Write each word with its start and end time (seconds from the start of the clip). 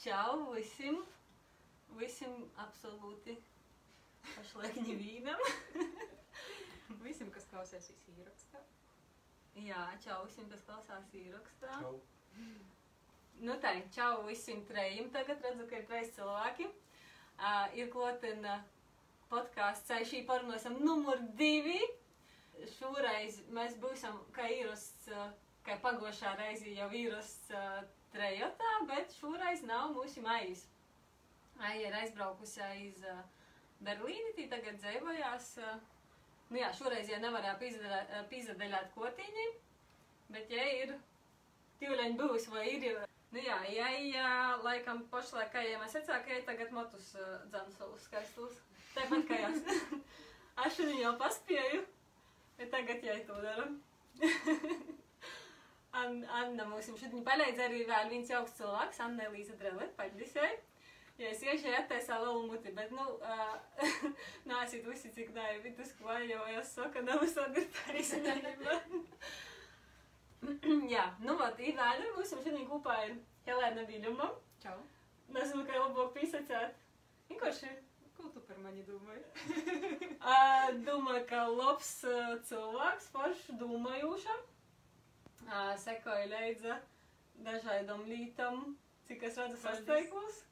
Čau 0.00 0.54
visiem! 0.54 0.96
Visiem 1.98 2.36
absolūti 2.62 3.34
pašlaik 4.24 4.78
nevīnam. 4.86 5.42
Visiem, 7.04 7.28
kas 7.34 7.44
klausēsīs 7.50 8.06
īrakstā. 8.14 8.62
Jā, 9.60 9.82
čau 10.00 10.22
visiem, 10.24 10.48
kas 10.48 10.62
klausās 10.64 11.12
īrakstā. 11.20 11.74
Čau. 11.82 11.92
Nu 13.44 13.58
tā, 13.60 13.74
čau 13.92 14.24
visiem 14.26 14.64
trejiem. 14.68 15.10
Tagad 15.12 15.44
redzu, 15.44 15.68
ka 15.68 15.82
ir 15.82 15.86
trejas 15.90 16.14
cilvēki. 16.16 16.70
Uh, 17.40 17.68
ir 17.76 17.92
klotena 17.92 18.56
podkāsts 19.28 19.88
Ceļšī 19.90 20.24
parunāsim 20.28 20.80
numur 20.80 21.20
divi. 21.36 21.78
Šoreiz 22.78 23.42
mēs 23.52 23.76
būsim, 23.84 24.16
kā 24.36 24.48
īrasts, 24.52 25.12
kā 25.64 25.76
pagošā 25.84 26.34
reizi 26.40 26.76
jau 26.76 26.88
īrasts 27.04 27.52
uh, 27.52 27.80
trejotā, 28.14 28.70
bet 28.90 29.14
šoreiz 29.18 29.62
nav 29.66 29.92
mūsu 29.94 30.22
maijas. 30.24 30.64
Aija 31.60 31.90
ir 31.90 31.96
aizbraukusi 32.00 32.62
aiz 32.64 33.02
uh, 33.04 33.20
Berlīni, 33.84 34.32
tī 34.36 34.46
tagad 34.50 34.80
dzīvojās. 34.80 35.50
Uh, 35.60 35.76
nu 36.50 36.60
jā, 36.62 36.70
šoreiz 36.76 37.10
ja 37.10 37.20
nevarēja 37.22 37.58
pīzadeļāt 38.30 38.90
kotīņi, 38.96 39.46
bet 40.34 40.50
ja 40.52 40.66
ir 40.78 40.94
tīvleņi 41.80 42.18
būs 42.20 42.48
vai 42.52 42.66
ir 42.74 42.88
jau. 42.90 43.06
Nu 43.30 43.38
jā, 43.38 43.60
ja, 43.70 43.90
ja 44.02 44.30
laikam 44.64 45.04
pašlaik, 45.12 45.52
kā 45.52 45.62
jau 45.62 45.78
mēs 45.78 45.92
secām, 45.94 46.24
ka 46.26 46.34
ir 46.34 46.48
tagad 46.48 46.72
motus 46.74 47.12
uh, 47.14 47.36
dzansolus 47.52 48.08
skaistus. 48.08 48.56
Tāpat 48.96 49.28
kā 49.28 49.38
jās. 49.44 49.60
Aš 50.64 50.80
viņu 50.82 51.04
jau 51.04 51.12
paspēju, 51.20 51.84
bet 52.58 52.72
tagad 52.74 53.06
jau 53.06 53.20
to 53.28 53.38
daru. 53.44 53.68
An, 55.92 56.20
Anna 56.30 56.66
mums 56.70 56.86
šodien 56.86 57.24
palīdz 57.26 57.62
arī 57.64 57.80
vēl 57.88 58.10
viens 58.12 58.30
jauks 58.30 58.54
cilvēks, 58.58 59.00
Anna 59.02 59.26
Elīza 59.26 59.56
Drele, 59.58 59.88
paģisēja. 59.98 60.58
Ja 61.20 61.32
es 61.34 61.42
iešu 61.44 61.72
attaisā 61.76 62.16
lielu 62.22 62.46
muti, 62.46 62.70
bet, 62.76 62.92
nu, 62.96 63.04
uh, 63.20 63.82
nāsit 64.50 64.86
visi, 64.86 65.10
cik 65.12 65.34
ko 65.98 66.14
jau 66.24 66.46
es 66.54 66.70
saku, 66.78 67.02
nav 67.04 67.20
visādi 67.20 67.64
ir 67.64 67.68
taisnība. 67.76 68.78
Jā, 70.94 71.04
nu, 71.20 71.36
vat, 71.36 71.60
ir 71.60 71.76
vēl 71.76 72.00
ar 72.06 72.16
mums 72.16 72.32
šodien 72.32 72.64
kopā 72.70 72.96
ir 73.08 73.18
Helēna 73.44 73.84
Viļuma. 73.90 74.30
Čau! 74.62 74.78
Nezinu, 75.34 75.66
kā 75.68 75.76
labāk 75.76 76.14
pisacēt. 76.16 76.78
Vienkārši 77.28 77.68
Ko 78.20 78.28
tu 78.34 78.40
par 78.44 78.58
mani 78.60 78.82
domāji? 78.84 79.22
uh, 80.30 80.66
domāju, 80.84 81.22
ka 81.30 81.44
labs 81.48 81.92
uh, 82.04 82.34
cilvēks, 82.44 83.06
forši 83.14 83.54
domājuša. 83.60 84.34
Sekoja 85.80 86.26
leidza 86.30 86.76
dažādām 87.44 88.04
lītām, 88.10 88.60
cik 89.08 89.24
es 89.28 89.38
redzu 89.40 89.56
Paldies. 89.58 89.64
sasteiglos. 89.64 90.42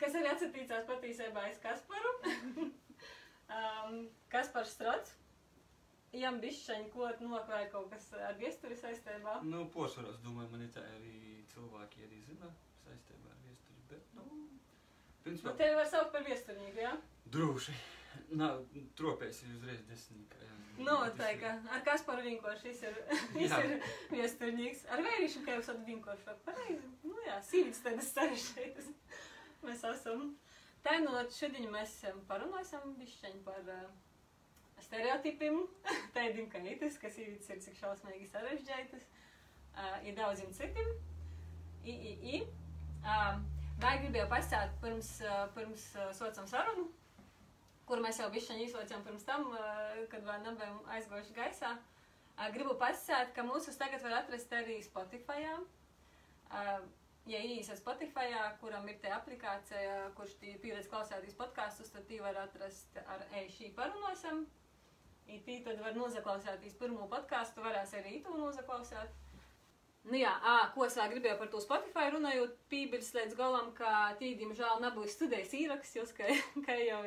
Kas 0.00 0.14
arī 0.18 0.30
atsatīcās 0.32 0.86
patīsībā 0.88 1.42
aiz 1.48 1.58
Kasparu. 1.62 2.12
um, 3.58 3.98
Kaspars 4.32 4.72
Strots. 4.74 5.14
Jām 6.14 6.36
bišķaņi, 6.42 6.88
ko 6.94 7.08
noklāja 7.26 7.66
kaut 7.72 7.88
kas 7.90 8.04
ar 8.14 8.36
viesturi 8.38 8.76
saistībā. 8.78 9.40
Nu, 9.42 9.64
posvaros, 9.74 10.20
domāju, 10.22 10.52
man 10.52 10.62
ir 10.62 10.70
tā 10.76 10.84
arī 10.94 11.42
cilvēki 11.50 12.04
arī 12.06 12.20
zina 12.28 12.50
saistībā 12.84 13.32
ar 13.32 13.40
viesturi, 13.42 13.82
bet, 13.90 14.04
nu, 14.14 14.28
Nu, 15.24 15.30
principā, 15.30 15.54
tevi 15.58 15.74
var 15.80 15.88
saukt 15.90 16.12
par 16.14 16.22
viesturnieku, 16.26 16.78
jā? 16.84 16.92
droši. 17.34 17.74
Nav, 18.38 18.60
tropēs 18.98 19.40
ir 19.42 19.56
uzreiz 19.56 19.82
desmitniekā, 19.88 20.38
jā. 20.46 20.53
Nu, 20.74 20.94
tā 21.14 21.28
kā 21.38 21.52
ar 21.70 21.82
Kasparu 21.86 22.24
vienkārši 22.24 22.72
šis 22.72 22.80
ir, 22.88 22.96
Jā. 23.38 23.58
ir 23.64 23.74
viesturnieks. 24.10 24.84
Ar 24.90 25.02
vērīšu, 25.06 25.44
kā 25.46 25.54
jūs 25.54 25.68
esat 25.68 25.84
vienkārši 25.86 26.26
vēl 26.26 26.40
pareizi. 26.46 26.90
Nu 27.06 27.14
jā, 27.26 27.36
sīvītas 27.46 27.84
tādas 27.84 28.10
sarežģītas. 28.16 28.88
Mēs 29.64 29.84
esam. 29.92 30.32
Tā 30.84 30.98
nu, 31.00 31.14
šodien 31.32 31.70
mēs 31.72 31.94
parunāsim 32.28 32.96
bišķiņ 32.98 33.38
par 33.46 33.62
uh, 33.72 33.86
stereotipiem, 34.84 35.62
tādiem 36.16 36.50
kā 36.52 36.60
itis, 36.74 36.98
kas 37.00 37.16
īvītas 37.22 37.54
ir 37.54 37.62
cik 37.68 37.78
šausmīgi 37.80 38.28
sarežģītas. 38.32 39.06
Uh, 39.74 39.96
ir 40.06 40.18
daudziem 40.18 40.52
citiem. 40.54 40.90
I, 41.84 41.94
i, 41.94 42.14
i. 42.34 42.44
Um, 43.04 43.44
Vai 43.82 43.96
gribēju 43.98 44.28
pastāstīt 44.30 44.76
pirms, 44.82 45.08
uh, 45.26 45.40
pirms 45.56 45.88
uh, 45.98 46.10
sociām 46.14 46.46
sarunu, 46.46 46.84
kur 47.88 48.02
mēs 48.04 48.18
jau 48.20 48.30
bišķiņi 48.32 48.68
izlaičām 48.68 49.04
pirms 49.06 49.24
tam, 49.28 49.48
uh, 49.52 50.02
kad 50.12 50.26
vēl 50.26 50.44
nebijām 50.48 50.82
aizgojuši 50.96 51.38
gaisā. 51.38 51.76
Uh, 51.76 52.50
Gribu 52.54 52.74
pastāstīt, 52.80 53.32
ka 53.36 53.46
mūsus 53.46 53.78
tagad 53.80 54.02
var 54.02 54.20
atrast 54.22 54.52
arī 54.52 54.80
Spotify. 54.82 55.48
Uh, 55.54 56.84
Ja 57.24 57.38
ienīsiet 57.40 57.78
Spotify, 57.80 58.34
kuram 58.60 58.84
ir 58.92 58.98
tā 59.00 59.14
aplikācija, 59.16 60.10
kurš 60.16 60.34
pieredz 60.60 60.90
klausēties 60.92 61.36
podkāstus, 61.38 61.88
tad 61.94 62.04
tī 62.04 62.18
var 62.20 62.36
atrast 62.36 62.98
ar 63.00 63.24
e-šī 63.40 63.70
parunāsim. 63.78 64.42
Tī 65.24 65.54
tad 65.64 65.80
var 65.80 65.96
nozaklausēties 65.96 66.76
pirmo 66.76 67.06
podkāstu, 67.08 67.64
varēs 67.64 67.94
arī 67.96 68.18
to 68.26 68.36
nozaklausēt. 68.36 69.23
Nu 70.04 70.18
jā, 70.20 70.30
ā, 70.44 70.54
ko 70.74 70.84
es 70.84 70.98
vēl 70.98 71.14
gribēju 71.14 71.38
par 71.40 71.48
to 71.48 71.60
Spotify 71.64 72.10
runājot, 72.12 72.58
pībirs 72.68 73.06
līdz 73.16 73.36
galam, 73.38 73.70
ka 73.76 74.12
tī, 74.20 74.34
diemžēl, 74.36 74.82
nebūs 74.82 75.14
studijas 75.16 75.52
īraksts, 75.56 75.96
jūs, 75.96 76.10
ka, 76.16 76.28
ka 76.66 76.74
jau 76.76 76.98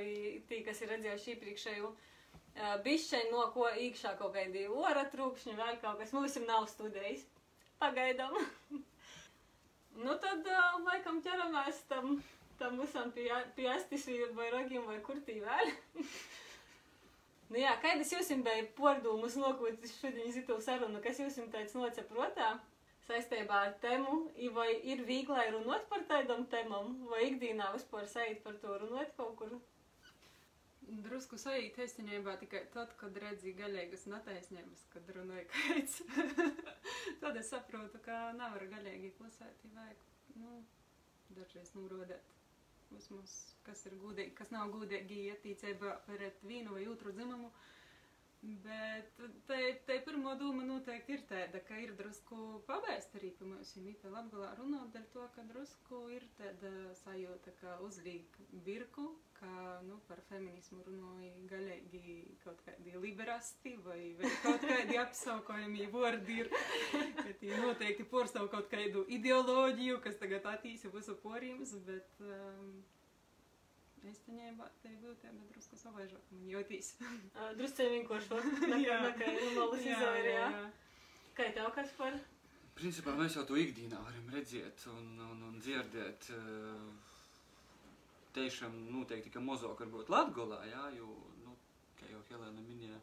tī, 0.50 0.64
kas 0.66 0.82
ir 0.82 0.90
redzējuši 0.96 1.36
iepriekšēju 1.36 1.92
uh, 1.92 2.72
bišķeņu, 2.88 3.28
no 3.36 3.44
ko 3.54 3.68
īkšā 3.86 4.16
kaut 4.18 4.34
kādi 4.34 4.64
ora 4.74 5.04
trūkšņi, 5.12 5.54
vēl 5.60 5.78
kaut 5.84 6.02
kas, 6.02 6.14
mums 6.18 6.40
nav 6.48 6.66
studijas. 6.72 7.22
Pagaidām. 7.78 8.34
nu 10.08 10.16
tad, 10.24 10.50
uh, 10.50 10.80
laikam, 10.88 11.20
ķeramies 11.22 11.84
tam, 11.92 12.16
tam 12.58 12.80
visam 12.82 13.14
pie, 13.14 13.30
pie 13.60 13.68
astis 13.76 14.08
vai 14.34 14.50
ragiem 14.56 14.90
vai 14.90 14.98
kur 15.06 15.22
tī 15.28 15.38
vēl. 15.46 15.74
Nu 17.48 17.56
jā, 17.62 17.78
kādas 17.80 18.10
jums 18.12 18.28
bija 18.44 18.66
pārdomas 18.76 19.38
nokūtis 19.40 19.94
šodien 20.02 20.34
zitu 20.36 20.58
sarunu, 20.60 21.00
kas 21.00 21.22
jums 21.22 21.38
tāds 21.54 21.78
noceprotā 21.80 22.50
saistībā 23.08 23.62
ar 23.68 23.74
tēmu, 23.84 24.18
vai 24.56 24.70
ir 24.92 25.04
vieglai 25.08 25.48
runāt 25.54 25.88
par 25.92 26.04
tādam 26.12 26.46
tēmam, 26.52 26.94
vai 27.12 27.24
ikdienā 27.32 27.72
vispār 27.76 28.08
sajūt 28.12 28.44
par 28.46 28.60
to 28.64 28.78
runāt 28.84 29.14
kaut 29.20 29.36
kur? 29.40 29.58
Drusku 31.04 31.36
sajūt 31.40 31.82
īstenībā 31.84 32.38
tikai 32.40 32.62
tad, 32.72 32.94
kad 33.00 33.18
redzi 33.20 33.52
gaļīgas 33.58 34.06
netaisnības, 34.12 34.86
kad 34.94 35.10
runāja 35.18 35.44
kaits. 35.52 36.00
tad 37.22 37.40
es 37.42 37.52
saprotu, 37.52 38.00
ka 38.06 38.32
nevar 38.38 38.64
gaļīgi 38.72 39.12
klusēt, 39.18 39.66
vajag, 39.76 40.06
nu, 40.40 40.62
dažreiz 41.36 41.74
nurodēt. 41.76 42.34
Vismaz, 42.88 43.34
kas 43.68 43.82
ir 43.90 43.98
gudīgi, 44.00 44.32
kas 44.38 44.54
nav 44.54 44.70
gudīgi 44.72 45.26
ietīcībā 45.34 45.98
pret 46.06 46.40
vienu 46.48 46.78
vai 46.78 46.86
otru 46.88 47.12
dzimumu. 47.12 47.52
Bet 48.48 49.18
te, 49.48 49.96
pirmo 50.06 50.32
doma 50.40 50.64
noteikti 50.64 51.18
ir 51.18 51.24
tāda, 51.28 51.60
ka 51.68 51.76
ir 51.84 51.90
drusku 52.00 52.62
pavēst 52.70 53.18
arī, 53.20 53.34
ir 53.36 53.82
mīta 53.84 54.12
latgalā 54.14 54.54
runāt, 54.56 54.94
dēļ 54.94 55.08
to, 55.12 55.26
ka 55.36 55.44
drusku 55.50 56.00
ir 56.16 56.24
tāda 56.38 56.72
sajūta, 57.02 57.52
ka 57.60 57.74
uzlīk 57.84 58.40
birku, 58.64 59.10
ka, 59.36 59.52
nu, 59.90 60.00
par 60.08 60.22
feminismu 60.30 60.80
runāja 60.88 61.34
gaļīgi 61.52 62.38
kaut 62.46 62.64
kādi 62.64 62.96
liberasti 63.04 63.76
vai, 63.84 64.14
vai 64.22 64.32
kaut 64.46 64.64
kādi 64.64 65.00
apsaukojami 65.04 65.90
vārdi 65.92 66.40
ir, 66.46 66.52
ka 67.20 67.34
tie 67.42 67.52
noteikti 67.60 68.08
porstav 68.08 68.48
kaut 68.54 68.72
kādu 68.72 69.04
ideoloģiju, 69.20 70.00
kas 70.08 70.16
tagad 70.24 70.48
attīsa 70.56 70.94
visu 70.96 71.20
porīmus, 71.26 71.76
bet 71.90 72.24
um, 72.24 72.78
īstenībā 74.12 74.68
te 74.82 74.92
būtībā 75.02 75.50
drusku 75.52 75.80
savaižāk 75.80 76.32
man 76.34 76.48
jūtīs. 76.52 76.94
Drusceļ 77.60 77.94
vienkārši 77.96 78.34
var, 78.34 78.48
nekā, 78.64 78.80
Jā. 78.84 78.98
nekā 79.06 79.30
normālas 79.36 79.86
izvairījā. 79.92 80.48
Kā 81.38 81.52
tev 81.54 81.70
kas 81.76 81.94
par? 82.00 82.18
Principā 82.78 83.14
mēs 83.18 83.36
jau 83.38 83.44
to 83.50 83.58
ikdienā 83.58 84.00
varam 84.06 84.32
redzēt 84.34 84.84
un, 84.94 85.06
un, 85.28 85.44
un 85.50 85.60
dzirdēt. 85.62 86.30
Tiešām 88.38 88.76
noteikti, 88.94 89.32
ka 89.34 89.42
mazāk 89.42 89.80
varbūt 89.82 90.12
Latgolā, 90.14 90.60
jā, 90.70 90.84
jo, 91.00 91.08
nu, 91.42 91.56
kā 91.98 92.10
jau 92.12 92.20
Helēna 92.30 92.62
minēja, 92.62 93.00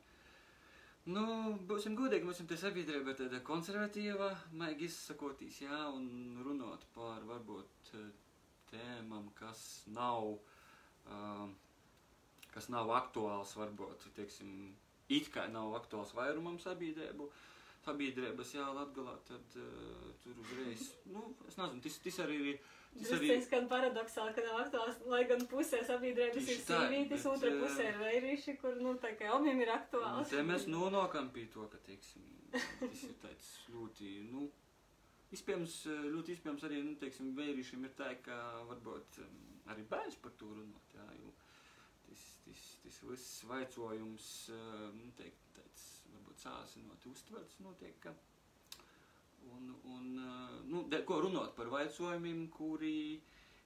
nu, 1.10 1.24
būsim 1.66 1.96
godīgi, 1.98 2.22
mums 2.28 2.38
ir 2.38 2.46
tā 2.52 2.58
sabiedrība 2.60 3.10
ir 3.10 3.18
tāda 3.18 3.40
konservatīva, 3.46 4.30
maigi 4.54 4.86
izsakoties, 4.86 5.64
jā, 5.66 5.80
un 5.90 6.38
runāt 6.46 6.86
par 6.94 7.26
varbūt 7.26 7.90
tēmām, 8.70 9.32
kas 9.38 9.64
nav, 9.90 10.36
kas 12.54 12.70
nav 12.72 12.92
aktuāls, 12.96 13.56
varbūt, 13.58 14.06
teiksim, 14.16 14.70
it 15.12 15.28
kā 15.34 15.48
nav 15.52 15.74
aktuāls 15.80 16.14
vairumam 16.16 16.60
sabiedrību, 16.62 17.28
sabiedrības, 17.84 18.54
jā, 18.56 18.64
Latgalā, 18.72 19.18
tad 19.28 19.58
uh, 19.60 20.06
tur 20.22 20.38
uzreiz, 20.40 20.88
nu, 21.12 21.26
es 21.48 21.58
nezinu, 21.60 21.82
tas, 21.84 21.98
tas 22.06 22.20
arī 22.24 22.38
ir, 22.54 22.60
tas 22.94 23.12
arī, 23.18 23.28
Drusceļ 23.28 23.44
skan 23.48 23.68
paradoxāli, 23.68 24.34
ka 24.36 24.46
nav 24.46 24.60
aktuāls, 24.62 25.00
lai 25.12 25.22
gan 25.28 25.44
pusē 25.50 25.82
sabiedrības 25.84 26.50
ir 26.54 26.62
sīvītis, 26.64 27.28
otra 27.28 27.52
pusē 27.60 27.90
ir 27.90 28.00
vērīši, 28.00 28.56
kur, 28.62 28.78
nu, 28.80 28.96
tā 29.02 29.12
kā 29.18 29.34
omiem 29.36 29.64
ir 29.66 29.74
aktuāls. 29.74 30.32
te 30.32 30.44
mēs 30.46 30.68
nonākam 30.70 31.28
pie 31.34 31.48
to, 31.52 31.68
ka, 31.72 31.82
teiksim, 31.90 32.24
tas 32.54 33.08
ir 33.10 33.18
tāds 33.20 33.50
ļoti, 33.74 34.14
nu, 34.30 34.48
Iespējams, 35.34 35.80
eh, 35.90 36.06
ļoti 36.14 36.34
iespējams 36.34 36.64
arī, 36.68 36.80
nu, 36.86 36.94
teiksim, 37.00 37.32
vērīšiem 37.38 37.86
ir 37.88 37.94
tā, 37.98 38.12
ka 38.22 38.36
varbūt 38.68 39.18
um, 39.24 39.53
arī 39.72 39.84
bērns 39.88 40.18
par 40.22 40.34
to 40.40 40.50
runāt, 40.52 40.94
jā, 40.96 41.06
jo 41.20 41.32
tas, 42.04 42.24
tas, 42.44 42.62
tas 42.84 43.00
viss 43.08 43.44
vaicojums, 43.48 44.30
nu, 44.98 45.10
teikt, 45.18 45.44
tāds, 45.56 45.84
varbūt 46.12 46.42
sāsinot 46.44 47.06
uztverts 47.10 47.60
notiek, 47.64 47.96
ka, 48.04 48.12
un, 49.54 49.70
un 49.94 50.10
nu, 50.68 50.84
de, 50.90 51.00
ko 51.08 51.20
runāt 51.24 51.54
par 51.56 51.70
vaicojumiem, 51.72 52.46
kuri, 52.54 53.20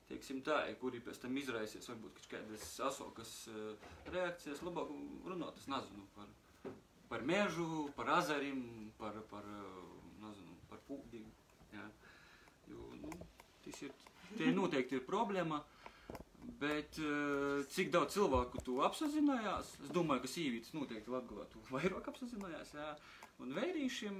teiksim 0.08 0.42
tā, 0.46 0.60
kuri 0.80 1.02
pēc 1.04 1.22
tam 1.24 1.36
izraisies 1.40 1.88
varbūt 1.90 2.28
kādas 2.30 2.68
asokas 2.88 3.34
reakcijas, 4.12 4.62
labāk 4.66 4.92
runāt, 5.26 5.58
es 5.60 5.68
nezinu, 5.70 6.06
par, 6.16 6.30
par 7.10 7.26
mežu, 7.26 7.88
par 7.98 8.14
azarim, 8.18 8.62
par, 9.00 9.18
par, 9.32 9.48
nezinu, 10.22 10.60
par 10.70 10.84
pūdīgu, 10.88 11.34
jā, 11.74 11.88
jo, 12.70 12.92
nu, 13.02 13.16
tas 13.66 13.82
ir, 13.86 14.06
tie 14.36 14.52
noteikti 14.54 14.98
ir 14.98 15.06
problēma, 15.08 15.62
Bet 16.58 16.98
uh, 16.98 17.62
cik 17.70 17.92
daudz 17.94 18.16
cilvēku 18.16 18.58
to 18.66 18.80
apzinājās? 18.82 19.76
Es 19.84 19.90
domāju, 19.94 20.24
ka 20.24 20.30
sīvītis 20.32 20.74
noteikti 20.74 21.12
Latvijā 21.14 21.44
to 21.52 21.62
vairāk 21.74 22.08
apzinājās. 22.10 22.72
Jā. 22.74 22.92
Un 23.38 23.52
vērīšiem 23.54 24.16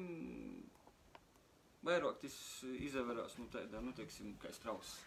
vairāk 1.89 2.21
tas 2.23 2.37
izvērās 2.79 3.35
nu, 3.41 3.49
tādā, 3.53 3.81
nu, 3.83 3.95
teiksim, 3.97 4.37
kā 4.43 4.53
strauss. 4.55 4.99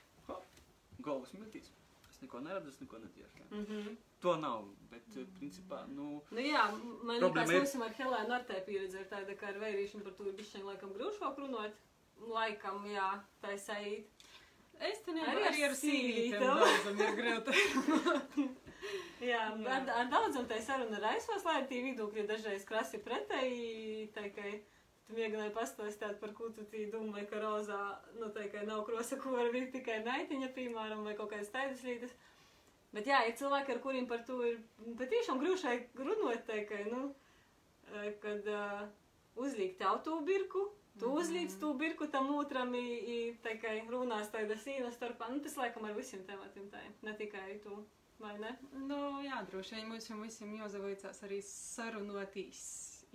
Galvas 1.01 1.31
metīs. 1.39 1.71
Es 2.11 2.19
neko 2.21 2.41
neredzu, 2.43 2.69
es 2.69 2.81
neko 2.83 2.99
netiešu. 3.01 3.45
Mm 3.49 3.65
-hmm. 3.65 3.95
To 4.21 4.35
nav, 4.37 4.65
bet 4.91 5.07
uh, 5.17 5.27
principā, 5.39 5.85
nu. 5.87 6.21
Nu 6.31 6.39
jā, 6.39 6.65
man 7.03 7.15
liekas, 7.23 7.49
ir- 7.49 7.57
mums 7.57 7.75
ar 7.75 7.93
Helēnu 7.99 8.33
ar 8.33 8.43
te 8.43 8.63
pieredze 8.67 8.99
ir 8.99 9.07
tāda, 9.09 9.37
ka 9.37 9.47
ar 9.47 9.59
vērīšanu 9.63 10.03
par 10.03 10.13
to 10.13 10.27
ir 10.27 10.33
bišķiņ 10.33 10.63
laikam 10.63 10.93
grūšāk 10.93 11.37
runāt. 11.37 11.71
Laikam, 12.19 12.85
jā, 12.85 13.23
tā 13.41 13.53
ir 13.53 13.59
saīt. 13.59 14.05
Es 14.81 15.03
te 15.05 15.13
nevaru 15.13 15.43
ar 15.43 15.51
arī 15.51 15.63
ar 15.67 15.75
sīvītēm. 15.77 16.41
daudzam 16.41 17.01
ir 17.05 17.15
grūti. 17.19 18.47
Jā, 19.21 19.41
Jā. 19.53 19.73
ar, 19.75 19.89
ar 19.93 20.07
daudzam 20.09 20.47
tai 20.49 20.57
saruna 20.65 20.97
raisās, 21.03 21.43
lai 21.45 21.59
tī 21.69 21.83
vidūkļi 21.85 22.25
dažreiz 22.29 22.65
krasi 22.65 22.97
pretēji, 23.05 24.07
tā 24.15 24.31
kā 24.33 24.55
tu 25.05 25.13
mēģināji 25.17 25.53
pastāstīt 25.53 26.17
par 26.21 26.33
ko 26.37 26.49
tu 26.55 26.65
domāji, 26.65 27.27
ka 27.29 27.43
rozā, 27.43 27.79
nu 28.17 28.31
tā 28.33 28.47
kā 28.49 28.65
nav 28.65 28.81
krosa, 28.87 29.19
ko 29.21 29.35
var 29.35 29.53
ir 29.53 29.69
tikai 29.73 29.99
naitiņa, 30.07 30.49
piemēram, 30.57 31.05
vai 31.05 31.13
kaut 31.19 31.29
kādas 31.35 31.53
tādas 31.53 31.83
lietas. 31.85 32.15
Bet 32.91 33.07
jā, 33.07 33.21
ir 33.29 33.37
cilvēki, 33.39 33.75
ar 33.75 33.83
kuriem 33.83 34.07
par 34.09 34.25
to 34.27 34.41
ir 34.43 34.57
patiešām 34.99 35.39
grūšai 35.39 35.77
runot, 36.01 36.41
tā 36.47 36.65
kā, 36.67 36.81
nu, 36.89 37.13
eh, 37.93 38.09
kad 38.23 38.49
uh, 38.51 38.81
uzlikt 39.39 39.85
autobirku, 39.85 40.65
tu 40.99 41.07
Mhm. 41.09 41.17
uzlīdz 41.21 41.59
to 41.59 41.73
birku 41.73 42.07
tam 42.11 42.29
otram, 42.35 42.73
i, 42.75 42.87
i 43.15 43.35
kā 43.61 43.73
runās 43.89 44.29
tāda 44.33 44.57
sīna 44.59 44.91
starpā, 44.91 45.29
nu 45.31 45.39
tas 45.39 45.55
laikam 45.57 45.85
ar 45.85 45.93
visiem 45.93 46.23
tematiem 46.27 46.69
tā, 46.69 46.81
ir, 46.85 46.93
ne 47.01 47.13
tikai 47.13 47.59
tu, 47.63 47.85
vai 48.19 48.37
ne? 48.39 48.57
Nu, 48.73 49.21
jā, 49.25 49.41
droši 49.49 49.75
vien 49.75 49.87
mums 49.89 50.09
visiem 50.09 50.55
jāzavaicās 50.59 51.23
arī 51.23 51.41
sarunotīs, 51.41 52.63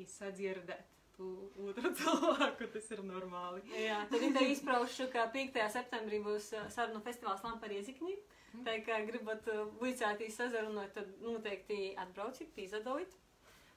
sadzirdēt 0.06 0.92
tu 1.16 1.50
otru 1.64 1.90
cilvēku, 1.98 2.66
tas 2.72 2.90
ir 2.92 3.00
normāli. 3.06 3.62
Jā, 3.80 4.02
tad 4.10 4.22
ir 4.22 4.36
izpraušu, 4.50 5.06
ka 5.12 5.28
5. 5.32 5.56
septembrī 5.72 6.18
būs 6.24 6.50
uh, 6.58 6.66
sarunu 6.68 7.00
festivāls 7.04 7.44
Lampa 7.44 7.70
Riezikņī. 7.72 8.16
Tā 8.64 8.74
kā 8.86 8.98
gribat 9.04 9.44
vicētīs 9.82 10.36
sazarunot, 10.40 10.92
tad 10.96 11.08
noteikti 11.20 11.94
atbrauciet, 12.00 12.52
pīzadoliet. 12.56 13.12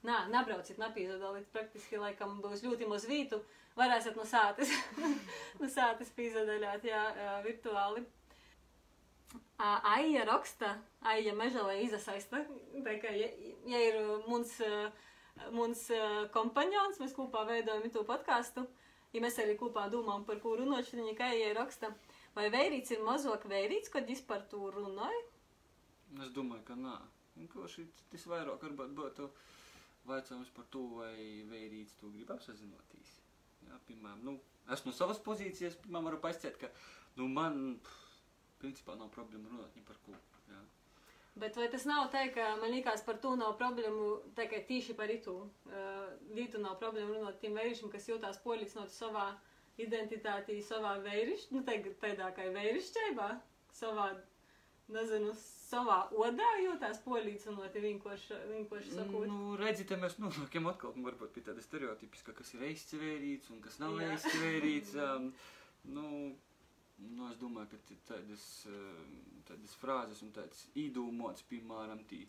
Nā, 0.08 0.22
nebrauciet, 0.32 0.78
nepīzadoliet. 0.80 1.50
Praktiski 1.52 2.00
laikam 2.00 2.38
būs 2.44 2.64
ļoti 2.64 2.88
maz 2.88 3.08
vītu. 3.10 3.42
Varēsiet 3.80 4.16
no 4.20 4.26
sātes, 4.28 4.72
no 5.60 5.68
sātes 5.72 6.12
pīzadaļāt, 6.16 6.88
jā, 6.88 7.04
virtuāli. 7.46 8.06
Aija 9.60 10.24
raksta, 10.28 10.74
Aija 11.12 11.34
mežalē 11.36 11.82
izasaista. 11.84 12.42
Tā 12.86 12.96
kā, 13.04 13.12
ja, 13.12 13.28
ja 13.68 13.82
ir 13.90 14.00
mums, 14.28 14.56
mums 15.56 15.84
kompanjons, 16.36 17.00
mēs 17.04 17.16
kopā 17.16 17.44
veidojam 17.48 17.92
to 17.92 18.06
podkāstu, 18.08 18.64
ja 19.16 19.24
mēs 19.24 19.40
arī 19.44 19.58
kopā 19.60 19.90
domājam, 19.92 20.24
par 20.28 20.40
ko 20.44 20.56
runāt, 20.62 20.92
viņa 20.96 21.16
kā 21.20 21.30
Aija 21.36 21.52
raksta, 21.60 21.92
vai 22.40 22.48
vērīts 22.56 22.96
ir 22.96 23.04
mazāk 23.04 23.48
vērīts, 23.52 23.92
kad 23.92 24.08
viņš 24.08 24.24
par 24.32 24.48
to 24.52 24.72
runāja? 24.76 25.24
Es 26.24 26.32
domāju, 26.36 26.64
ka 26.72 26.80
nē. 26.80 26.98
Vienkārši 27.40 27.86
tas 28.12 28.26
vairāk 28.28 28.64
varbūt 28.66 28.96
būtu 28.98 29.28
vaicājums 30.10 30.52
par 30.56 30.68
to, 30.74 30.84
vai 31.00 31.14
vērīts 31.50 31.98
to 32.02 32.10
grib 32.14 32.32
apzināties. 32.36 33.16
Jā, 33.68 33.78
piemēram, 33.88 34.22
nu, 34.26 34.36
es 34.74 34.84
no 34.86 34.94
savas 34.96 35.20
pozīcijas, 35.26 35.78
piemēram, 35.84 36.10
varu 36.12 36.22
pasciet, 36.24 36.58
ka, 36.62 36.70
nu, 37.20 37.28
man, 37.32 37.78
pff, 37.84 38.06
principā 38.62 38.96
nav 39.00 39.12
problēma 39.16 39.52
runāt 39.52 39.76
ni 39.78 39.84
par 39.88 40.00
ko. 40.06 40.16
Jā. 40.50 40.62
Bet 41.40 41.56
vai 41.60 41.68
tas 41.72 41.86
nav 41.88 42.10
tā, 42.12 42.26
ka 42.36 42.56
man 42.60 42.74
liekas, 42.74 43.04
par 43.08 43.20
to 43.24 43.36
nav 43.40 43.54
problēmu 43.60 44.08
tikai 44.36 44.64
tīši 44.68 44.96
par 44.98 45.12
itu? 45.14 45.36
Uh, 45.70 46.10
Lītu 46.36 46.60
nav 46.60 46.80
problēmu 46.82 47.16
runāt 47.20 47.38
tiem 47.44 47.56
vīriešiem, 47.56 47.92
kas 47.94 48.10
jūtās 48.10 48.42
policināti 48.44 48.96
savā 48.96 49.30
identitātī, 49.80 50.58
savā 50.66 50.98
vīrišķī, 51.06 51.56
nu, 51.56 51.62
tā- 51.68 51.80
tādā 52.02 52.32
kā 52.36 52.50
vīrišķībā, 52.58 53.30
savā, 53.80 54.10
nezinu, 54.92 55.32
savā 55.70 56.00
odā 56.18 56.50
jūtās 56.64 57.00
policināti 57.06 57.82
vienkārši, 57.84 58.38
vienkārši 58.50 58.96
sakot. 58.96 59.26
Nu, 59.30 59.56
redzi, 59.60 59.86
te 59.90 59.98
mēs 60.02 60.18
nonākam 60.22 60.70
atkal, 60.72 60.94
nu, 60.98 61.06
varbūt 61.08 61.34
pie 61.36 61.46
tāda 61.46 61.64
stereotipiska, 61.64 62.36
kas 62.38 62.54
ir 62.58 62.66
eists 62.72 62.98
vērīts 62.98 63.54
un 63.54 63.62
kas 63.64 63.80
nav 63.82 63.98
Jā. 64.02 64.14
eists 64.16 64.38
vērīts. 64.42 64.94
Um, 65.06 65.32
nu, 65.96 66.06
nu, 67.06 67.30
es 67.30 67.40
domāju, 67.42 67.72
ka 67.76 68.00
tādas, 68.14 68.46
um, 68.72 69.18
tādas 69.50 69.76
frāzes 69.82 70.24
un 70.26 70.34
tāds 70.36 70.66
īdūmots, 70.80 71.46
piemēram, 71.52 72.04
tī 72.10 72.24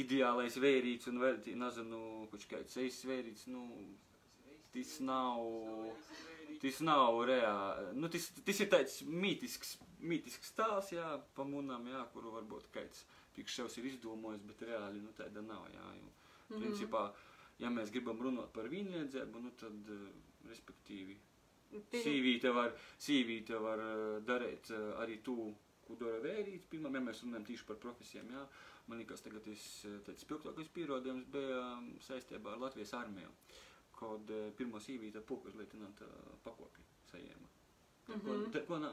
ideālais 0.00 0.58
vērīts 0.60 1.10
un 1.10 1.22
vēl 1.22 1.40
tī, 1.44 1.56
nezinu, 1.58 2.00
kaut 2.30 2.46
kāds 2.50 2.78
eists 2.82 3.08
vērīts, 3.08 3.48
nu, 3.52 3.66
tas 4.74 4.98
nav, 5.00 5.42
tas 6.62 6.80
nav 6.84 7.22
reāli. 7.28 7.92
Nu, 7.98 8.10
tas 8.12 8.60
ir 8.60 8.70
tāds 8.72 9.00
mītisks, 9.08 9.76
mītisks 10.00 10.52
stāsts, 10.52 10.92
jā, 10.92 11.20
pa 11.34 11.44
munām, 11.44 11.86
jā, 11.88 12.04
kuru 12.12 12.30
varbūt 12.32 12.68
kāds 12.72 13.04
priekš 13.34 13.54
sevis 13.56 13.76
ir 13.78 13.84
izdomājis, 13.90 14.42
bet 14.46 14.60
reāli, 14.68 15.00
nu, 15.02 15.12
tāda 15.16 15.42
nav, 15.42 15.66
jā, 15.72 15.86
jo, 16.00 16.10
Mhm. 16.50 16.60
principā, 16.62 17.12
ja 17.58 17.68
mēs 17.70 17.90
gribam 17.90 18.18
runāt 18.22 18.52
par 18.52 18.64
vienlīdzību, 18.68 19.40
nu, 19.42 19.50
tad, 19.56 19.72
eh, 19.90 20.12
respektīvi, 20.48 21.16
Sīvīte 22.04 22.52
var, 22.54 22.72
sīvīte 22.98 23.58
var 23.60 23.78
eh, 23.80 24.20
darīt 24.24 24.70
eh, 24.70 25.02
arī 25.02 25.16
to, 25.22 25.54
ko 25.86 25.94
dara 25.98 26.20
vērīts. 26.22 26.66
Piemēram, 26.70 26.94
ja 26.94 27.00
mēs 27.00 27.22
runājam 27.24 27.44
tieši 27.46 27.66
par 27.66 27.76
profesijām, 27.76 28.30
jā, 28.30 28.46
man 28.86 28.98
liekas, 28.98 29.20
tagad 29.20 29.46
eh, 29.84 29.98
tāds 30.06 30.22
spilgtākais 30.24 30.68
pierādījums 30.72 31.26
bija 31.34 31.80
mm, 31.80 31.98
saistībā 32.06 32.52
ar 32.52 32.58
Latvijas 32.58 32.92
armiju, 32.94 33.28
kad 33.98 34.30
pirmo 34.56 34.78
sīvīte 34.78 35.20
pulkas 35.26 35.54
sajēma. 37.10 37.48
Tad 38.06 38.22
ko- 38.22 38.36
Mhm. 38.38 38.50
Tad 38.52 38.66
ko 38.66 38.78
nā? 38.78 38.92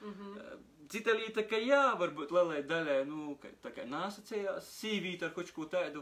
Mhm. 0.00 0.38
Eh, 0.38 0.58
Cita 0.88 1.12
lieta, 1.12 1.42
ka 1.44 1.58
jā, 1.60 1.82
varbūt 2.00 2.30
lielai 2.32 2.62
daļai, 2.64 3.02
nu, 3.04 3.34
tā 3.60 3.68
kā 3.76 3.84
nāsacījās 3.84 4.68
sīvīt 4.78 5.24
ar 5.26 5.34
kaut 5.36 5.50
ko 5.52 5.66
tādu, 5.68 6.00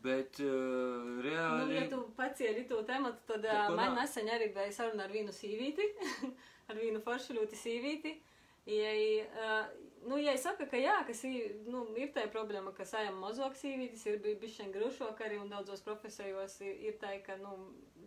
bet 0.00 0.38
uh, 0.40 0.46
Nu, 0.48 1.20
reāli... 1.26 1.74
ja 1.76 1.82
tu 1.90 1.98
pacieri 2.16 2.64
to 2.70 2.78
tematu, 2.88 3.20
tad 3.28 3.44
uh, 3.44 3.74
man 3.76 3.92
nesen 3.98 4.30
arī 4.32 4.48
bija 4.54 4.72
saruna 4.72 5.04
ar 5.04 5.12
vienu 5.12 5.34
sīvīti, 5.36 5.84
ar 6.72 6.80
vienu 6.80 7.02
foršu 7.04 7.36
ļoti 7.36 7.60
sīvīti. 7.60 8.14
Ja, 8.72 8.94
uh, 9.36 9.68
nu, 10.08 10.16
ja 10.16 10.32
es 10.32 10.46
saku, 10.48 10.64
ka 10.70 10.80
jā, 10.80 10.96
ka 11.04 11.12
sī, 11.16 11.34
nu, 11.68 11.84
ir 12.00 12.14
tā 12.16 12.24
problēma, 12.32 12.72
ka 12.76 12.88
sajam 12.88 13.20
mazāk 13.20 13.60
sīvītis, 13.60 14.06
ir 14.08 14.20
bij- 14.24 14.40
bišķiņ 14.40 14.72
grušāk 14.78 15.20
arī 15.26 15.42
un 15.42 15.52
daudzos 15.52 15.84
profesijos 15.84 16.56
ir, 16.64 16.72
ir 16.88 16.96
tā, 17.04 17.18
ka, 17.26 17.36
nu, 17.44 17.52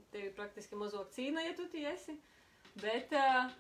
tev 0.10 0.32
ir 0.32 0.36
praktiski 0.38 0.80
mazāk 0.80 1.14
cīna, 1.14 1.46
ja 1.46 1.54
tu 1.58 1.70
tie 1.70 1.86
esi. 1.94 2.18
Bet, 2.82 3.14
uh, 3.14 3.52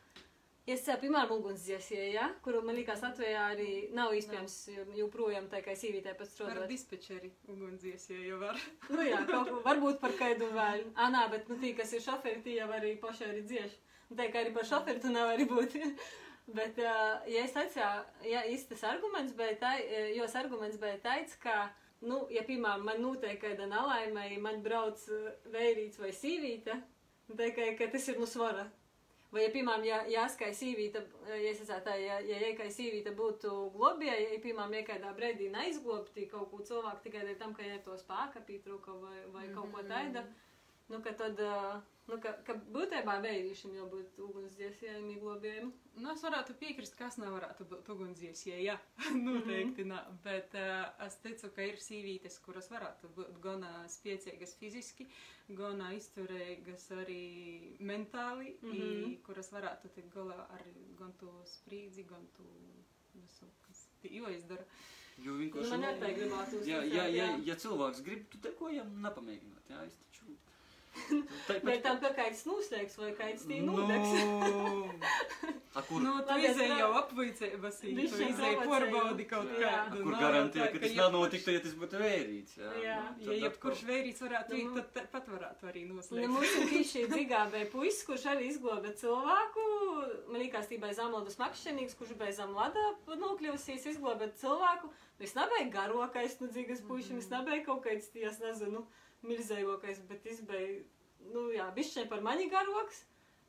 es, 0.69 0.83
piemēram, 0.87 1.31
ugunsdziesēju, 1.35 2.09
ja, 2.15 2.29
kuru 2.43 2.61
man 2.63 2.77
liekas 2.77 3.01
Latvijā 3.03 3.47
arī 3.51 3.69
nav 3.95 4.13
iespējams 4.15 4.55
joprojām 4.95 5.49
tā 5.51 5.59
kā 5.65 5.75
sīvītē 5.75 6.13
pēc 6.19 6.31
strādāt. 6.31 6.67
dispečeri 6.71 7.31
ugunsdziesie 7.51 8.21
jau 8.29 8.39
var. 8.39 8.59
Nu 8.93 9.03
jā, 9.03 9.19
kaut 9.27 9.49
ko, 9.49 9.61
varbūt 9.65 9.99
par 9.99 10.15
kādu 10.19 10.47
vēl. 10.55 10.85
Ah, 10.95 11.09
nā, 11.11 11.25
bet 11.33 11.49
nu, 11.51 11.57
tī, 11.59 11.73
kas 11.75 11.91
ir 11.97 12.03
šoferi, 12.05 12.43
tie 12.45 12.59
jau 12.61 12.69
arī 12.71 12.93
paši 13.01 13.27
arī 13.27 13.41
dzieši. 13.49 13.79
Nu, 14.09 14.17
tā 14.19 14.29
kā 14.31 14.43
arī 14.43 14.53
par 14.55 14.67
šoferi 14.69 15.03
tu 15.03 15.11
nevari 15.11 15.47
būt. 15.49 15.75
bet, 16.59 16.79
uh, 16.79 17.23
ja 17.27 17.43
es 17.43 17.55
teicu, 17.55 17.83
ja 18.29 18.43
īstas 18.47 18.85
arguments 18.87 19.35
bija 19.35 19.57
tā, 19.59 19.73
jos 20.15 20.35
arguments 20.39 20.79
bija 20.79 21.01
tāds, 21.03 21.35
ka, 21.43 21.73
nu, 22.07 22.21
ja, 22.31 22.45
piemēram, 22.47 22.85
man 22.87 23.03
notiek 23.03 23.41
kāda 23.41 23.67
nelaime, 23.67 24.29
man 24.43 24.63
brauc 24.63 25.03
uh, 25.11 25.27
vērīts 25.51 25.99
vai 25.99 26.13
sīvīte, 26.15 26.79
tā 27.35 27.51
kā, 27.51 27.67
ka 27.79 27.91
tas 27.91 28.07
ir 28.11 28.23
nu 28.23 28.29
svara. 28.29 28.69
Vai, 29.33 29.47
ja, 29.47 29.49
piemēram, 29.49 29.85
ja, 29.87 29.99
ja 30.13 30.23
es 30.29 30.35
kā 30.37 30.51
sīvīte, 30.53 31.01
ja 31.25 31.37
es 31.49 31.61
tā, 31.65 31.95
ja, 31.97 32.19
ja, 32.21 32.37
ja 32.37 32.51
kā 32.53 32.67
sīvīte 32.69 33.15
būtu 33.17 33.53
globija, 33.73 34.13
ja, 34.21 34.37
piemēram, 34.43 34.75
ja 34.77 34.83
kādā 34.91 35.13
brīdī 35.17 35.47
neizglobti 35.49 36.27
kaut 36.29 36.51
ko 36.51 36.61
cilvēku 36.67 37.01
tikai 37.07 37.23
dēļ 37.25 37.39
tam, 37.39 37.55
ka 37.57 37.65
ja 37.65 37.79
to 37.81 37.97
spēka 37.97 38.43
pietrūka 38.45 38.93
vai, 39.01 39.17
vai 39.33 39.47
kaut 39.55 39.73
ko 39.73 39.81
tāda, 39.89 40.21
Nu, 40.89 40.99
ka 41.01 41.13
tad, 41.15 41.39
nu, 42.09 42.17
ka, 42.21 42.33
ka 42.45 42.53
būtībā 42.75 43.13
vērīšiem 43.23 43.75
jau 43.77 43.85
būtu 43.89 44.25
ugunsdziesējiem, 44.27 45.13
globējiem. 45.21 45.69
Nu, 46.03 46.09
es 46.11 46.21
varētu 46.25 46.53
piekrist, 46.59 46.97
kas 46.99 47.15
nevarētu 47.21 47.65
būt 47.71 47.89
ugunsdzēsēji. 47.93 48.65
Jā, 48.67 48.75
noteikti 49.27 49.85
nē. 49.87 50.01
Bet 50.25 50.53
uh, 50.59 50.89
es 51.07 51.15
ticu, 51.23 51.49
ka 51.55 51.65
ir 51.69 51.79
sīvītes, 51.81 52.39
kuras 52.45 52.67
varētu 52.73 53.09
būt 53.15 53.39
gan 53.45 53.63
ā, 53.63 53.73
spēcīgas 53.95 54.55
fiziski, 54.59 55.07
gan 55.55 55.81
ā, 55.87 55.93
izturīgas 55.99 56.89
arī 56.99 57.21
mentāli, 57.79 58.57
mm 58.61 58.69
Mhm. 58.73 58.81
-hmm. 58.81 59.21
kuras 59.25 59.51
varētu 59.55 59.89
tikt 59.95 60.11
galā 60.15 60.39
ar 60.57 60.65
gan 60.99 61.13
to 61.19 61.31
sprīdzi, 61.45 62.05
gan 62.09 62.27
to 62.37 62.43
visu, 63.13 63.45
kas 63.67 63.87
jāizdara. 64.03 64.65
Jo 65.21 65.31
Nu, 65.31 65.37
vienkārši. 65.39 65.69
man 65.69 65.83
arī 65.83 66.13
gribētu 66.17 66.55
Ja, 66.67 66.79
uzticēt, 66.81 66.93
ja, 66.93 67.03
ja, 67.07 67.25
jā. 67.25 67.39
ja 67.45 67.55
cilvēks 67.55 67.99
grib, 68.03 68.23
tu 68.29 68.37
te 68.41 68.49
ko 68.57 68.69
jām 68.73 68.95
nepamēģināt, 69.03 69.67
jā, 69.69 69.83
es 69.85 69.93
taču. 71.47 71.65
Bet 71.67 71.83
tam 71.85 71.97
kā 72.03 72.11
kāds 72.17 72.45
noslēgs 72.47 72.97
vai 73.01 73.11
kāds 73.17 73.45
tī 73.49 73.59
nodegs. 73.65 74.11
Nu, 74.13 74.89
a, 75.77 75.81
kur, 75.87 76.01
Nu, 76.05 76.11
tu 76.27 76.35
izēji 76.37 76.77
jau 76.79 76.89
apvicējas, 76.99 77.79
tu 77.81 77.93
izēji 78.27 78.59
porbaudi 78.67 79.25
kaut 79.29 79.49
kādu. 79.57 80.03
kur 80.03 80.11
nu, 80.11 80.17
garantē, 80.21 80.67
ka 80.67 80.79
tas 80.79 80.91
jebkurš- 80.91 80.99
nenotiktu, 81.01 81.55
ja 81.55 81.61
tas 81.65 81.73
būtu 81.81 82.01
vērīts, 82.03 82.57
jā. 82.61 82.73
Jā. 82.83 82.97
Nu, 83.17 83.31
Ja 83.31 83.39
jebkurš 83.47 83.81
vērīts 83.89 84.21
varētu 84.25 84.59
Nu, 84.59 84.75
iet, 84.77 84.91
tad 84.93 85.09
pat 85.15 85.27
varētu 85.33 85.69
arī 85.71 85.85
Nu, 85.87 85.97
noslēgt. 85.99 86.27
mums 86.35 86.55
ir 86.61 86.67
bijis 86.69 86.93
šī 86.93 87.05
dzigābē 87.13 87.63
puisis, 87.73 88.03
kurš 88.07 88.27
arī 88.35 88.51
izglāba 88.53 88.93
cilvēku. 89.01 89.65
Man 90.29 90.41
liekas, 90.41 90.69
tī 90.69 90.79
bez 90.79 90.99
amlodas 90.99 91.39
makšķenīgs, 91.41 91.97
kurš 91.97 92.13
bez 92.21 92.39
amlada 92.39 92.83
nokļūsīs 93.07 93.89
izglāba 93.95 94.29
cilvēku. 94.37 94.91
Es 95.23 95.33
nebēju 95.37 95.71
garokais, 95.71 96.37
nu 96.41 96.47
dzigas 96.51 96.81
puišiem, 96.85 97.17
es 97.21 97.29
nebēju 97.31 97.65
kaut 97.65 97.83
kāds, 97.85 98.09
es 98.15 98.39
nezinu, 98.43 98.85
mirzējokais, 99.27 100.03
bet 100.09 100.27
izbēju, 100.29 100.83
nu 101.33 101.47
jā, 101.55 101.65
bišķiņ 101.75 102.07
par 102.11 102.23
mani 102.25 102.49
garoks. 102.51 103.03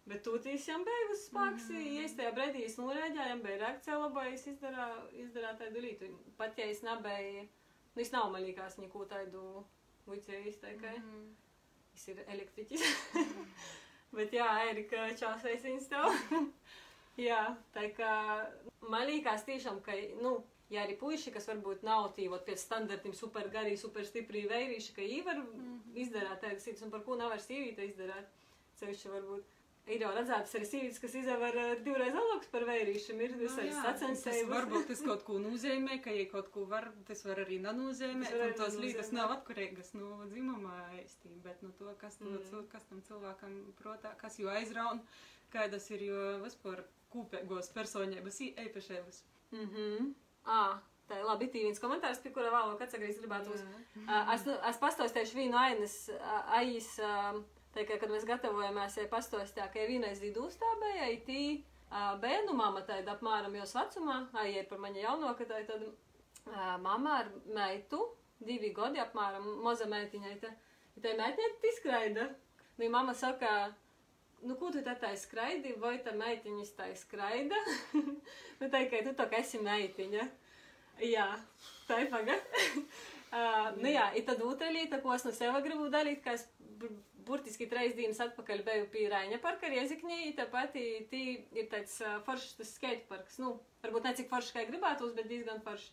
Bet 0.04 0.20
tūtīs 0.26 0.66
bija 0.68 1.04
uz 1.14 1.20
spēks, 1.30 1.70
mm. 1.72 1.84
ja 1.96 2.00
es 2.04 2.12
tajā 2.18 2.32
brīdī 2.36 2.66
es 2.66 2.74
norēģēju, 2.76 3.38
bija 3.40 3.60
reakcija 3.62 3.94
labā, 4.02 4.26
es 4.34 4.42
izdarā, 4.50 4.88
izdarā 5.16 5.54
tādu 5.56 5.80
lītu. 5.80 6.10
Pat 6.36 6.60
ja 6.60 6.66
es 6.68 6.82
nebēju, 6.84 7.46
nu 7.94 8.04
es 8.04 8.12
nav 8.12 8.28
man 8.34 8.44
liekas 8.44 8.76
neko 8.82 9.06
tādu 9.08 9.62
vicēju 10.10 10.52
izteikai. 10.52 10.98
Mhm. 10.98 11.24
Tas 11.94 12.08
ir 12.10 12.20
elektriķis. 12.26 12.84
Bet 14.18 14.34
jā, 14.34 14.46
Erika, 14.68 15.08
čāsais 15.18 15.64
viņas 15.64 15.88
tev. 15.92 16.44
jā, 17.18 17.40
tā 17.74 17.88
kā 17.96 18.12
man 18.84 19.06
liekas 19.08 19.46
tiešām, 19.48 19.80
ka, 19.86 19.96
nu, 20.20 20.36
ja 20.70 20.84
arī 20.84 20.96
puiši, 21.00 21.32
kas 21.34 21.48
varbūt 21.50 21.82
nav 21.86 22.12
tīvot 22.16 22.44
pēc 22.46 22.62
standartiem 22.64 23.14
super 23.16 23.48
garī, 23.52 23.76
super 23.80 24.06
stipri 24.08 24.46
vērīši, 24.50 24.94
ka 24.96 25.02
viņi 25.02 25.24
var 25.26 25.42
izdarāt 25.94 26.40
tādas 26.44 26.66
lietas, 26.66 26.86
un 26.86 26.94
par 26.94 27.04
ko 27.06 27.18
nav 27.20 27.34
ar 27.34 27.42
sīvīti 27.42 27.90
izdarāt. 27.90 28.30
Cevišķi 28.80 29.12
varbūt. 29.12 29.50
Ir 29.84 30.00
jau 30.00 30.10
redzēts 30.16 30.54
arī 30.56 30.64
sīvītas, 30.64 30.98
kas 31.02 31.14
izavar 31.20 31.56
uh, 31.60 31.74
divreiz 31.84 32.14
alāks 32.16 32.48
par 32.48 32.64
vērīšiem. 32.64 33.18
Ir 33.20 33.34
Nu 33.36 33.50
jā, 33.68 33.82
sacensības. 33.84 34.24
Tas 34.24 34.48
varbūt 34.48 34.86
tas 34.88 35.02
kaut 35.04 35.26
ko 35.26 35.36
nozīmē, 35.42 35.98
ka, 36.00 36.14
ja 36.16 36.24
kaut 36.30 36.48
ko 36.54 36.64
var, 36.70 36.88
tas 37.04 37.20
var 37.28 37.42
arī 37.42 37.58
arī 38.32 38.48
Un 38.48 38.56
tos 38.62 38.78
lietas 38.80 39.12
nav 39.12 39.34
atkarīgas 39.36 39.92
no 39.98 40.24
dzimuma 40.32 40.72
īstenībā, 41.02 41.42
bet 41.50 41.62
no 41.66 41.74
to, 41.76 41.92
kas, 42.00 42.16
Mm. 42.20 42.40
mm. 42.40 42.66
kas 42.72 42.88
tam 42.88 43.04
cilvēkam 43.10 43.60
protā, 43.82 44.16
kas 44.16 44.40
jau 44.40 44.48
aizraun, 44.48 45.04
kādas 45.52 45.90
ir 45.92 46.08
jo 46.08 46.24
vispār 46.46 46.80
kūpēgos 47.12 47.68
personības 47.76 48.40
īpašības. 48.40 49.22
Mhm. 49.52 50.14
Ā, 50.46 50.78
tā 51.08 51.18
ir 51.20 51.24
labi. 51.28 51.48
Tī 51.52 51.62
viens 51.66 51.80
komentārs, 51.80 52.20
pie 52.22 52.30
kura 52.34 52.50
vēlāk 52.52 52.82
atsagriezt 52.86 53.20
gribētu 53.22 53.54
uz. 53.54 53.62
Es, 54.34 54.44
nu- 54.46 54.58
es 54.70 54.78
pastāstīšu 54.82 55.34
vienu 55.38 55.56
ainas, 55.56 55.94
aiz, 56.58 56.88
tā 57.74 57.84
kā, 57.88 57.98
kad 58.00 58.10
mēs 58.12 58.26
gatavojamies, 58.28 58.96
ja 59.00 59.06
pastāstīju, 59.12 59.70
ka 59.72 59.86
vienreiz 59.88 60.20
dūstābēja, 60.20 61.08
ja 61.12 61.20
tī 61.26 61.64
bērnu 62.20 62.52
mama 62.56 62.80
tāda 62.82 63.14
apmēram 63.16 63.54
jos 63.56 63.74
vecumā, 63.74 64.26
aiziet 64.42 64.68
par 64.68 64.78
mani 64.78 65.02
jaunāku, 65.02 65.46
tā 65.46 65.62
tad 65.66 65.84
ā, 66.48 66.78
mama 66.80 67.18
ar 67.22 67.30
meitu, 67.46 68.00
divi 68.40 68.72
gadi 68.76 68.98
apmēram, 69.00 69.46
maza 69.62 69.86
meitiņai, 69.86 70.34
tā, 70.42 70.50
tā 71.00 71.14
meitiņai 71.16 71.68
izskraida. 71.70 72.28
Nu, 72.78 72.88
mama 72.90 73.14
saka, 73.14 73.72
nu, 74.44 74.56
ko 74.60 74.70
tu 74.74 74.82
tā 74.84 74.94
tā 75.00 75.10
skraidi, 75.18 75.74
vai 75.80 75.96
tā 76.04 76.14
meitiņas 76.16 76.74
tā 76.78 76.90
skraida? 76.98 77.58
nu, 78.60 78.68
tā 78.68 78.84
kā 78.90 79.02
tu 79.06 79.14
tā 79.16 79.28
kā 79.30 79.40
esi 79.44 79.60
meitiņa. 79.62 80.28
Jā, 81.02 81.26
tā 81.88 82.04
ir 82.04 82.12
paga. 82.12 82.36
uh, 82.36 83.72
nu 83.82 83.90
jā, 83.90 84.10
ir 84.18 84.26
tad 84.28 84.42
otra 84.46 84.70
lieta, 84.74 85.00
ko 85.02 85.14
es 85.16 85.26
no 85.26 85.32
sev 85.34 85.56
gribu 85.64 85.88
dalīt, 85.92 86.22
ka 86.22 86.36
es 86.38 86.46
bur- 86.78 86.94
burtiski 87.26 87.66
treis 87.70 87.96
dienas 87.96 88.20
atpakaļ 88.22 88.62
biju 88.66 88.86
pie 88.92 89.08
Raina 89.10 89.40
parka 89.42 89.70
Riezikņī, 89.72 90.34
tāpat 90.38 90.76
tī 91.10 91.22
ir 91.56 91.68
tāds 91.72 91.98
uh, 92.04 92.20
foršs 92.26 92.58
tas 92.60 92.74
skate 92.76 93.08
parks. 93.10 93.40
Nu, 93.42 93.56
varbūt 93.84 94.06
ne 94.06 94.14
cik 94.20 94.30
foršs, 94.30 94.54
kā 94.54 94.66
gribētos, 94.68 95.14
bet 95.16 95.30
diezgan 95.30 95.62
foršs. 95.64 95.90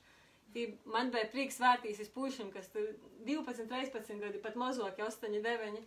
Tī 0.52 0.66
man 0.92 1.14
bija 1.14 1.30
prieks 1.32 1.62
vērtīsies 1.64 2.10
puišiem, 2.12 2.50
kas 2.52 2.68
tur 2.74 2.90
12, 3.24 3.70
13 3.72 4.20
gadi, 4.20 4.42
pat 4.44 4.58
mazāki, 4.60 5.00
8, 5.06 5.38
9. 5.46 5.78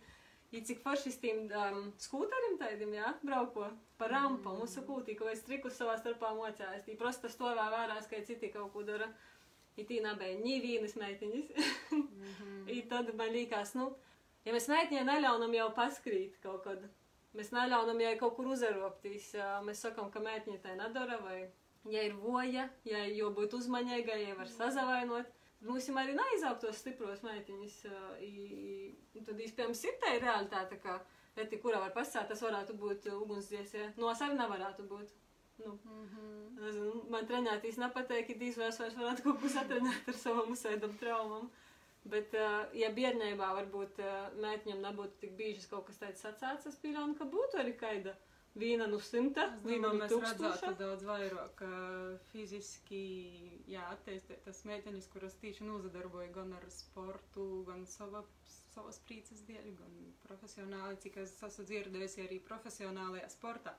I 0.55 0.61
cik 0.63 0.79
forši 0.83 1.11
s 1.11 1.19
tiem 1.19 1.45
um, 1.51 1.89
skūterim 1.99 2.55
tādiem, 2.61 2.93
jā, 2.95 3.11
brauko 3.25 3.67
pa 3.99 4.07
rampam, 4.11 4.55
mm. 4.55 4.63
uzsakūtī, 4.63 5.15
ko 5.19 5.27
es 5.31 5.43
trikus 5.43 5.75
savā 5.79 5.97
starpā 5.99 6.31
mocājos. 6.37 6.85
Tī 6.85 6.95
prosta 6.99 7.31
stovā 7.31 7.67
vērās, 7.73 8.07
ka 8.11 8.21
citi 8.27 8.51
kaut 8.53 8.71
ko 8.73 8.85
dara. 8.87 9.09
I 9.75 9.83
tī 9.83 9.99
nabēja 10.03 10.39
ņīvīnas 10.39 10.95
meitiņas. 11.01 11.71
I 12.77 12.81
tad 12.91 13.11
man 13.19 13.33
liekas, 13.35 13.73
nu, 13.75 13.89
ja 14.47 14.55
mēs 14.55 14.69
meitiņai 14.71 15.03
neļaunam 15.09 15.55
jau 15.57 15.67
paskrīt 15.75 16.39
kaut 16.43 16.63
kad, 16.63 16.85
mēs 17.35 17.51
neļaunam 17.51 17.99
jau 18.05 18.13
kaut 18.23 18.37
kur 18.37 18.53
uzaroptīs, 18.55 19.33
ā, 19.35 19.57
mēs 19.67 19.83
sakam, 19.83 20.07
ka 20.13 20.23
meitiņa 20.23 20.61
tā 20.63 20.77
nedara, 20.79 21.19
vai 21.25 21.41
ja 21.91 22.05
ir 22.07 22.15
voja, 22.21 22.69
ja 22.87 23.03
jau 23.11 23.33
būt 23.35 23.57
uzmaņīga, 23.59 24.15
ja 24.23 24.39
var 24.39 24.47
sazavainot, 24.55 25.27
tad 25.27 25.44
jau 25.89 25.97
arī 25.97 26.15
neizaugt 26.17 26.61
tos 26.63 26.79
stipros 26.81 27.23
un 29.17 29.27
tad 29.27 29.39
īstenībā 29.47 29.73
ir 29.89 29.99
tā 30.03 30.13
realitāte, 30.21 30.79
ka 30.83 30.99
reti, 31.35 31.59
kura 31.61 31.81
var 31.83 31.93
pasāt, 31.95 32.27
tas 32.29 32.43
varētu 32.45 32.75
būt 32.79 33.09
ugunsdziesē, 33.15 33.91
no 33.97 34.11
es 34.11 34.21
arī 34.21 34.37
nevarētu 34.39 34.87
būt. 34.91 35.13
Nu, 35.63 35.71
Nezinu, 36.59 37.05
man 37.11 37.27
trenētīs 37.29 37.77
nepateik, 37.79 38.27
ka 38.27 38.35
dīzvēs 38.39 38.79
vairs 38.81 38.97
varētu 38.99 39.23
kaut 39.23 39.37
ko 39.39 39.51
satrenēt 39.53 40.09
ar 40.11 40.17
savam 40.19 40.51
uzsēdam 40.51 40.97
traumam. 40.99 41.47
Bet, 42.11 42.35
ja 42.77 42.91
bērnībā 42.93 43.47
varbūt 43.59 44.01
mētiņam 44.43 44.83
nebūtu 44.83 45.21
tik 45.23 45.31
biežas 45.39 45.65
kaut 45.71 45.87
kas 45.87 46.01
tāds 46.03 46.21
sacēts, 46.21 46.67
es 46.69 46.75
pieļauju, 46.83 47.15
ka 47.17 47.27
būtu 47.31 47.61
arī 47.63 47.73
kaida 47.79 48.13
viena 48.55 48.87
no 48.87 48.99
simta, 49.03 49.45
Es 49.57 49.65
viena 49.67 49.89
no 49.91 49.99
mēs 49.99 50.11
tūkstoša. 50.13 50.73
daudz 50.79 51.03
vairāk 51.07 51.61
uh, 51.65 52.15
fiziski, 52.31 53.01
attīstītas 53.85 54.63
meitenes, 54.69 55.07
kuras 55.11 55.35
tieši 55.41 55.67
nozadarboja 55.67 56.31
gan 56.35 56.53
ar 56.57 56.65
sportu, 56.71 57.63
gan 57.67 57.85
sava, 57.89 58.23
savas 58.73 58.99
prīces 59.07 59.43
dēļ, 59.47 59.69
gan 59.79 59.95
profesionāli, 60.25 60.99
cik 61.03 61.17
es 61.23 61.35
esmu 61.43 61.65
dzirdējusi 61.69 62.25
arī 62.25 62.39
profesionālajā 62.47 63.29
sportā. 63.35 63.75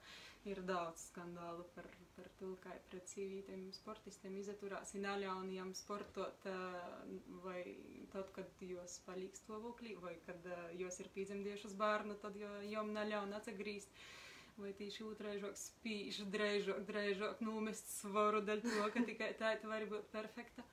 Ir 0.47 0.61
daudz 0.63 1.09
skandālu 1.09 1.65
par, 1.75 1.89
par 2.15 2.29
to, 2.39 2.53
kā 2.63 2.71
pret 2.91 3.09
sīvītiem 3.11 3.65
sportistiem 3.75 4.37
izturās, 4.39 4.93
neļaunajiem 4.95 5.73
sportot, 5.75 6.47
uh, 6.47 7.01
vai 7.43 7.65
tad, 8.13 8.31
kad 8.37 8.63
jos 8.63 9.01
paliek 9.09 9.35
stāvoklī, 9.41 9.97
vai 10.05 10.15
kad 10.29 10.47
uh, 10.53 10.69
jos 10.79 11.01
ir 11.03 11.11
piedzemdējušas 11.17 11.75
bērnu, 11.81 12.15
tad 12.23 12.39
jo, 12.39 12.53
jom 12.71 12.95
neļaun 12.95 13.35
atgriezt. 13.41 13.91
Vai 14.57 14.73
tieši 14.73 15.05
otraižāk 15.05 15.57
spīž, 15.61 16.23
drežāk, 16.33 16.79
drežāk 16.89 17.41
numest 17.45 17.91
svaru 17.93 18.41
daļu 18.41 18.65
to, 18.65 18.87
ka 18.95 19.03
tikai 19.05 19.35
tā 19.37 19.53
tā 19.61 19.69
var 19.69 19.85
būt 19.91 20.09
perfekta. 20.15 20.65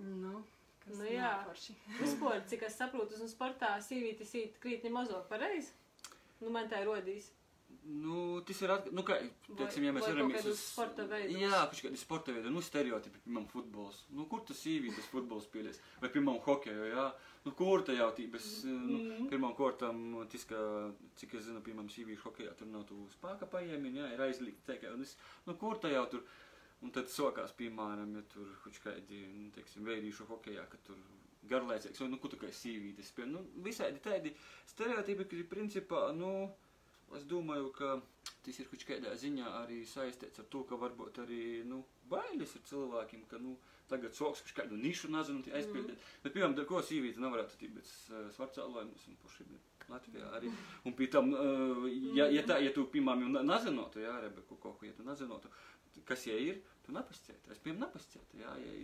Nu, 0.00 0.40
kas 0.84 0.96
Nu 0.96 1.10
jā. 1.10 1.28
nav 1.28 1.50
forši. 1.50 1.76
Vispār, 2.00 2.40
cik 2.48 2.64
es 2.70 2.78
saprotu, 2.80 3.20
uz 3.20 3.34
sportā 3.36 3.74
sīvītis 3.84 4.32
īt 4.40 4.56
krītni 4.62 4.92
mazāk 4.94 5.28
pareizi. 5.28 5.76
Nu, 6.40 6.48
man 6.56 6.70
tā 6.72 6.80
ir 6.80 6.88
rodījis. 6.88 7.28
Nu, 7.84 8.40
tas 8.48 8.62
ir 8.64 8.72
atkarīgs. 8.72 8.96
Nu, 8.96 9.04
kā, 9.04 9.18
teiksim, 9.60 9.84
ja 9.84 9.92
mēs 9.92 10.06
vai 10.06 10.14
varam 10.14 10.32
kaut 10.32 10.40
kādus 10.40 10.64
sporta 10.70 11.04
veidus. 11.10 11.36
Jā, 11.42 11.60
kaut 11.68 11.84
kādi 11.84 12.00
sporta 12.00 12.32
veidi, 12.32 12.52
nu, 12.54 12.62
stereotipi, 12.64 13.20
piemēram, 13.26 13.48
futbols. 13.52 14.00
Nu, 14.16 14.24
kur 14.30 14.40
tas 14.48 14.62
īvītas 14.70 15.10
futbols 15.12 15.50
spēlēs? 15.50 15.80
Vai, 16.00 16.08
piemēram, 16.14 16.40
hokeju, 16.46 16.86
jā? 16.94 17.06
Nu, 17.44 17.52
kur 17.52 17.82
tā 17.84 17.92
jautības? 17.92 18.64
Nu, 18.64 18.98
Mhm. 18.98 19.26
pirmām 19.28 19.54
kārtām, 19.56 19.98
cik 20.32 21.34
es 21.34 21.44
zinu, 21.44 21.60
piemēram, 21.60 21.90
sīvīšu 21.92 22.24
hokejā, 22.24 22.54
tur 22.56 22.66
nav 22.66 22.86
tu 22.88 22.96
spēka 23.12 23.46
paņēmieni, 23.52 24.00
jā, 24.00 24.12
ir 24.14 24.20
aizliegt 24.20 24.64
teikai, 24.64 24.94
un 24.94 25.02
es, 25.02 25.16
nu, 25.46 25.54
kur 25.54 25.76
tā 25.76 25.92
jau 25.92 26.06
tur, 26.10 26.24
un 26.82 26.90
tad 26.90 27.06
sokās, 27.12 27.52
piemēram, 27.52 28.16
ja 28.16 28.22
tur, 28.32 28.48
kādi, 28.84 29.20
nu, 29.34 29.50
teiksim, 29.50 29.84
veidīšu 29.84 30.26
hokejā, 30.26 30.68
ka 30.70 30.78
tur 30.86 30.96
garlaicīgs, 31.46 32.00
vai, 32.00 32.08
nu, 32.08 32.16
kur 32.18 32.30
tu 32.30 32.36
kā 32.36 32.48
sīvītas 32.48 33.12
spēlē, 33.12 33.30
nu, 33.36 33.44
visādi 33.62 34.00
tādi 34.00 34.34
stereotipi, 34.66 35.24
kas 35.28 35.38
ir 35.38 35.44
principā, 35.44 36.14
nu, 36.16 36.50
Es 37.14 37.24
domāju, 37.30 37.70
ka 37.76 38.00
tas 38.44 38.58
ir 38.58 38.66
kādā 38.88 39.12
ziņā 39.20 39.46
arī 39.62 39.82
saistīts 39.86 40.40
ar 40.40 40.46
to, 40.50 40.64
ka 40.64 40.78
varbūt 40.80 41.20
arī 41.22 41.64
nu, 41.68 41.84
bailes 42.10 42.56
ir 42.56 42.62
cilvēkiem, 42.70 43.26
ka 43.28 43.38
nu, 43.38 43.56
tagad 43.90 44.16
soks 44.16 44.42
kaut 44.46 44.56
kādu 44.62 44.78
nišu 44.80 45.10
nezinu, 45.12 45.44
aizpildīt. 45.52 45.96
Mm. 45.96 46.18
Bet, 46.24 46.34
piemēram, 46.36 46.56
ko 46.68 46.82
sīvīti 46.84 47.22
nevarētu 47.22 47.60
būt 47.60 47.74
bez 47.78 47.94
uh, 48.10 48.26
svarcālojumus 48.36 49.08
un 49.10 49.18
puši 49.22 49.46
Latvijā 49.90 50.30
arī. 50.38 50.52
Un 50.88 50.96
pie 50.96 51.10
tam, 51.12 51.32
uh, 51.36 51.88
ja, 52.16 52.28
ja, 52.32 52.44
tā, 52.48 52.60
ja 52.64 52.72
tu, 52.74 52.86
piemēram, 52.92 53.36
nezinotu, 53.44 54.00
jā, 54.04 54.14
Rebeku 54.24 54.56
kaut 54.60 54.78
ko, 54.80 54.88
ja 54.88 54.96
tu 54.96 55.04
nezinotu, 55.06 55.52
kas 56.08 56.24
jie 56.28 56.38
ir, 56.48 56.62
tu 56.86 56.94
nepascieti. 56.96 57.52
Es, 57.52 57.60
piemēram, 57.64 57.88
nepascieti, 57.88 58.40
jā, 58.40 58.54
ja, 58.62 58.78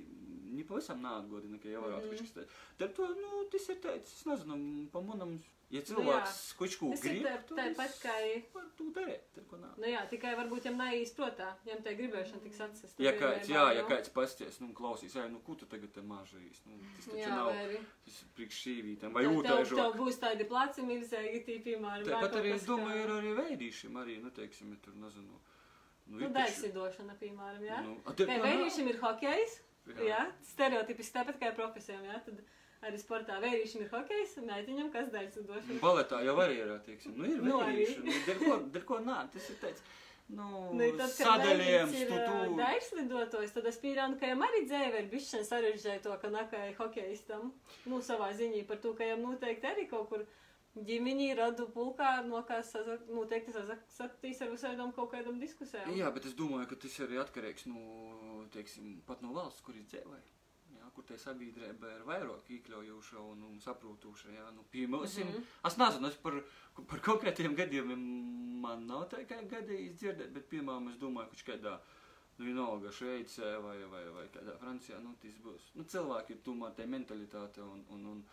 ni 0.50 0.66
pavisam 0.68 1.00
neatgodina, 1.04 1.60
ka 1.62 1.72
jau 1.72 1.86
varētu 1.86 2.10
mm. 2.10 2.12
kaut 2.12 2.26
kas 2.26 2.36
tāds. 2.36 2.60
Tad 2.82 2.94
to, 2.98 3.08
nu, 3.16 3.46
tas 3.54 3.70
ir 3.72 3.90
es 3.96 4.20
nezinu, 4.28 4.60
pa 4.92 5.02
manam 5.04 5.38
Ja 5.70 5.80
cilvēks 5.86 6.38
nu, 6.50 6.54
kaut 6.58 6.72
ko 6.80 6.88
grib, 6.98 7.26
tad 7.26 7.50
tāpat 7.54 7.92
kā 8.02 8.14
var 8.56 8.64
to 8.74 8.88
darīt. 8.94 9.36
Ko 9.46 9.58
nav. 9.60 9.76
Nu 9.78 9.86
jā, 9.86 10.00
tikai 10.10 10.32
varbūt 10.38 10.66
viņam 10.66 10.80
neizprotā, 10.82 11.52
viņam 11.62 11.84
tā 11.84 11.92
gribēšana 12.00 12.42
tiks 12.42 12.62
atsist. 12.64 12.98
Ja 13.02 13.12
kāds, 13.14 13.46
jā, 13.50 13.62
ja 13.78 13.84
kāds 13.86 14.10
pasties, 14.14 14.58
nu, 14.62 14.72
klausīs, 14.74 15.14
jā, 15.14 15.28
nu, 15.30 15.38
ko 15.46 15.54
tu 15.60 15.68
tagad 15.70 15.92
te 15.94 16.02
mažīs, 16.02 16.58
nu, 16.66 16.80
tas 16.96 17.06
taču 17.06 17.22
jā, 17.22 17.30
nav, 17.30 17.52
arī. 17.54 17.78
tas 18.08 18.18
ir 18.18 18.34
priekš 18.40 18.60
šīvītēm, 18.64 19.14
vai 19.14 19.24
ūtēžok. 19.30 19.78
Tev 19.78 19.96
būs 20.02 20.20
tādi 20.26 20.50
placi 20.50 20.86
milzēgi, 20.90 21.42
tī, 21.46 21.60
piemēram. 21.70 22.06
Tāpat 22.10 22.38
arī, 22.42 22.54
es 22.58 22.66
domāju, 22.66 23.06
ir 23.06 23.16
arī 23.20 23.34
veidīšiem 23.38 24.02
arī, 24.02 24.18
nu, 24.26 24.34
teiksim, 24.34 24.74
ja 24.74 24.82
tur, 24.82 24.98
nezinu. 24.98 25.38
Nu, 26.10 26.24
nu 26.24 26.32
daļsidošana, 26.34 27.14
piemēram, 27.22 27.62
jā. 27.70 27.82
Nu, 27.86 27.98
Vai 28.18 28.40
veidīšiem 28.42 28.90
ir 28.90 28.98
hokejs, 29.04 29.60
jā, 30.02 30.24
stereotipiski 30.50 31.20
tāpat 31.20 31.38
kā 31.38 31.54
profesijām, 31.54 32.02
jā, 32.10 32.18
tad 32.26 32.42
arī 32.86 33.00
sportā. 33.00 33.38
Vērīšiem 33.42 33.84
ir 33.84 33.90
hokejs, 33.92 34.36
meitiņam 34.46 34.90
kas 34.94 35.08
daļas 35.14 35.40
došana. 35.46 35.78
Baletā 35.82 36.20
jau 36.26 36.36
arī 36.44 36.60
ir, 36.64 36.74
teiksim, 36.86 37.16
nu 37.18 37.28
ir 37.28 37.42
vērīšana. 37.44 38.06
Nu, 38.06 38.20
dar 38.28 38.42
ko, 38.42 38.60
dar 38.76 38.86
ko 38.92 39.00
nā, 39.04 39.18
tas 39.34 39.50
ir 39.52 39.58
teicis. 39.64 39.96
Nu, 40.30 40.48
nu, 40.78 40.86
tad, 40.94 41.10
sadaļiem, 41.10 41.90
stutūru. 41.90 42.52
Daļslidotojs, 42.60 43.54
tad 43.56 43.64
es 43.66 43.80
pīrānu, 43.82 44.14
ka 44.20 44.28
jām 44.30 44.44
arī 44.46 44.60
dzēve 44.68 45.00
ir 45.02 45.08
bišķiņ 45.10 45.48
sarežģēja 45.48 46.04
to, 46.04 46.12
ka 46.22 46.30
nakai 46.30 46.68
hokejistam, 46.78 47.48
nu, 47.90 47.98
savā 48.06 48.30
ziņī 48.38 48.62
par 48.68 48.78
to, 48.84 48.94
ka 48.94 49.08
jām 49.08 49.24
noteikti 49.26 49.66
arī 49.72 49.88
kaut 49.90 50.06
kur 50.12 50.22
ģimeni 50.86 51.32
radu 51.34 51.66
pulkā, 51.74 52.20
no 52.28 52.44
kā 52.46 52.60
sazak, 52.62 53.08
noteikti 53.10 53.56
sasaktīs 53.56 54.44
ar 54.46 54.54
visādām 54.54 54.94
kaut 54.94 55.10
kādām 55.16 55.42
diskusijām. 55.42 55.90
Jā, 55.98 56.14
bet 56.14 56.30
es 56.30 56.38
domāju, 56.38 56.70
ka 56.70 56.78
tas 56.86 57.00
arī 57.02 57.18
atkarīgs, 57.24 57.66
nu, 57.66 58.44
teiksim, 58.54 59.00
pat 59.10 59.26
no 59.26 59.34
valsts, 59.34 59.66
kur 59.66 59.74
ir 59.74 59.90
dzēvēja 59.90 60.39
kur 61.00 61.08
tai 61.08 61.16
sabiedrība 61.20 61.94
ir 61.94 62.02
vairāk 62.04 62.50
iekļaujoša 62.56 63.22
un, 63.24 63.44
un 63.48 63.60
saprotoša. 63.64 64.34
Jā, 64.34 64.50
nu, 64.52 64.66
piemēram, 64.72 65.06
mm 65.08 65.30
-hmm. 65.32 65.46
es 65.68 65.78
nezinu, 65.80 66.08
es 66.08 66.18
par, 66.20 66.36
par 66.90 67.00
konkrētiem 67.06 67.56
gadījumiem 67.56 68.04
man 68.60 68.86
nav 68.86 69.08
tā 69.08 69.24
kā 69.24 69.40
gadījis 69.48 69.96
dzirdēt, 69.96 70.32
bet, 70.34 70.48
piemēram, 70.52 70.90
es 70.90 70.98
domāju, 71.00 71.30
ka 71.30 71.52
kādā, 71.52 71.78
nu, 72.36 72.44
vienalga 72.44 72.92
Šveicē 72.92 73.56
vai, 73.64 73.78
vai, 73.94 74.04
vai 74.10 74.26
kādā 74.28 74.58
Francijā, 74.58 75.00
nu, 75.00 75.14
tas 75.22 75.40
būs, 75.44 75.72
nu, 75.74 75.84
cilvēki 75.84 76.36
ir 76.36 76.42
tomēr 76.44 76.76
tā 76.76 76.86
mentalitāte 76.86 77.62
un, 77.62 77.84
un, 77.88 78.06
un, 78.06 78.24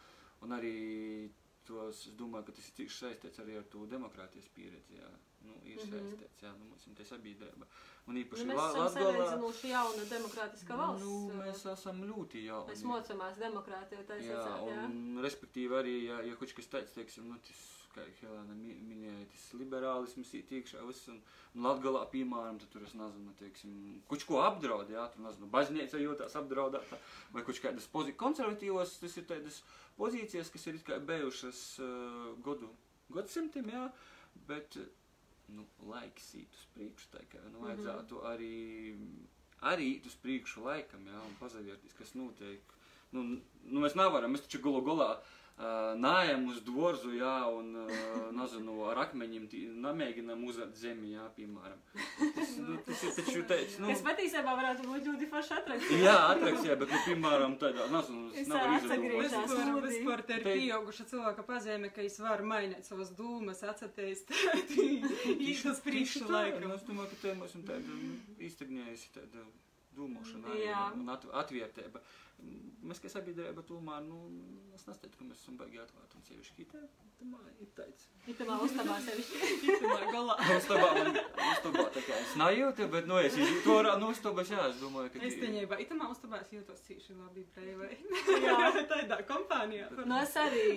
un 0.42 0.52
arī 0.60 1.32
tos, 1.64 2.08
es 2.08 2.16
domāju, 2.20 2.46
ka 2.46 2.52
tas 2.52 2.68
ir 2.68 2.76
tieši 2.82 2.98
saistīts 2.98 3.40
arī 3.40 3.58
ar 3.58 3.64
to 3.64 3.86
demokrātijas 3.86 4.52
pieredzi, 4.56 5.00
jā, 5.00 5.10
nu, 5.46 5.60
ir 5.68 5.80
saistīts, 5.84 6.44
jā, 6.44 6.52
nu, 6.58 6.72
mums 6.72 6.88
tā 6.98 7.06
sabiedrība. 7.08 7.70
Un 8.08 8.20
īpaši 8.22 8.46
nu, 8.48 8.54
mēs 8.54 8.68
esam 8.72 8.92
salīdzinoši 8.96 9.72
jauna 9.74 10.04
demokrātiska 10.10 10.78
valsts. 10.80 11.08
Nu, 11.08 11.40
mēs 11.42 11.64
esam 11.74 12.04
ļoti 12.08 12.46
jauni. 12.46 12.72
Mēs 12.72 12.84
mocamās 12.88 13.42
demokrātiju, 13.42 14.06
tā 14.08 14.20
jā, 14.22 14.38
sacāt, 14.38 14.70
jā. 14.72 14.86
Un, 14.86 15.18
respektīvi 15.26 15.76
arī, 15.82 15.98
ja, 16.08 16.22
ja 16.24 16.38
kaut 16.40 16.54
kas 16.56 16.72
tāds, 16.72 16.96
teiksim, 16.96 17.28
nu, 17.32 17.40
tas, 17.44 17.66
kā 17.98 18.06
Helēna 18.22 18.56
minēja, 18.58 19.26
tas 19.34 19.46
liberālisms 19.58 20.32
ir 20.38 20.54
iekšā 20.60 20.84
viss, 20.88 21.08
un, 21.12 21.18
un 21.56 21.66
Latgalā, 21.66 22.04
piemēram, 22.14 22.60
tad 22.62 22.72
tur, 22.74 22.86
es 22.88 22.94
nezinu, 22.98 23.34
teiksim, 23.40 23.74
kaut 24.12 24.26
ko 24.30 24.42
apdraud, 24.46 24.92
jā, 24.94 25.08
tur, 25.14 25.24
nezinu, 25.26 25.50
baznīca 25.54 26.02
jūtās 26.02 26.38
apdraudētā, 26.40 27.00
vai 27.34 27.44
kaut 27.48 27.62
kādas 27.64 27.90
pozīcijas, 27.94 28.22
konservatīvos, 28.22 28.98
tas 29.02 29.18
ir 29.18 29.28
tādas 29.32 29.60
pozīcijas, 29.98 30.54
kas 30.54 30.70
ir 30.70 30.80
kā 30.88 31.00
bijušas 31.10 31.64
uh, 31.82 32.30
godu, 32.46 32.70
gadsimtiem, 33.18 33.72
jā, 33.74 33.88
bet, 34.50 34.80
nu, 35.48 35.66
laiks 35.92 36.34
iet 36.40 36.54
uz 36.54 36.66
priekšu, 36.76 37.10
tā 37.14 37.24
kā 37.32 37.42
nu, 37.52 37.64
vajadzētu 37.66 38.16
mm 38.16 38.22
-hmm. 38.22 38.32
arī, 38.34 38.56
arī 39.74 39.86
iet 39.94 40.06
uz 40.06 40.16
priekšu 40.24 40.64
laikam, 40.64 41.08
jā, 41.08 41.22
un 41.28 41.36
pazavērties, 41.40 41.94
kas 41.94 42.14
notiek. 42.14 42.74
Nu, 43.12 43.24
nu, 43.64 43.80
mēs 43.80 43.96
nevaram, 43.96 44.34
mēs 44.34 44.44
taču 44.46 44.62
gulu 44.62 44.82
galā 44.82 45.22
nājam 45.98 46.44
uz 46.52 46.60
dvorzu, 46.62 47.16
jā, 47.18 47.34
un, 47.50 47.72
nezinu, 48.38 48.76
ar 48.92 49.00
akmeņiem 49.08 49.48
nemēģinām 49.82 50.44
uzvert 50.46 50.76
zemi, 50.78 51.16
jā, 51.16 51.26
piemēram. 51.34 51.80
Tas, 52.36 52.52
nu, 52.62 52.78
tas 52.86 53.02
ir 53.08 53.16
taču 53.18 53.44
teicis, 53.50 53.80
nu... 53.82 53.90
Es 53.90 54.04
patiesībā 54.06 54.54
varētu 54.60 54.86
būt 54.86 55.10
ļoti 55.10 55.30
forši 55.32 55.56
atrakcija. 55.58 56.00
Jā, 56.04 56.16
atrakcija, 56.36 56.78
bet, 56.78 56.94
nu, 56.94 57.02
piemēram, 57.08 57.58
tādā, 57.62 57.88
nezinu, 57.94 58.28
es 58.38 58.52
nevaru 58.52 58.78
izdarīt. 58.78 59.88
Vispār 59.88 60.26
te 60.30 60.38
ir 60.38 60.46
pieauguša 60.46 61.08
cilvēka 61.10 61.48
pazīme, 61.48 61.90
ka 61.96 62.06
es 62.06 62.20
varu 62.22 62.46
mainīt 62.54 62.86
savas 62.86 63.14
dūmas, 63.18 63.64
atsatīst 63.66 64.34
īstas 65.50 65.82
priekšu 65.86 66.28
laikam. 66.30 66.76
Es 66.78 66.86
domāju, 66.86 67.16
ka 67.16 67.24
te 67.24 67.34
mums 67.40 67.58
ir 67.58 67.66
tāda 67.66 67.98
īstagnējusi 68.46 69.14
tāda 69.18 69.48
dūmošana 69.98 70.54
un 71.02 71.12
atvērtība. 71.16 72.02
Mēs, 72.88 73.00
kā 73.04 73.10
sabiedrība, 73.12 73.64
tomēr, 73.68 74.04
nu, 74.06 74.18
es 74.78 74.86
nesteiktu, 74.88 75.18
ka 75.20 75.26
mēs 75.28 75.42
esam 75.42 75.58
baigi 75.60 75.80
atklāti 75.82 76.16
un 76.16 76.24
sevišķi 76.24 76.54
kitē. 76.56 76.82
Tamā 77.18 77.40
ir 77.60 77.70
tāds. 77.76 78.06
Itamā 78.30 78.60
uztabā 78.64 78.96
sevišķi. 79.04 79.40
Itamā 79.74 79.98
galā. 80.14 80.36
Uztabā, 80.54 80.90
man, 80.96 81.18
uztabā 81.48 81.86
tā 81.96 82.04
kā 82.06 82.20
es 82.22 82.36
najūtu, 82.40 82.88
bet, 82.94 83.08
nu, 83.10 83.18
es 83.26 83.36
to 83.66 83.78
rā, 83.84 83.96
nu, 84.00 84.12
uztabas, 84.14 84.52
jā, 84.54 84.68
es 84.70 84.80
domāju, 84.80 85.10
ka... 85.12 85.24
Es 85.28 85.36
teņībā, 85.42 85.80
itamā 85.84 86.08
uztabā 86.14 86.40
es 86.46 86.54
jūtos 86.54 86.84
cīši 86.86 87.18
labi 87.18 87.44
brīvai. 87.58 87.90
jā, 88.46 88.58
tādā 88.94 89.18
kompānijā. 89.28 89.90
Nu, 89.98 90.20
es 90.22 90.38
arī. 90.40 90.68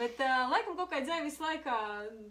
Bet, 0.00 0.22
uh, 0.22 0.46
laikam, 0.54 0.78
kaut 0.78 0.94
kā 0.94 1.02
dzēvis 1.02 1.40
laikā, 1.42 1.80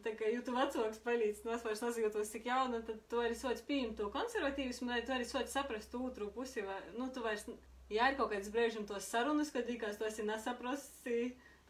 tā 0.07 0.15
kā 0.17 0.31
jūtu 0.31 0.55
vecāks 0.55 1.03
palīdz, 1.03 1.43
nu, 1.45 1.53
es 1.57 1.67
vairs 1.67 1.83
nezajūtos 1.85 2.33
cik 2.33 2.47
jauna, 2.49 2.81
tad 2.87 3.03
tu 3.11 3.21
arī 3.21 3.37
sots 3.37 3.67
pieņemt 3.67 3.99
to 3.99 4.09
konservatīvismu, 4.15 4.89
vai 4.95 5.03
tu 5.05 5.13
arī 5.13 5.27
sots 5.27 5.53
saprast 5.53 5.93
otru 5.99 6.31
pusi, 6.33 6.63
vai, 6.65 6.79
nu, 6.95 7.11
tu 7.13 7.25
vairs 7.25 7.45
ja 7.91 8.09
ir 8.11 8.17
kaut 8.19 8.31
kāds 8.33 8.51
brīžam 8.53 8.85
tos 8.87 9.07
sarunas, 9.11 9.51
kad 9.53 9.69
likās, 9.69 9.97
tu 9.99 10.07
esi 10.07 10.25
nesaprasti, 10.27 11.17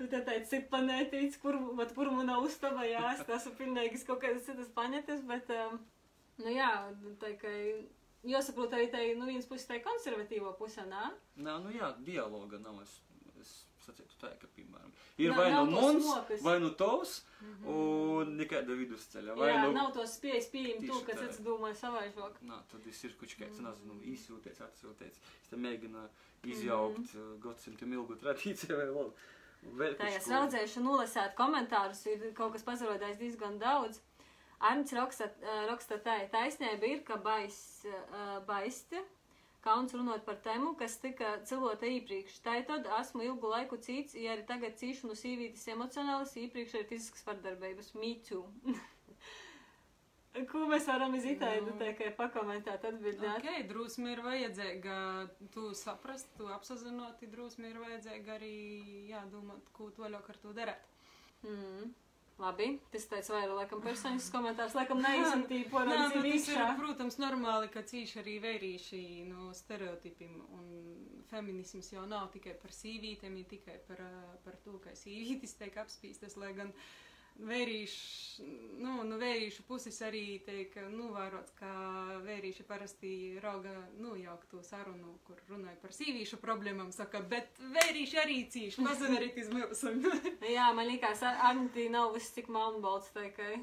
te 0.02 0.08
teici, 0.10 0.48
cik 0.50 0.70
planētīts, 0.72 1.40
kur, 1.42 1.58
vat, 1.78 1.94
kur 1.98 2.10
mana 2.14 2.40
uztaba, 2.42 2.86
jā, 2.90 3.04
es 3.14 3.26
esmu 3.38 3.54
pilnīgi 3.60 4.02
kaut 4.08 4.22
kādas 4.24 4.48
citas 4.48 4.72
planetas, 4.74 5.22
bet, 5.30 5.52
um, 5.54 5.78
nu 6.42 6.54
jā, 6.56 6.72
tā 7.22 7.36
kā, 7.42 7.54
jāsaprot 8.28 8.74
arī 8.78 8.90
tai, 8.94 9.06
nu, 9.20 9.30
viens 9.30 9.48
puses 9.50 9.68
tai 9.70 9.82
konservatīvo 9.86 10.56
pusē, 10.60 10.88
nā? 10.90 11.12
Nā, 11.38 11.58
nu 11.64 11.74
jā, 11.76 11.92
dialoga 12.08 12.62
nav, 12.62 12.82
es, 12.86 12.98
es 13.42 13.54
sacītu 13.86 14.18
tā, 14.22 14.34
ka, 14.42 14.50
piemēram, 14.58 14.94
ir 15.26 15.36
vai 15.38 15.48
nu 15.54 15.66
mums, 15.72 16.06
smokas. 16.06 16.42
vai 16.46 16.60
nu 16.60 16.70
tos, 16.82 17.26
mm 17.42 17.54
-hmm. 17.54 17.74
un 17.74 18.36
nekāda 18.38 18.78
vidusceļa. 18.82 19.36
Vai 19.38 19.50
Jā, 19.50 19.62
nu... 19.66 19.72
nav 19.78 19.92
tos 19.94 20.16
spējas 20.18 20.50
pieņemt 20.54 20.88
to, 20.88 21.00
ka 21.08 21.18
cits 21.22 21.42
domāja 21.48 21.76
savaižok. 21.84 22.42
Nā, 22.52 22.60
tad 22.72 22.88
es 22.88 23.04
ir 23.04 23.14
kaut 23.20 23.36
kāds, 23.40 23.58
-hmm. 23.60 23.68
nezinu, 23.68 24.00
izsūties, 24.14 24.62
atsūties. 24.68 25.16
Es 25.42 25.50
te 25.50 25.56
mēģinu 25.56 26.08
izjaukt 26.44 26.98
mm 26.98 27.20
-hmm. 27.20 27.40
gadsimtiem 27.46 27.94
ilgu 27.94 28.16
tradīciju 28.16 28.78
vai 28.78 28.90
vēl. 28.98 29.12
vēl 29.82 29.96
tā, 29.98 30.12
ja 30.12 30.18
es 30.18 30.28
raudzēšu 30.28 30.80
nolasēt 30.82 31.36
komentārus, 31.36 32.06
ir 32.06 32.34
kaut 32.34 32.54
kas 32.54 32.64
pazarodējis 32.64 33.18
diezgan 33.18 33.60
daudz. 33.60 34.02
Arnts 34.60 34.94
raksta, 34.94 35.30
raksta 35.68 35.96
tā, 35.98 36.30
taisnība 36.30 36.86
ir, 36.86 37.04
ka 37.04 37.16
bais, 37.18 37.86
baisti 38.46 39.00
kauns 39.66 39.94
runāt 39.96 40.26
par 40.26 40.40
tēmu, 40.46 40.74
kas 40.80 40.98
tika 41.02 41.36
cilvēta 41.50 41.90
iepriekš. 41.90 42.40
Tā 42.46 42.58
ir 42.60 42.66
tad 42.70 42.90
esmu 43.00 43.26
ilgu 43.28 43.52
laiku 43.52 43.78
cīts, 43.82 44.18
ja 44.18 44.36
arī 44.36 44.46
tagad 44.50 44.80
cīšu 44.82 45.12
no 45.12 45.18
sīvītas 45.18 45.68
emocionālas, 45.74 46.34
iepriekš 46.42 46.80
arī 46.80 46.90
fiziskas 46.96 47.26
vardarbības. 47.28 47.94
Mīcu. 48.02 48.44
Ko 50.48 50.62
mēs 50.72 50.86
varam 50.88 51.12
izitēt, 51.18 51.66
nu, 51.66 51.74
kā 51.98 52.08
pakomentēt, 52.16 52.86
atbildēt? 52.88 53.42
Ok, 53.42 53.66
drusmi 53.68 54.14
ir 54.14 54.22
vajadzīga, 54.24 54.94
tu 55.52 55.74
saprast, 55.76 56.30
tu 56.38 56.48
apsazinoti, 56.48 57.28
drusmi 57.34 57.68
ir 57.68 57.82
vajadzīga 57.82 58.38
arī 58.38 58.56
jādomāt, 59.10 59.68
ko 59.76 59.90
toļāk 59.98 60.32
ar 60.32 60.40
to 60.46 60.54
darēt. 60.56 60.88
Mm. 61.44 61.92
Labi, 62.42 62.72
tas 62.94 63.04
tāds 63.06 63.30
vairāk, 63.30 63.52
laikam, 63.60 63.84
personisks 63.86 64.32
komentārs, 64.34 64.74
laikam, 64.74 65.02
neizsūtīja 65.04 65.68
pornogrāfiju. 65.70 66.24
Nē, 66.24 66.32
nu, 66.32 66.40
tas 66.40 66.48
ir, 66.50 66.64
protams, 66.80 67.18
normāli, 67.22 67.70
ka 67.74 67.84
cīši 67.92 68.18
arī 68.24 68.40
vērīši 68.42 69.04
no 69.28 69.52
stereotipiem, 69.58 70.40
un 70.58 71.22
feminisms 71.30 71.92
jau 71.94 72.08
nav 72.10 72.32
tikai 72.34 72.56
par 72.64 72.74
sīvītēm, 72.74 73.38
tikai 73.52 73.78
par, 73.86 74.02
par 74.46 74.58
to, 74.66 74.80
ka 74.82 74.96
sīvītis 74.98 75.54
tiek 75.62 75.78
apspīstas, 75.84 76.40
lai 76.42 76.56
gan. 76.58 76.74
Uh, 76.74 77.11
vērīšu, 77.42 78.46
nu, 78.84 78.96
nu, 79.08 79.18
vērīšu 79.22 79.66
puses 79.68 79.98
arī 80.06 80.40
tiek 80.46 80.76
novērots, 80.92 81.54
ka 81.58 81.72
vērīši 82.26 82.66
parasti 82.70 83.12
rauga 83.44 83.74
nojaukt 84.02 84.50
to 84.52 84.62
sarunu, 84.66 85.16
kur 85.28 85.42
runāja 85.50 85.78
par 85.82 85.96
sīvīšu 85.96 86.42
problēmām, 86.44 86.92
saka, 86.96 87.24
bet 87.34 87.62
vērīši 87.62 88.22
arī 88.22 88.40
cīši, 88.54 88.86
mazaveriet 88.86 89.38
iz 89.42 89.52
mūsu. 89.54 89.96
Jā, 90.56 90.72
man 90.78 90.90
likās, 90.92 91.24
Anti 91.52 91.90
nav 91.94 92.16
viss 92.16 92.34
tik 92.36 92.52
melnbalts, 92.54 93.14
tā 93.16 93.30
kā. 93.36 93.54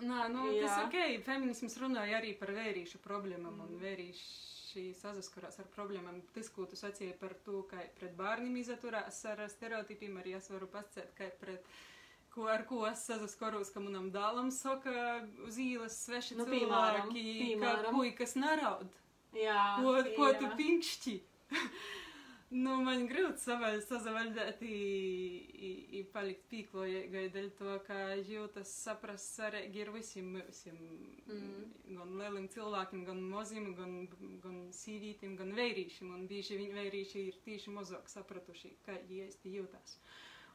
Nā, 0.00 0.28
nu, 0.32 0.46
Jā. 0.54 0.66
tas 0.66 0.86
ok. 0.86 1.24
Feminisms 1.26 1.76
runāja 1.80 2.20
arī 2.20 2.32
par 2.38 2.52
vērīšu 2.54 3.00
problēmām, 3.04 3.56
mm. 3.56 3.66
un 3.66 3.82
vērīši 3.82 4.94
saskarās 4.94 5.58
ar 5.58 5.68
problēmām. 5.74 6.20
Tas, 6.34 6.50
ko 6.54 6.66
tu 6.70 6.78
sacīji 6.78 7.16
par 7.20 7.34
to, 7.44 7.64
ka 7.70 7.82
pret 7.98 8.14
bērniem 8.18 8.60
izturās 8.60 9.24
ar 9.26 9.42
stereotipiem, 9.50 10.20
arī 10.20 10.36
es 10.38 10.50
varu 10.52 10.70
pasakāt, 10.70 11.14
ka 11.18 11.30
pret. 11.42 11.66
Ko, 12.30 12.46
ar 12.46 12.62
ko 12.68 12.84
es 12.86 13.02
saskaros, 13.08 13.72
ka 13.74 13.80
manam 13.82 14.10
dēlam 14.14 14.52
saka 14.54 14.92
uz 15.46 15.56
ielas 15.58 15.96
sveši 16.06 16.36
Nu, 16.38 16.46
cilvēki, 16.46 17.24
piemēram. 17.40 17.88
ka 17.88 17.94
puikas 17.96 18.36
neraud. 18.38 18.86
Jā, 19.34 19.64
Ko, 19.82 19.96
ko 20.16 20.28
tu 20.38 20.46
jā. 20.46 20.54
pinkšķi? 20.58 21.16
nu, 22.62 22.76
man 22.86 23.04
grūti 23.10 23.42
savai 23.42 23.72
sazavaldēt, 23.82 24.62
i 24.62 26.04
palikt 26.14 26.46
pīklojīgai 26.50 27.26
dēļ 27.34 27.50
to, 27.58 27.74
ka 27.86 27.98
jūtas 28.26 28.72
saprast 28.86 29.36
svarīgi 29.36 29.82
ir 29.84 29.92
visiem 29.94 30.30
mūsim. 30.38 30.78
Mm. 31.26 31.68
Gan 31.98 32.16
lieliem 32.22 32.48
cilvēkiem, 32.54 33.04
gan 33.10 33.20
maziem, 33.34 33.70
gan, 33.78 33.94
gan 34.42 34.58
sīvītiem, 34.74 35.36
gan 35.38 35.54
vērīšiem. 35.58 36.14
Un 36.14 36.26
bieži 36.30 36.58
viņi 36.62 36.78
vērīši 36.78 37.26
ir 37.28 37.38
tieši 37.46 37.74
mazāk 37.74 38.10
sapratuši, 38.10 38.74
kā 38.86 38.98
īsti 39.06 39.54
jūtas. 39.58 39.98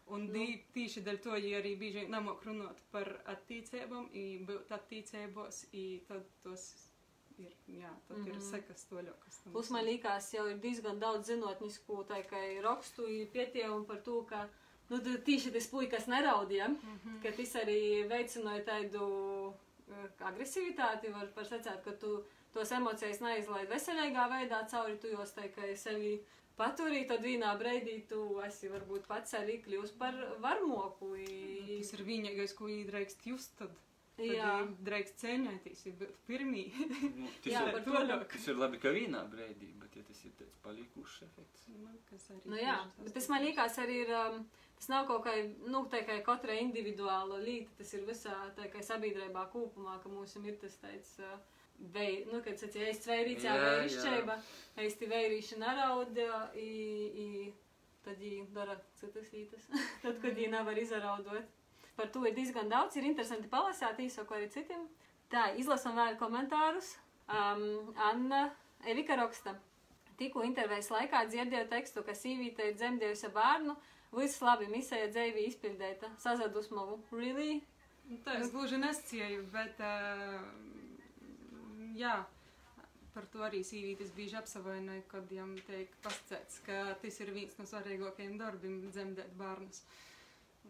Un 0.07 0.25
Nu. 0.27 0.33
tieši 0.73 1.01
dēļ 1.01 1.17
to, 1.23 1.35
ja 1.35 1.57
arī 1.59 1.75
bieži 1.79 2.07
nemok 2.07 2.43
runāt 2.45 2.77
par 2.91 3.07
attīcībām, 3.25 4.09
i 4.13 4.37
būt 4.45 4.69
attīcībos, 4.69 5.63
tad 6.07 6.25
tos 6.43 6.89
ir, 7.39 7.51
jā, 7.67 7.89
tad 8.07 8.17
mm 8.17 8.23
-hmm. 8.23 8.27
ir 8.27 8.35
Mhm. 8.35 8.51
sekas 8.51 8.85
toļokas. 8.91 9.39
Plus 9.51 9.69
man 9.69 9.85
liekas, 9.85 10.33
jau 10.33 10.47
ir 10.47 10.57
diezgan 10.57 10.99
daudz 10.99 11.27
zinātnisku 11.29 12.05
rakstu 12.61 13.01
pētījumu 13.33 13.85
par 13.87 14.01
to, 14.01 14.23
ka 14.23 14.47
nu, 14.89 14.97
tieši 15.25 15.51
tas 15.51 15.67
puikas 15.67 16.05
neraudīja, 16.07 16.67
Mhm. 16.69 17.21
ka 17.23 17.31
tas 17.31 17.55
arī 17.55 18.07
veicināja 18.07 18.63
tādu 18.65 19.53
eh, 19.89 20.09
agresivitāti, 20.19 21.11
var, 21.13 21.27
var 21.35 21.45
sacīt, 21.45 21.83
ka 21.83 21.91
tu 21.91 22.23
tos 22.53 22.71
emocijas 22.71 23.19
neizlaid 23.21 23.69
veselīgā 23.69 24.29
veidā 24.29 24.67
cauri, 24.69 24.97
tu 24.97 25.07
jos 25.07 25.33
tā 25.35 25.49
kā 25.53 25.75
sevi 25.77 26.19
paturī, 26.57 27.05
tad 27.07 27.21
vienā 27.23 27.53
brīdī 27.59 28.07
tu 28.09 28.39
esi 28.45 28.69
varbūt 28.71 29.07
pats 29.07 29.33
arī 29.39 29.59
kļūst 29.65 29.97
par 29.99 30.13
varmoku. 30.43 31.15
i- 31.17 31.79
Tas 31.81 31.93
ir 31.93 32.05
vienīgais, 32.05 32.55
ko 32.55 32.65
īdreikst 32.71 33.25
just 33.25 33.57
tad. 33.57 33.71
Tad 34.15 34.25
Jā. 34.31 34.51
drīkst 34.87 35.17
cēņēties, 35.19 35.79
ir 35.87 35.93
pirmī. 36.25 36.61
Nu, 36.71 37.27
tas, 37.43 37.51
Jā, 37.51 37.63
ir, 37.67 37.81
to- 37.83 38.25
tas 38.31 38.47
ir 38.47 38.55
labi, 38.55 38.77
ka 38.79 38.87
vienā 38.95 39.25
brīdī, 39.29 39.73
bet 39.81 39.95
ja 39.99 40.03
tas 40.07 40.21
ir 40.23 40.31
tāds 40.39 40.55
palikušs 40.63 41.17
efekts. 41.27 41.65
Nu, 41.67 41.89
kas 42.09 42.29
arī 42.31 42.45
Nu, 42.45 42.55
jā, 42.55 42.77
bet 43.03 43.13
tas 43.13 43.27
man 43.27 43.43
liekas 43.43 43.75
arī 43.83 43.97
ir, 44.05 44.13
um, 44.15 44.45
tas 44.79 44.87
nav 44.87 45.05
kaut 45.09 45.25
kā, 45.25 45.33
nu, 45.67 45.83
tā 45.91 46.05
kā 46.07 46.21
katra 46.23 46.55
individuāla 46.61 47.41
līta, 47.43 47.75
tas 47.81 47.93
ir 47.93 48.05
visā, 48.07 48.37
tā 48.55 48.71
kā 48.71 48.79
sabiedrībā 48.79 49.51
kopumā, 49.51 50.01
ka 50.01 50.07
mums 50.07 50.37
ir 50.37 50.55
tas 50.63 50.77
tāds, 50.77 51.19
uh, 51.19 51.35
vei, 51.95 52.23
nu, 52.31 52.41
kad 52.45 52.59
sacīja, 52.59 52.89
es 52.91 53.03
tvērīts, 53.03 53.45
jā, 53.45 53.55
Jā, 53.55 53.67
vērišķēba, 53.69 54.38
es 54.85 54.97
ti 54.99 55.09
vēriši 55.11 55.59
narauda, 55.61 56.41
i, 56.59 56.71
i, 57.25 57.27
tad 58.05 58.19
viņi 58.21 58.47
dara 58.55 58.77
citas 58.99 59.31
lītas, 59.33 59.69
tad, 60.03 60.19
kad 60.21 60.31
viņi 60.31 60.51
nevar 60.53 60.79
izaraudot. 60.79 61.53
Par 61.95 62.11
to 62.11 62.25
ir 62.27 62.35
diezgan 62.35 62.69
daudz, 62.71 62.97
ir 62.99 63.07
interesanti 63.07 63.47
palasīt 63.51 64.01
īsāku 64.03 64.35
arī 64.35 64.49
citiem. 64.51 64.83
Tā, 65.31 65.47
izlasam 65.59 65.95
vēl 65.97 66.17
komentārus. 66.19 66.97
Um, 67.25 67.93
Anna 67.97 68.49
Evika 68.85 69.15
raksta. 69.17 69.55
Tikko 70.19 70.43
intervijas 70.47 70.91
laikā 70.93 71.23
dzirdēju 71.31 71.69
tekstu, 71.71 72.03
ka 72.05 72.13
sīvīte 72.15 72.69
ir 72.69 72.75
dzemdējusi 72.79 73.31
bērnu. 73.35 73.75
Viss 74.15 74.43
labi, 74.43 74.67
misija 74.71 75.07
dzīve 75.11 75.47
izpildīta. 75.49 76.11
Sazadusmovu. 76.23 77.01
Really? 77.15 77.61
Nu, 78.07 78.19
Tā 78.23 78.38
es 78.39 78.51
gluži 78.53 78.77
nescieju, 78.79 79.47
bet 79.51 79.81
uh, 79.83 80.45
jā, 81.95 82.15
par 83.15 83.27
to 83.31 83.43
arī 83.47 83.62
sīvītis 83.65 84.13
bieži 84.15 84.39
apsavainoja, 84.39 85.05
kad 85.12 85.29
jām 85.31 85.55
teik 85.67 85.93
pascēts, 86.03 86.62
ka 86.67 86.95
tas 87.01 87.19
ir 87.23 87.31
viens 87.36 87.55
no 87.60 87.67
svarīgākajiem 87.69 88.39
darbiem 88.41 88.81
dzemdēt 88.89 89.36
bērnus. 89.39 89.84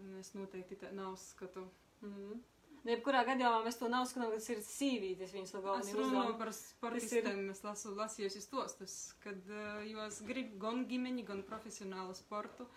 Un 0.02 0.20
es 0.20 0.34
noteikti 0.36 0.78
tā 0.82 0.92
nav 0.94 1.16
skatu. 1.22 1.64
Mm. 2.04 2.44
Jebkurā 2.86 3.24
gadījumā 3.26 3.64
mēs 3.66 3.80
to 3.80 3.88
nav 3.90 4.04
skatām, 4.06 4.30
ka 4.30 4.38
tas 4.38 4.52
ir 4.54 4.60
sīvītis 4.62 5.32
viņas 5.34 5.54
no 5.56 5.62
Es 5.62 5.66
galvenajiem 5.66 6.02
runāju 6.04 6.36
par 6.38 6.52
sportistiem, 6.54 7.40
es 7.50 7.64
lasu, 7.66 7.96
lasījusi 7.98 8.42
stostus, 8.44 8.98
kad 9.24 9.48
uh, 9.50 9.80
jos 9.90 10.20
grib 10.28 10.54
gan 10.62 10.84
ģimeni, 10.90 11.26
gan 11.26 11.42
profesionālu 11.48 12.14
sportu. 12.18 12.68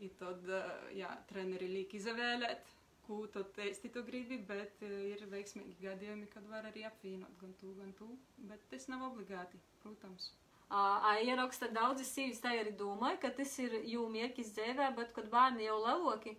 I 0.00 0.12
tad, 0.20 0.46
uh, 0.46 0.68
jā, 0.94 1.10
treneri 1.28 1.66
liek 1.72 1.96
izvēlēt, 1.98 2.70
ko 3.10 3.24
tad 3.34 3.58
īsti 3.66 3.90
tu 3.92 4.04
gribi, 4.06 4.38
bet 4.46 4.86
uh, 4.86 4.98
ir 5.10 5.26
veiksmīgi 5.34 5.80
gadījumi, 5.82 6.30
kad 6.30 6.46
var 6.52 6.70
arī 6.70 6.86
apvienot 6.86 7.34
gan 7.42 7.56
to, 7.58 7.74
gan 7.80 7.90
to, 7.98 8.12
bet 8.50 8.62
tas 8.70 8.86
nav 8.92 9.10
obligāti, 9.10 9.58
protams. 9.82 10.30
Ieraksta 10.70 11.66
daudzi 11.74 12.04
sīvis 12.06 12.38
tā 12.42 12.52
arī 12.54 12.70
domāja, 12.78 13.18
ka 13.24 13.30
tas 13.34 13.56
ir 13.58 13.72
jū 13.90 14.04
mierkis 14.12 14.52
dzēvē, 14.54 14.92
bet 14.94 15.10
kad 15.16 15.26
bērni 15.32 15.66
jau 15.66 15.80
leloki, 15.82 16.36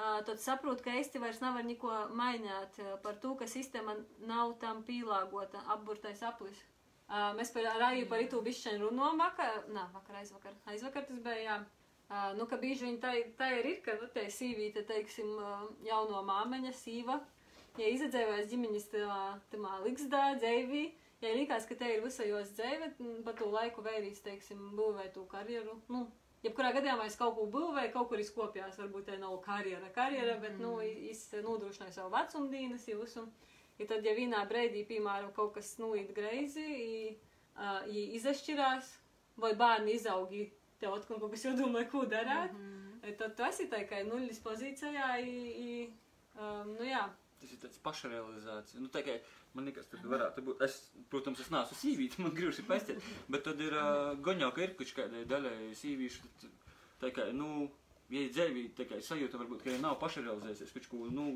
ā, 0.00 0.22
tad 0.24 0.40
saprot, 0.40 0.80
ka 0.80 0.94
īsti 0.96 1.20
vairs 1.20 1.42
nevar 1.44 1.66
neko 1.66 1.92
mainīt 2.16 2.80
ā, 2.80 2.94
par 3.04 3.20
to, 3.20 3.34
ka 3.36 3.44
sistēma 3.52 3.98
nav 4.24 4.56
tam 4.62 4.80
pielāgota 4.88 5.60
apburtais 5.76 6.24
aplis. 6.24 6.62
Ā, 7.06 7.34
Mēs 7.36 7.52
par 7.52 7.68
Rāju 7.82 8.08
par 8.08 8.24
itu 8.24 8.40
bišķiņu 8.48 8.88
runājam 8.88 9.20
vakar, 9.20 9.60
nā, 9.76 9.84
vakar, 9.92 10.22
aizvakar, 10.22 10.56
aizvakar 10.72 11.04
tas 11.10 11.20
bija, 11.28 11.42
jā. 11.44 11.58
Ā, 12.06 12.34
Nu, 12.38 12.46
ka 12.46 12.58
bieži 12.62 12.86
viņi 12.86 13.00
tā, 13.02 13.12
tā 13.38 13.48
ir, 13.58 13.66
ir, 13.72 13.80
ka, 13.82 13.96
nu, 14.00 14.06
te 14.14 14.26
sīvīte, 14.30 14.84
teiksim, 14.86 15.32
jauno 15.86 16.20
māmeņa, 16.26 16.70
sīva, 16.78 17.16
ja 17.80 17.88
izadzēvēs 17.90 18.46
ģimeņas 18.52 18.86
tamā, 18.92 19.22
tamā 19.50 19.72
liksdā, 19.82 20.22
dzēvī, 20.38 20.84
ja 21.24 21.32
likās, 21.34 21.66
ka 21.66 21.74
te 21.78 21.88
ir 21.96 22.04
visajos 22.04 22.52
dzēve, 22.54 22.92
m, 23.02 23.16
pa 23.26 23.34
to 23.36 23.48
laiku 23.50 23.82
vērīs, 23.82 24.22
teiksim, 24.22 24.60
būvē 24.78 25.08
to 25.16 25.24
karjeru, 25.32 25.74
nu, 25.90 26.04
jebkurā 26.46 26.70
gadījumā 26.76 27.08
es 27.10 27.18
kaut 27.18 27.34
ko 27.38 27.48
būvēju, 27.50 27.92
kaut 27.96 28.10
kur 28.12 28.22
izkopjās, 28.22 28.78
varbūt 28.78 29.10
te 29.10 29.18
nav 29.18 29.34
karjera, 29.44 29.90
karjera, 29.96 30.36
bet, 30.42 30.60
nu, 30.62 30.76
es 30.84 31.26
nodrošināju 31.34 31.96
savu 31.96 32.14
vecumdīnas 32.14 32.86
jūs, 32.92 33.16
un, 33.22 33.32
ja 33.80 33.88
tad, 33.90 34.06
ja 34.06 34.14
vienā 34.14 34.44
breidī, 34.46 34.84
piemēram, 34.86 35.34
kaut 35.34 35.56
kas, 35.58 35.74
nu, 35.82 35.90
īt 35.98 36.14
greizi, 36.14 36.62
i, 36.62 37.16
ā, 37.58 37.80
i 37.90 38.12
izašķirās, 38.20 38.94
vai 39.42 39.52
bērni 39.58 39.98
izaugi, 39.98 40.46
tev 40.80 40.96
atkal 40.96 41.20
kaut 41.22 41.32
kas 41.34 41.46
jādomā, 41.48 41.84
ko 41.90 42.04
darāt, 42.10 42.52
mm. 42.56 43.14
tad 43.20 43.36
tu 43.38 43.46
esi 43.46 43.68
tā 43.72 43.84
kā 43.88 44.02
nuļas 44.06 44.42
pozīcijā, 44.44 45.12
i, 45.22 45.38
i, 45.62 45.78
um, 46.36 46.74
nu, 46.76 46.84
jā. 46.88 47.06
Tas 47.40 47.52
ir 47.52 47.60
tāds 47.60 47.80
pašrealizācija. 47.84 48.80
Nu, 48.80 48.88
tā 48.92 49.02
kā 49.04 49.18
man 49.56 49.68
liekas, 49.68 49.88
tad 49.92 50.04
varētu 50.08 50.44
būt. 50.46 50.62
Es, 50.66 50.76
protams, 51.12 51.40
es 51.44 51.50
neesmu 51.52 51.78
sīvīts, 51.80 52.20
man 52.20 52.34
grūti 52.36 52.64
pastāstīt, 52.68 53.10
bet 53.32 53.44
tad 53.48 53.60
ir 53.64 53.76
uh, 53.76 54.12
goņā, 54.24 54.50
ka 54.56 54.64
ir 54.64 54.76
kaut 54.78 54.92
kādai 54.96 55.24
daļai 55.28 55.72
sīvīšu. 55.80 56.50
Tā 57.02 57.12
kā, 57.16 57.28
nu, 57.36 57.68
ja 58.12 58.24
ir 58.24 58.32
dzēvī, 58.32 58.66
tā 58.76 58.86
kā 58.88 59.00
sajūta 59.04 59.40
varbūt, 59.40 59.64
ka 59.64 59.74
ja 59.74 59.80
nav 59.82 59.98
pašrealizējusies, 60.02 60.72
kaut 60.76 60.88
ko, 60.92 61.02
nu, 61.12 61.26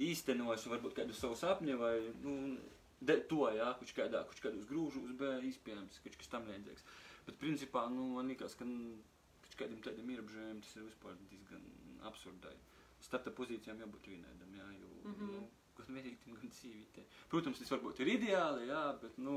īstenojis, 0.00 0.68
varbūt 0.70 0.96
kādu 1.00 1.16
savu 1.16 1.38
sapni 1.38 1.76
vai, 1.78 1.96
nu, 2.24 2.56
de, 3.00 3.18
to, 3.30 3.44
jā, 3.56 3.70
kaut 3.80 3.94
kādā, 3.96 4.24
kaut 4.28 4.42
kādos 4.44 4.68
grūžos, 4.70 5.14
bet 5.20 5.46
iespējams, 5.50 6.02
kaut 6.04 6.18
kas 6.20 6.32
tam 6.32 6.46
līdzīgs. 6.50 6.86
Bet, 7.30 7.38
principā, 7.38 7.84
nu, 7.94 8.08
man 8.16 8.26
liekas, 8.32 8.56
ka 8.58 8.66
nu, 8.66 8.96
kaut 9.44 9.54
kādiem 9.60 9.78
tādiem 9.86 10.08
ierobežojumiem 10.16 10.62
tas 10.64 10.74
ir 10.74 10.86
vispār 10.88 11.14
diezgan 11.30 11.62
absurdai. 12.08 12.56
Starta 13.00 13.30
pozīcijām 13.36 13.78
jābūt 13.84 14.08
vienādam, 14.10 14.56
jā, 14.58 14.66
jo, 14.80 14.88
mm. 15.04 15.12
-hmm. 15.14 15.36
nu, 15.36 15.44
gan 15.78 15.92
vērīgiem, 15.96 16.40
gan 16.40 16.56
sīvītē. 16.56 17.04
Protams, 17.30 17.62
tas 17.62 17.70
varbūt 17.70 18.02
ir 18.02 18.10
ideāli, 18.16 18.66
jā, 18.72 18.82
bet, 19.02 19.18
nu, 19.18 19.36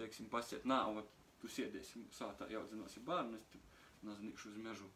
teiksim, 0.00 0.26
pasiet, 0.32 0.66
nā, 0.66 0.80
un 0.90 1.04
tu 1.40 1.48
sēdēsi 1.48 2.02
sātā 2.18 2.50
jau 2.50 2.64
zinosi 2.72 3.04
bērnu, 3.06 3.38
es 3.38 3.46
tur 3.52 3.62
naznīkšu 4.10 4.50
uz 4.50 4.58
mežu. 4.64 4.90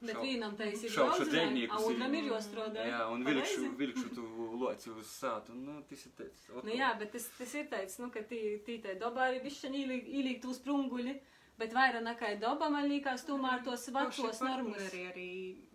Bet 0.00 0.14
Šau- 0.14 0.22
vienam 0.24 0.54
te 0.56 0.70
ir 0.72 0.78
dzēniekus, 0.78 1.76
a 1.76 1.88
otram 1.90 2.14
ir 2.14 2.30
jāstrādā. 2.30 2.84
Jā, 2.88 3.00
un 3.12 3.24
vilkšu, 3.24 3.66
vilkšu 3.82 4.06
tu 4.16 4.22
loci 4.62 4.94
uz 4.94 5.10
sātu, 5.10 5.52
un, 5.52 5.66
nu, 5.66 5.82
tas 5.90 6.06
ir 6.06 6.14
teicis. 6.16 6.46
Nu 6.64 6.72
jā, 6.72 6.94
bet 7.02 7.12
tas, 7.12 7.26
tas 7.36 7.52
ir 7.54 7.66
teicis, 7.68 7.98
nu, 8.00 8.08
ka 8.14 8.22
tī, 8.30 8.40
tī 8.64 8.78
te 8.80 8.94
dobā 9.02 9.26
arī 9.28 9.42
bišķiņ 9.44 9.76
ielikt, 9.82 10.08
ielikt 10.08 10.48
uz 10.48 10.62
sprunguļi, 10.62 11.18
bet 11.60 11.72
vairāk 11.76 12.02
nekā 12.06 12.32
doba 12.42 12.68
man 12.72 12.88
liekas 12.90 13.24
tomēr 13.28 13.62
tos 13.66 13.86
vecos 13.94 14.40
normas. 14.40 14.76
partneri 14.80 15.02
arī 15.12 15.28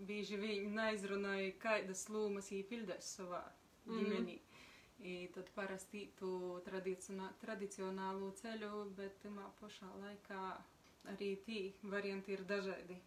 bieži 0.10 0.38
viņi 0.41 0.74
neizrunāja, 0.76 1.54
kādas 1.62 2.08
lomas 2.10 2.50
viņi 2.52 2.65
pildēs 2.74 3.13
savā 3.19 3.43
Mhm. 3.86 3.98
ģimenī. 4.00 4.39
I 5.06 5.28
tad 5.36 5.50
parasti 5.56 6.08
tu 6.17 6.30
tradicionā- 6.65 7.34
tradicionālo 7.41 8.32
ceļu, 8.41 8.95
bet 8.95 9.19
tamā 9.24 9.50
pašā 9.62 9.89
laikā 10.02 10.45
arī 11.12 11.36
tī 11.45 11.74
varianti 11.84 12.32
ir 12.34 12.43
dažādi. 12.48 12.98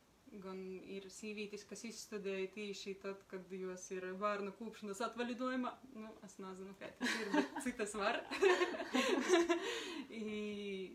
Gan 0.45 0.59
ir 0.85 1.03
sīvītis, 1.09 1.63
kas 1.67 1.83
izstudēja 1.89 2.51
tīši 2.53 2.93
tad, 3.01 3.17
kad 3.31 3.51
jos 3.51 3.91
ir 3.97 4.03
bērnu 4.21 4.53
kūpšanas 4.59 5.01
atvaļinājumā. 5.07 5.73
Nu, 5.95 6.11
es 6.23 6.37
nezinu, 6.39 6.75
kā 6.79 6.91
tas 6.99 7.09
ir, 7.23 7.31
bet 7.33 7.63
cik 7.65 7.77
tas 7.79 7.95
var. 7.95 8.21
I, 10.11 10.91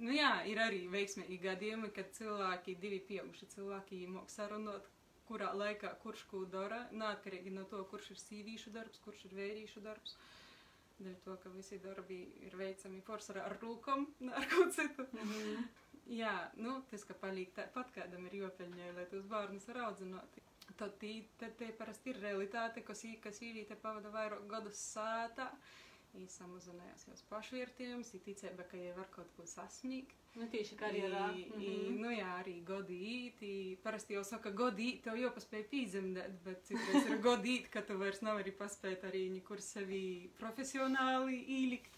nu 0.00 0.14
jā, 0.16 0.32
ir 0.50 0.60
arī 0.62 0.84
veiksmīgi 0.92 1.38
gadījumi, 1.44 1.92
kad 1.96 2.10
cilvēki, 2.16 2.78
divi 2.82 3.00
pieauguši 3.10 3.50
cilvēki, 3.54 4.04
māks 4.10 4.38
sarunāt, 4.40 4.88
kurā 5.30 5.52
laikā 5.54 5.92
kurš 6.02 6.24
ko 6.30 6.44
dara, 6.50 6.82
neatkarīgi 6.90 7.52
no 7.54 7.66
to, 7.70 7.84
kurš 7.90 8.12
ir 8.14 8.22
sīvīšu 8.24 8.72
darbs, 8.74 9.02
kurš 9.04 9.26
ir 9.28 9.36
vērīšu 9.38 9.82
darbs. 9.84 10.16
Dēļ 11.00 11.20
to, 11.24 11.36
ka 11.40 11.52
visi 11.54 11.78
darbi 11.80 12.18
ir 12.44 12.56
veicami 12.60 13.00
forsarā 13.06 13.46
ar 13.48 13.56
rūkom, 13.62 14.08
ne 14.26 14.34
ar 14.36 14.48
kaut 14.50 14.74
citu. 14.76 15.06
Mhm. 15.16 15.68
Jā, 16.10 16.34
nu, 16.58 16.80
tas, 16.90 17.04
ka 17.06 17.14
palīk 17.14 17.52
tāpat 17.54 17.92
kādam 17.94 18.24
ir 18.26 18.40
jopeļņai, 18.40 18.88
lai 18.96 19.04
tos 19.12 19.28
bērnus 19.30 19.68
var 19.70 19.84
audzināt. 19.86 20.40
Tad 20.80 20.96
tī, 20.98 21.12
tad 21.38 21.54
te 21.60 21.68
parasti 21.78 22.10
ir 22.10 22.18
realitāte, 22.24 22.82
ka 22.86 22.96
sī, 22.98 23.12
ka 23.22 23.30
sīvīte 23.34 23.76
pavada 23.78 24.10
vairāk 24.14 24.46
gadus 24.50 24.80
sātā, 24.80 25.46
i 26.18 26.24
samazinājās 26.26 27.04
jos 27.08 27.22
pašvērtījums, 27.30 28.14
i 28.14 28.20
ticēba, 28.24 28.64
ka 28.70 28.76
jai 28.80 28.92
var 28.96 29.06
kaut 29.14 29.30
ko 29.36 29.44
sasniegt. 29.46 30.16
Nu, 30.36 30.46
tieši 30.50 30.76
karjerā. 30.78 31.28
I, 31.36 31.42
i, 31.42 31.68
Mhm. 31.90 32.00
nu 32.02 32.10
jā, 32.14 32.28
arī 32.42 32.56
godi 32.64 32.96
īt, 33.12 33.42
i 33.52 33.76
parasti 33.82 34.14
jau 34.14 34.24
saka, 34.24 34.50
godi 34.50 34.88
īt, 34.94 35.02
tev 35.06 35.16
jau 35.18 35.30
paspēja 35.34 35.68
pīzemdēt, 35.70 36.40
bet 36.44 36.64
citreiz 36.64 37.06
ir 37.10 37.18
godi 37.22 37.58
īt, 37.60 37.70
ka 37.70 37.82
tu 37.82 37.98
vairs 37.98 38.22
nav 38.22 38.38
arī 38.42 38.52
paspēt 38.56 39.04
arī 39.10 39.28
nekur 39.30 39.60
sevi 39.62 40.30
profesionāli 40.38 41.40
īlikt. 41.60 41.96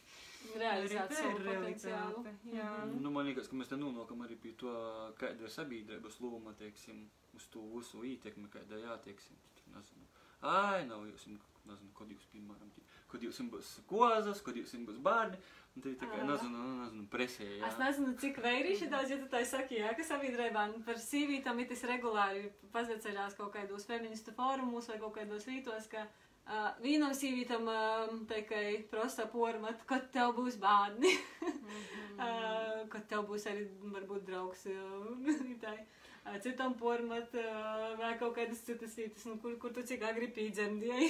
Realizēt 0.58 1.12
savu 1.14 1.38
ir 1.38 1.44
potenciālu. 1.46 2.22
jā. 2.52 2.70
Nu, 3.00 3.10
man 3.14 3.24
liekas, 3.28 3.46
ka 3.48 3.54
mēs 3.56 3.68
te 3.70 3.76
nonākam 3.78 4.24
arī 4.26 4.34
pie 4.42 4.52
to, 4.58 4.72
kāda 5.20 5.46
ir 5.46 5.52
sabiedrības 5.54 6.18
loma, 6.20 6.52
teiksim, 6.58 7.04
uz 7.38 7.46
to 7.54 7.62
visu 7.76 8.02
ietekmi, 8.04 8.48
kāda 8.50 8.80
jātieksim. 8.82 9.38
Nezinu. 9.72 10.08
Ai, 10.42 10.82
nav 10.90 11.04
jūs, 11.06 11.28
nezinu, 11.64 11.92
kad 11.94 12.10
jūs, 12.10 12.26
piemēram, 12.34 12.72
tī- 12.74 12.82
kad 13.12 13.24
jūs 13.24 13.42
būs 13.52 13.74
kozas, 13.90 14.40
kad 14.44 14.56
jūs 14.58 14.74
būs 14.88 14.98
bērni, 15.04 15.38
un 15.76 15.86
ir 15.88 15.94
tā 16.00 16.08
kā, 16.08 16.22
nezinu, 16.28 16.56
nu, 16.56 16.72
nezinu, 16.80 17.06
presē, 17.12 17.46
jā. 17.58 17.68
Es 17.68 17.78
nezinu, 17.80 18.16
cik 18.22 18.40
vērīši 18.44 18.90
daudz, 18.92 19.12
ja 19.12 19.20
tu 19.20 19.28
tā 19.32 19.44
saki, 19.48 19.78
jā, 19.80 19.92
ka 19.98 20.06
sabiedrībā 20.08 20.66
par 20.88 21.00
sīvītām 21.00 21.62
ir 21.62 21.70
tas 21.70 21.86
regulāri 21.88 22.50
pazaceļās 22.74 23.38
kaut 23.38 23.54
kādos 23.56 23.88
feministu 23.88 24.34
fórumos 24.36 24.90
vai 24.92 24.98
kaut 25.00 25.16
kādos 25.16 25.48
rītos, 25.48 25.88
ka 25.92 26.04
uh, 26.08 26.70
vienam 26.84 27.16
sīvītam 27.16 27.68
uh, 27.72 28.12
tikai 28.32 28.82
prosta 28.92 29.28
pormat, 29.32 29.84
kad 29.88 30.10
tev 30.14 30.34
būs 30.40 30.60
bērni, 30.62 31.14
uh, 31.52 32.84
kad 32.92 33.08
tev 33.08 33.28
būs 33.30 33.48
arī 33.52 33.68
varbūt 33.96 34.28
draugs. 34.28 34.68
Uh, 34.68 35.72
citam 36.42 36.74
pormat 36.78 37.34
uh, 37.34 37.96
vai 37.98 38.12
kaut 38.20 38.36
kādas 38.36 38.60
citas 38.66 38.94
vietas, 38.98 39.24
nu, 39.26 39.36
kur, 39.42 39.56
kur 39.62 39.72
tu 39.74 39.82
cik 39.82 40.02
agri 40.06 40.28
pīdzemdēji. 40.36 41.08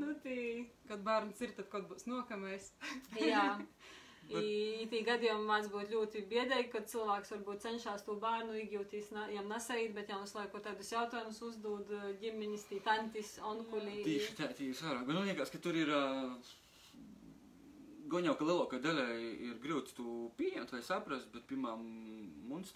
nu, 0.00 0.14
tī. 0.24 0.36
Kad 0.88 1.02
bērns 1.06 1.40
ir, 1.44 1.52
tad 1.58 1.68
kad 1.72 1.88
būs 1.90 2.06
nokamais. 2.10 2.72
Jā. 3.20 3.56
Bet- 3.58 3.66
Mm. 4.30 4.44
I 4.46 4.84
tī 4.86 4.98
gadījumā 5.02 5.42
māc 5.42 5.64
būt 5.72 5.88
ļoti 5.90 6.20
biedēji, 6.30 6.68
kad 6.70 6.84
cilvēks 6.86 7.32
varbūt 7.34 7.64
cenšas 7.64 8.04
to 8.06 8.14
bērnu 8.22 8.52
iegūt, 8.60 8.92
viņam 9.10 9.48
nesait, 9.50 9.90
bet 9.96 10.12
jau 10.12 10.20
uz 10.22 10.34
laiku 10.36 10.60
tādus 10.62 10.92
jautājumus 10.92 11.40
uzdod 11.48 11.90
uh, 11.90 12.04
ģimenes, 12.20 12.62
tī 12.70 12.78
tantis, 12.84 13.32
onkuļi. 13.42 13.96
Tieši 14.06 14.36
tā, 14.38 14.52
tieši 14.54 14.86
vairāk. 14.86 15.08
Man 15.10 15.24
liekas, 15.26 15.50
ka 15.50 15.58
tur 15.58 15.74
ir. 15.74 15.90
Uh, 15.90 16.36
Gan 18.10 18.26
jau, 18.26 18.34
ka 18.38 18.46
lielākā 18.46 18.80
daļa 18.82 19.06
ir 19.46 19.58
grūti 19.62 19.94
to 19.94 20.12
pieņemt 20.38 20.72
vai 20.74 20.82
saprast, 20.82 21.28
bet, 21.34 21.44
piemēram, 21.50 21.82
mums 22.50 22.72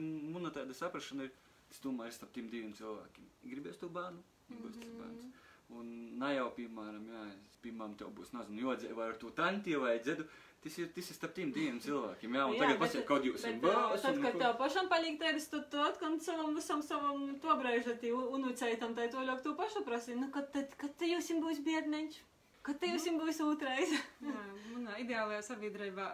muna 0.00 0.52
tāda 0.54 0.76
saprašana 0.76 1.26
ir, 1.28 1.32
es 1.72 1.80
domāju, 1.84 2.14
starp 2.16 2.32
tiem 2.36 2.48
diviem 2.52 2.72
cilvēkiem. 2.78 3.26
Gribēs 3.50 3.80
to 3.80 3.90
bērnu, 3.92 4.22
nebūs 4.52 4.78
tas 4.80 4.94
bērns. 5.00 5.28
Un 5.72 5.92
ne 6.20 6.30
jau, 6.34 6.48
piemēram, 6.56 7.04
jā, 7.08 7.26
piemēram, 7.64 7.92
tev 8.00 8.10
būs, 8.16 8.32
nezinu, 8.36 8.64
jodzē 8.66 8.96
vai 8.96 9.12
ar 9.12 9.20
to 9.20 9.30
tanti 9.36 9.76
vai 9.80 9.94
dzedu, 10.04 10.26
tas 10.64 10.74
ir, 10.80 10.90
tas 10.96 11.08
ir 11.08 11.16
starp 11.16 11.36
tiem 11.36 11.52
diviem 11.54 11.78
cilvēkiem, 11.84 12.36
jā, 12.36 12.48
un 12.48 12.56
Jā, 12.56 12.64
tagad 12.64 12.82
pasiet, 12.82 13.06
kaut 13.08 13.28
jūs 13.28 13.46
uh, 13.48 13.54
bērns. 13.62 14.04
tad, 14.04 14.18
un 14.18 14.26
kad 14.26 14.40
tev 14.42 14.58
pašam 14.60 14.90
paliek 14.92 15.16
tādas, 15.20 15.48
tad 15.52 15.70
tu 15.72 15.80
atkal 15.80 16.18
savam 16.24 16.52
visam 16.58 16.84
savam 16.84 17.24
to 17.44 17.56
braižatī 17.60 18.12
unuceitam, 18.16 18.96
tai 18.98 19.08
to 19.12 19.24
ļauk 19.28 19.44
tu 19.44 19.54
pašu 19.60 19.84
prasīt, 19.88 20.20
nu, 20.20 20.28
kad, 20.34 20.52
tad, 20.56 20.76
kad 20.80 21.08
jūs 21.08 21.32
būs 21.40 21.64
biedneņš, 21.64 22.20
kad 22.66 22.78
te 22.80 22.92
jūs 22.92 23.08
būs 23.20 23.42
otrais. 23.46 23.96
Jā, 24.28 24.44
manā 24.74 24.98
ideālajā 25.02 25.42
sabiedrībā 25.52 26.12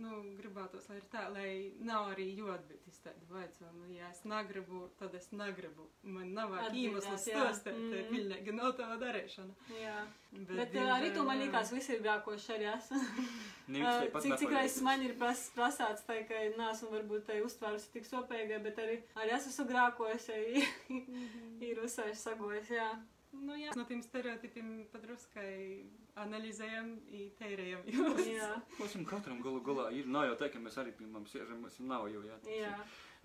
nu, 0.00 0.16
gribētos, 0.36 0.86
lai 0.90 0.98
ir 0.98 1.06
tā, 1.12 1.22
lai 1.32 1.50
nav 1.84 2.10
arī 2.12 2.26
jodbitis 2.36 2.98
tādi 3.04 3.26
vaicājumi. 3.30 3.96
Ja 3.96 4.10
es 4.12 4.22
negribu, 4.28 4.86
tad 5.00 5.14
es 5.16 5.28
negribu. 5.32 5.88
Man 6.02 6.32
nav 6.36 6.54
iemesls 6.70 7.26
jā. 7.28 7.40
stostēt, 7.40 7.78
mm. 7.78 7.94
Mm. 7.94 8.12
pilnīgi 8.12 8.56
nav 8.56 8.74
tava 8.78 8.98
darīšana. 9.00 9.56
Jā. 9.80 9.96
Bet, 10.36 10.52
Bet 10.52 10.76
uh, 10.76 10.92
arī 10.98 11.12
tu 11.16 11.24
man 11.28 11.42
ir 11.42 12.04
grākoši 12.04 12.54
arī 12.58 12.70
esmu. 12.74 13.02
Cik, 13.66 14.38
cik 14.42 14.52
reizes 14.52 14.82
man 14.86 15.02
ir 15.02 15.16
pras, 15.18 15.48
prasāts, 15.56 16.04
tā, 16.06 16.20
ka 16.28 16.44
neesmu 16.58 16.92
varbūt 16.92 17.26
tai 17.30 17.40
uztvērusi 17.46 17.92
tik 17.96 18.08
sopēgai, 18.08 18.60
bet 18.68 18.80
arī, 18.82 19.00
arī 19.18 19.36
es 19.38 19.48
esmu 19.50 19.68
grākojusi, 19.72 20.64
ir 21.70 21.84
uzsājuši 21.86 22.22
sagojis, 22.22 22.74
jā. 22.76 22.90
Nu, 23.44 23.56
jā, 23.58 23.72
no 23.76 23.84
tiem 23.88 24.02
stereotipiem 24.04 24.70
padruskai 24.92 25.86
analizējam, 26.22 26.92
i 27.12 27.26
tērējam. 27.38 27.82
Mums 28.78 28.96
jau 28.96 29.02
katram 29.08 29.42
galu 29.44 29.60
galā 29.66 29.90
ir, 29.96 30.08
nav 30.10 30.28
jau 30.30 30.38
tā, 30.40 30.48
ka 30.52 30.62
mēs 30.62 30.78
arī, 30.82 30.94
piemēram, 30.96 31.26
siežam, 31.30 31.60
mums 31.64 31.76
nav 31.82 32.08
jau, 32.12 32.22
jā. 32.26 32.38
tas 32.44 32.54
jā. 32.54 32.72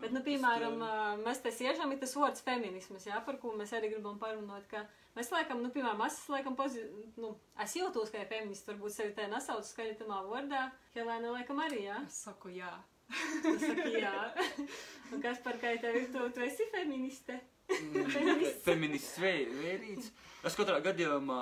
Bet, 0.02 0.13
nu, 0.15 0.21
piemēram, 0.26 0.80
uh, 0.82 1.19
mēs 1.21 1.43
te 1.43 1.52
siežam, 1.54 1.91
ir 1.93 2.00
tas 2.02 2.15
vārds 2.17 2.41
feminisms, 2.45 3.06
jā, 3.06 3.19
par 3.26 3.38
ko 3.41 3.52
mēs 3.58 3.74
arī 3.78 3.91
gribam 3.91 4.17
parunāt, 4.21 4.65
ka 4.71 4.82
mēs 5.17 5.30
laikam, 5.34 5.62
nu, 5.62 5.69
piemēram, 5.74 6.02
es 6.08 6.17
laikam 6.32 6.58
pozi... 6.58 6.88
nu, 7.21 7.36
es 7.62 7.76
jūtos, 7.78 8.10
ka 8.10 8.24
ir 8.24 8.32
feminists, 8.32 8.65
varbūt 8.71 8.95
sevi 8.95 9.13
tā 9.17 9.28
nesauc 9.30 9.67
skaļi 9.67 10.00
tamā 10.02 10.24
vārdā, 10.26 10.69
Helēna 10.95 11.36
laikam 11.36 11.62
arī, 11.62 11.86
jā. 11.86 12.00
Es 12.08 12.24
saku, 12.26 12.56
jā. 12.58 12.71
Tu 13.43 13.54
saki, 13.62 13.89
jā. 14.00 14.15
Un 15.12 15.21
kas 15.24 15.41
par 15.43 15.60
kā 15.62 15.76
tev 15.84 15.97
ir, 16.00 16.10
tu, 16.13 16.24
tu 16.34 16.43
esi 16.45 16.67
feministe? 16.74 17.38
Feminists. 17.72 18.62
Feminists 18.68 19.18
vē- 19.22 19.50
vērīts. 19.62 20.12
Es 20.50 20.56
katrā 20.58 20.80
gadījumā 20.82 21.40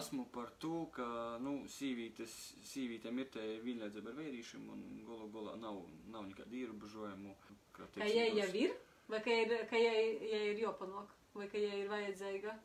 esmu 0.00 0.24
par 0.34 0.48
to, 0.62 0.86
ka, 0.94 1.06
nu, 1.42 1.60
sīvītes, 1.70 2.32
sīvītēm 2.66 3.20
ir 3.22 3.28
te 3.36 3.44
vienlīdzība 3.62 4.10
ar 4.10 4.16
vērīšiem 4.18 4.64
un 4.74 4.80
golu 5.06 5.28
galā 5.36 5.54
nav, 5.62 5.78
nav 6.10 6.26
nekāda 6.26 6.58
ierobežojumu. 6.64 7.36
Kā, 7.76 7.86
Ka 7.94 8.08
jai 8.10 8.32
jau 8.34 8.48
ir? 8.64 8.74
Vai 9.10 9.20
ka 9.22 9.30
jai, 9.34 9.60
ka 9.70 9.78
jai, 9.78 10.02
jai 10.32 10.42
ir 10.52 10.64
jopanok? 10.64 11.14
Vai 11.34 11.46
ka 11.50 11.62
jai 11.62 11.84
ir 11.84 11.88
vajadzīga? 11.90 12.56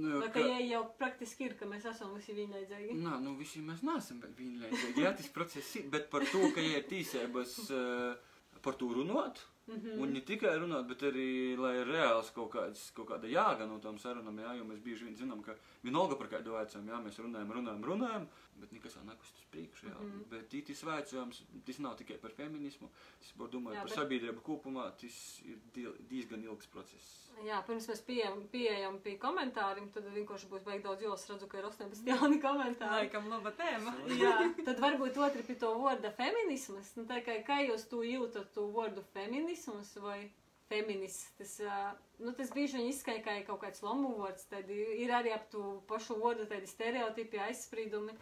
Nu, 0.00 0.20
ka 0.32 0.38
jai 0.44 0.68
jau 0.70 0.84
praktiski 1.00 1.48
ir, 1.48 1.56
ka 1.58 1.66
mēs 1.66 1.88
esam 1.90 2.12
visi 2.14 2.36
vienlīdzīgi? 2.36 2.94
Nā, 3.00 3.16
nu 3.24 3.32
visi 3.40 3.58
mēs 3.64 3.80
neesam 3.82 4.20
vienlīdzīgi. 4.22 5.02
Jā, 5.02 5.10
tas 5.18 5.26
process 5.34 5.72
ir, 5.80 5.88
bet 5.92 6.06
par 6.12 6.22
to, 6.30 6.44
ka 6.54 6.62
ja 6.62 6.78
ir 6.78 6.86
tīsēbas 6.92 7.56
uh, 7.74 8.60
par 8.62 8.76
to 8.78 8.92
runāt, 8.94 9.40
Mhm. 9.70 10.00
un 10.02 10.12
ne 10.12 10.20
tikai 10.20 10.56
runāt, 10.58 10.88
bet 10.88 11.02
arī, 11.06 11.56
lai 11.56 11.76
ir 11.78 11.86
reāls 11.86 12.32
kaut, 12.34 12.50
kāds, 12.54 12.90
kaut 12.96 13.06
kāda 13.08 13.30
jāga 13.30 13.68
no 13.68 13.78
tām 13.78 13.98
sarunām, 14.02 14.38
jā, 14.42 14.56
jo 14.58 14.64
mēs 14.64 14.80
bieži 14.82 15.06
vien 15.06 15.16
zinām, 15.16 15.44
ka 15.46 15.54
vienalga 15.84 16.18
par 16.18 16.26
kādu 16.32 16.56
vecām, 16.56 16.88
jā, 16.90 16.98
mēs 17.04 17.20
runājam, 17.22 17.52
runājam, 17.54 17.84
runājam, 17.86 18.26
bet 18.60 18.72
nekas 18.76 18.94
jau 18.96 19.02
nekust 19.08 19.36
uz 19.40 19.46
priekšu, 19.52 19.86
jā. 19.88 19.94
Mhm. 20.00 20.22
Bet 20.30 20.48
tītis 20.52 20.82
vecājums, 20.84 21.42
tas 21.66 21.78
nav 21.78 21.96
tikai 21.98 22.18
par 22.22 22.30
feminismu, 22.36 22.88
tas 23.20 23.32
var 23.40 23.48
domāt 23.48 23.74
Jā, 23.74 23.82
par 23.86 23.88
bet- 23.90 23.98
sabiedrību 23.98 24.42
kopumā, 24.46 24.90
tas 25.00 25.16
ir 25.44 25.56
die- 25.74 25.94
diezgan 26.10 26.44
ilgs 26.44 26.66
process. 26.66 27.10
Jā, 27.44 27.62
pirms 27.66 27.86
mēs 27.88 28.02
pieejam, 28.04 28.42
pieejam 28.52 28.98
pie 29.00 29.16
komentāriem, 29.18 29.90
tad 29.94 30.04
vienkārši 30.12 30.48
būs 30.50 30.64
beig 30.64 30.82
daudz, 30.84 31.00
jo 31.02 31.14
es 31.14 31.26
redzu, 31.30 31.48
ka 31.48 31.58
ir 31.58 31.64
18 31.64 32.04
jauni 32.06 32.40
komentāri. 32.42 33.08
Laikam 33.08 33.30
laba 33.30 33.50
tēma. 33.52 33.94
Jā, 34.24 34.34
tad 34.64 34.78
varbūt 34.78 35.16
otri 35.16 35.42
pie 35.42 35.54
to 35.56 35.72
vārda 35.80 36.12
feminismas. 36.14 36.92
Nu, 36.96 37.06
tā 37.06 37.24
kā, 37.24 37.38
kā 37.46 37.62
jūs 37.66 37.88
to 37.88 38.02
jūtat, 38.04 38.52
to 38.52 38.68
vārdu 38.72 39.02
feminisms 39.14 39.96
vai 40.02 40.30
feminists, 40.70 41.56
ā, 41.66 41.94
nu, 42.22 42.32
tas 42.36 42.50
bieži 42.54 42.78
vien 42.78 42.88
izskan 42.92 43.18
kā 43.24 43.34
kaut 43.46 43.60
kāds 43.64 43.82
lomu 43.82 44.12
vārds, 44.20 44.44
tad 44.50 44.68
ir 44.70 45.10
arī 45.16 45.32
ap 45.34 45.48
to 45.50 45.80
pašu 45.90 46.14
vārdu 46.22 46.46
tādi 46.50 46.68
stereotipi, 46.70 47.40
aizspriedumi. 47.48 48.14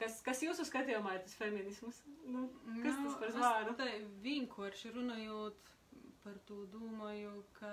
Kas, 0.00 0.18
kas 0.24 0.42
jūsu 0.44 0.66
skatījumā 0.68 1.14
ir 1.16 1.22
tas 1.24 1.36
feminisms? 1.40 2.02
Nu, 2.28 2.48
kas 2.82 2.98
tas 3.00 3.16
par 3.20 3.32
zvāru? 3.32 3.76
Tā 3.78 3.86
vienkārši 4.24 4.92
runājot 4.92 5.70
par 6.26 6.36
to 6.48 6.64
domāju, 6.72 7.32
ka 7.56 7.70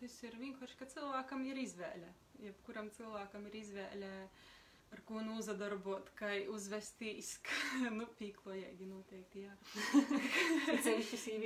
tas 0.00 0.14
ir 0.26 0.34
vienkārši, 0.40 0.78
ka 0.80 0.88
cilvēkam 0.94 1.44
ir 1.50 1.60
izvēle. 1.62 2.08
Jebkuram 2.42 2.88
cilvēkam 2.96 3.46
ir 3.50 3.58
izvēle, 3.60 4.10
ar 4.92 5.00
ko 5.08 5.22
nozadarbot, 5.24 6.10
kā 6.18 6.30
uzvestīs, 6.52 7.34
ka, 7.46 7.90
nu, 7.94 8.06
pīklojīgi 8.18 8.88
noteikti, 8.90 9.46
jā. 9.46 9.54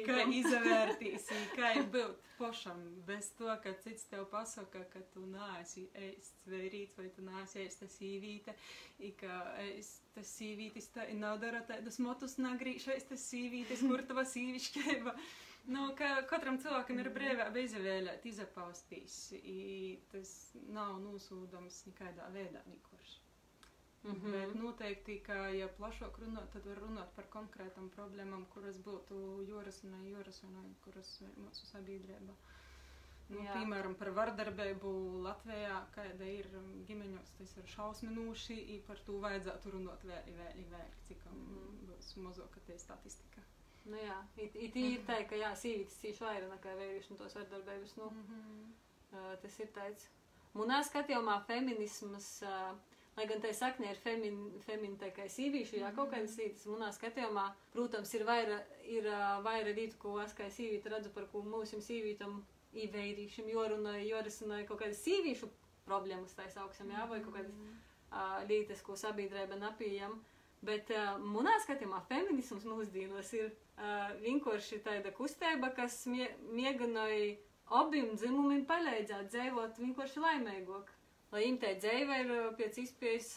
Kā 0.07 0.19
izvērtīs, 0.41 1.29
kā 1.55 1.73
būt 1.93 2.33
pašam, 2.41 2.83
bez 3.09 3.31
to, 3.39 3.49
ka 3.63 3.75
cits 3.85 4.09
tev 4.11 4.27
pasaka, 4.33 4.85
ka 4.93 5.03
tu 5.15 5.25
neesi 5.31 5.87
ēsts 6.09 6.51
vērīts 6.51 6.99
vai 6.99 7.09
tu 7.17 7.25
neesi 7.27 7.63
ēsta 7.65 7.89
sīvīte, 7.91 8.57
i 9.07 9.13
ka 9.21 9.41
ēst 9.65 10.05
tas 10.17 10.37
sīvītis 10.39 10.91
tā 10.95 11.09
nav 11.17 11.41
dara 11.43 11.63
tādus 11.69 12.01
motus 12.03 12.39
nagrīšais 12.41 13.11
tas 13.11 13.27
sīvītis, 13.31 13.85
kur 13.87 14.05
tava 14.09 14.27
sīvišķēba. 14.29 15.17
Nu, 15.67 15.89
ka 15.99 16.21
katram 16.31 16.61
cilvēkam 16.63 17.01
ir 17.03 17.09
brīvība 17.11 17.51
izvēlēt, 17.59 18.23
izapaustīs, 18.31 19.17
i 19.35 19.97
tas 20.13 20.31
nav 20.71 21.01
nosūdams 21.03 21.81
nekādā 21.89 22.29
veidā 22.31 22.63
vienkārši. 24.07 24.27
Mhm. 24.27 24.33
Bet 24.37 24.55
noteikti, 24.63 25.19
ka, 25.27 25.39
ja 25.61 25.69
plašāk 25.79 26.19
runāt, 26.25 26.51
tad 26.53 26.67
var 26.73 26.83
runāt 26.87 27.15
par 27.17 27.25
konkrētām 27.37 27.91
problēmām, 27.97 28.47
kuras 28.55 28.79
būtu 28.89 29.23
jūras 29.51 29.83
un 29.85 29.99
jūras 30.13 30.43
un 30.49 30.75
kuras 30.85 31.17
mūsu 31.37 31.67
sabiedrība 31.73 32.35
Nu, 33.27 33.41
Jā. 33.43 33.57
piemēram, 33.59 33.95
par 33.99 34.13
vardarbību 34.15 34.91
Latvijā, 35.25 35.81
kāda 35.97 36.27
ir 36.31 36.47
ģimeņos, 36.87 37.33
tas 37.41 37.55
ir 37.59 37.67
šausminoši, 37.73 38.55
i 38.75 38.77
par 38.87 39.01
to 39.09 39.17
vajadzētu 39.25 39.73
runāt 39.75 40.05
vēl, 40.07 40.29
vēl, 40.37 40.61
vēl, 40.71 40.93
cik 41.09 41.25
um, 41.33 41.41
Mhm. 41.49 41.81
būs 41.89 42.13
mazāka 42.23 42.63
tie 42.69 42.77
statistika. 42.79 43.43
Nu 43.87 43.97
jā, 43.99 44.21
it, 44.37 44.55
it 44.55 44.77
ir 44.77 45.03
tā, 45.09 45.17
ka 45.31 45.35
jā, 45.41 45.51
sīvītis 45.59 45.99
cīši 46.05 46.23
vairāk 46.23 46.53
nekā 46.55 46.77
vērīši 46.79 47.11
un 47.11 47.17
tos 47.25 47.35
vardarbības, 47.35 47.97
nu, 47.99 48.11
Mhm. 48.11 48.71
uh, 49.13 49.35
tas 49.43 49.59
ir 49.61 49.67
tāds. 49.75 50.07
Munā 50.55 50.79
skatījumā 50.87 51.41
feminismas, 51.51 52.31
uh, 52.47 52.79
lai 53.17 53.27
gan 53.31 53.41
tai 53.41 53.53
saknē 53.57 53.91
ir 53.93 54.01
femin, 54.05 54.41
femin 54.67 54.97
tā 55.01 55.09
kā 55.17 55.25
sīvīšu, 55.33 55.81
jā, 55.81 55.93
kaut 55.97 56.11
kādas 56.13 56.37
lītas, 56.41 56.67
munā 56.69 56.91
skatījumā, 56.93 57.47
protams, 57.73 58.13
ir 58.19 58.27
vairāk, 58.29 58.75
ir 58.93 59.09
vairāk 59.47 59.81
lītu, 59.81 60.01
ko 60.03 60.19
es 60.25 60.37
kā 60.37 60.51
sīvīta 60.53 60.93
redzu, 60.93 61.13
par 61.15 61.29
ko 61.33 61.41
mūsim 61.47 61.81
sīvītam 61.85 62.43
īveirīšam, 62.77 63.49
jorunāja, 63.53 64.05
jorisināja 64.11 64.69
kaut 64.69 64.83
kādas 64.85 65.01
sīvīšu 65.07 65.49
problēmas, 65.87 66.37
tā 66.37 66.49
sauksim, 66.53 66.93
jā, 66.93 67.07
vai 67.09 67.23
kaut 67.25 67.39
kādas 67.39 67.55
uh, 67.57 68.41
lietas, 68.51 68.83
ko 68.85 68.99
sabiedrība 68.99 69.59
nepieņem. 69.61 70.17
Bet 70.67 70.91
uh, 70.95 71.17
manā 71.23 71.55
skatījumā 71.63 72.03
feminisms 72.09 72.65
mūsdienos 72.69 73.33
ir 73.39 73.49
uh, 73.53 74.13
vienkārši 74.23 74.81
tāda 74.85 75.13
kustība, 75.15 75.71
kas 75.77 76.03
mie 76.11 76.29
mēģināja 76.51 77.37
abiem 77.81 78.15
dzimumiem 78.17 78.65
palīdzēt 78.69 79.33
dzīvot 79.33 79.81
vienkārši 79.83 80.23
laimīgāk. 80.23 80.93
Lai 81.35 81.47
tā 81.61 81.75
dzīve 81.81 82.21
ir 82.23 82.35
pēc 82.59 82.79
iespējas, 82.85 83.31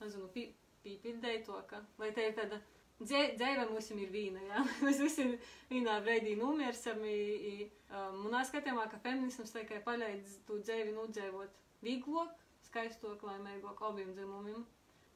nezinu, 0.00 0.28
pī, 0.34 0.46
pīpildēt 0.84 1.44
to, 1.46 1.58
ka, 1.68 1.82
lai 2.00 2.10
tā 2.16 2.28
ir 2.30 2.38
tāda 2.38 2.60
dzīve 3.02 3.66
mums 3.70 3.90
ir 3.94 4.10
viena, 4.12 4.42
jā. 4.46 4.62
Mēs 4.84 5.00
visi 5.02 5.26
vienā 5.70 5.98
brīdī 6.04 6.36
nomirsim. 6.38 7.02
Uh, 7.02 8.12
manā 8.22 8.42
skatījumā, 8.48 8.86
ka 8.90 9.00
feminisms 9.02 9.54
tikai 9.54 9.82
palīdz 9.84 10.38
to 10.48 10.60
dzīvi 10.62 10.94
nodzīvot 10.96 11.58
vieglāk, 11.84 12.32
skaistok, 12.68 13.24
laimīgāk 13.26 13.82
abiem 13.88 14.12
dzimumiem. 14.16 14.64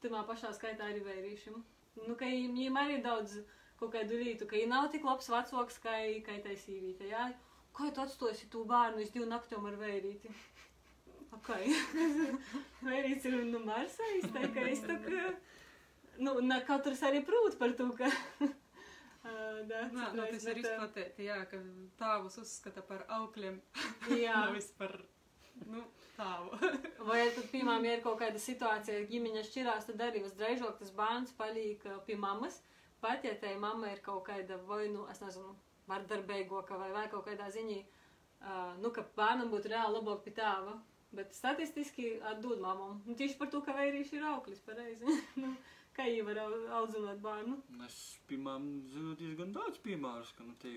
Pirmā 0.03 0.23
pašā 0.27 0.51
skaitā 0.53 0.91
arī 0.91 1.01
vērīšiem. 1.05 1.57
Nu, 2.05 2.15
ka 2.17 2.29
viņiem 2.29 2.77
arī 2.77 2.99
daudz 3.01 3.39
kaut 3.79 3.93
kādu 3.95 4.19
lietu, 4.21 4.45
ka 4.45 4.57
viņi 4.57 4.69
nav 4.69 4.91
tik 4.93 5.05
labs 5.07 5.29
vecāks, 5.33 5.79
kā, 5.81 5.95
kā 6.25 6.37
tai 6.43 6.57
sīvīte. 6.59 7.09
Jā, 7.09 7.31
kā 7.77 7.89
tu 7.93 8.03
atstosi 8.03 8.49
to 8.53 8.63
bērnu 8.69 9.01
uz 9.01 9.13
divu 9.13 9.29
naktiem 9.29 9.65
ar 9.69 9.79
vērīti? 9.81 10.33
Ok. 11.35 11.49
Vērīts 12.87 13.27
ir 13.27 13.41
no 13.49 13.59
Marsa, 13.65 14.05
izteikti, 14.19 14.53
ka 14.55 14.69
es 14.71 14.85
tā 14.85 14.95
kā, 15.03 15.33
nu, 16.23 16.37
ne 16.45 16.61
katrs 16.67 17.03
arī 17.07 17.23
prūt 17.27 17.59
par 17.59 17.75
to, 17.79 17.91
ka. 17.97 18.11
Uh, 19.27 19.59
Nā, 19.67 20.05
nu, 20.15 20.23
tas 20.31 20.45
ir 20.47 20.55
uh, 20.55 20.61
izplatīti, 20.61 21.25
jā, 21.27 21.41
ka 21.51 21.57
tāvus 21.99 22.37
uzskata 22.39 22.79
par 22.85 23.01
augļiem, 23.11 23.57
Jā. 24.21 24.37
nevis 24.45 24.69
par, 24.77 24.93
nu, 25.65 25.81
tāvu. 26.15 26.55
Vai 27.09 27.25
tad, 27.35 27.49
piemēram, 27.51 27.89
ja 27.89 27.97
ir 27.97 28.03
kaut 28.05 28.21
kāda 28.21 28.39
situācija, 28.39 29.01
ka 29.01 29.11
ģimeņa 29.11 29.43
šķirās, 29.49 29.89
tad 29.89 30.03
arī 30.05 30.21
visdrīzāk 30.23 30.79
tas 30.79 30.93
bērns 30.95 31.35
paliek 31.35 31.83
uh, 31.89 31.97
pie 32.07 32.15
mammas. 32.21 32.61
Pat 33.03 33.25
ja 33.27 33.33
tai 33.41 33.57
mamma 33.59 33.91
ir 33.91 33.99
kaut 34.05 34.23
kāda 34.29 34.61
vai, 34.69 34.85
nu, 34.93 35.03
es 35.11 35.19
nezinu, 35.25 35.51
vardarbīgoka 35.91 36.79
vai, 36.79 36.93
vai 36.95 37.05
kaut 37.11 37.27
kādā 37.27 37.49
ziņā, 37.51 37.81
uh, 37.83 38.77
nu, 38.79 38.93
ka 38.95 39.03
bērnam 39.17 39.51
būtu 39.51 39.73
reāli 39.73 39.99
labāk 39.99 40.23
pie 40.23 40.37
tēva. 40.39 40.77
Bet 41.15 41.33
statistiski 41.35 42.17
atdod 42.27 42.59
mamam. 42.59 43.01
Nu, 43.07 43.15
tieši 43.15 43.37
par 43.39 43.49
to, 43.51 43.61
ka 43.63 43.75
vērīši 43.77 44.17
ir 44.19 44.25
auglis, 44.27 44.59
pareizi. 44.65 45.07
nu, 45.43 45.53
kā 45.95 46.07
viņi 46.09 46.25
var 46.27 46.41
au- 46.43 46.65
audzināt 46.81 47.21
bērnu? 47.23 47.61
Es, 47.87 47.99
piemēram, 48.27 48.67
zinu 48.91 49.15
diezgan 49.19 49.55
daudz 49.55 49.79
piemērus, 49.85 50.33
ka 50.37 50.47
nu, 50.47 50.57
te, 50.61 50.73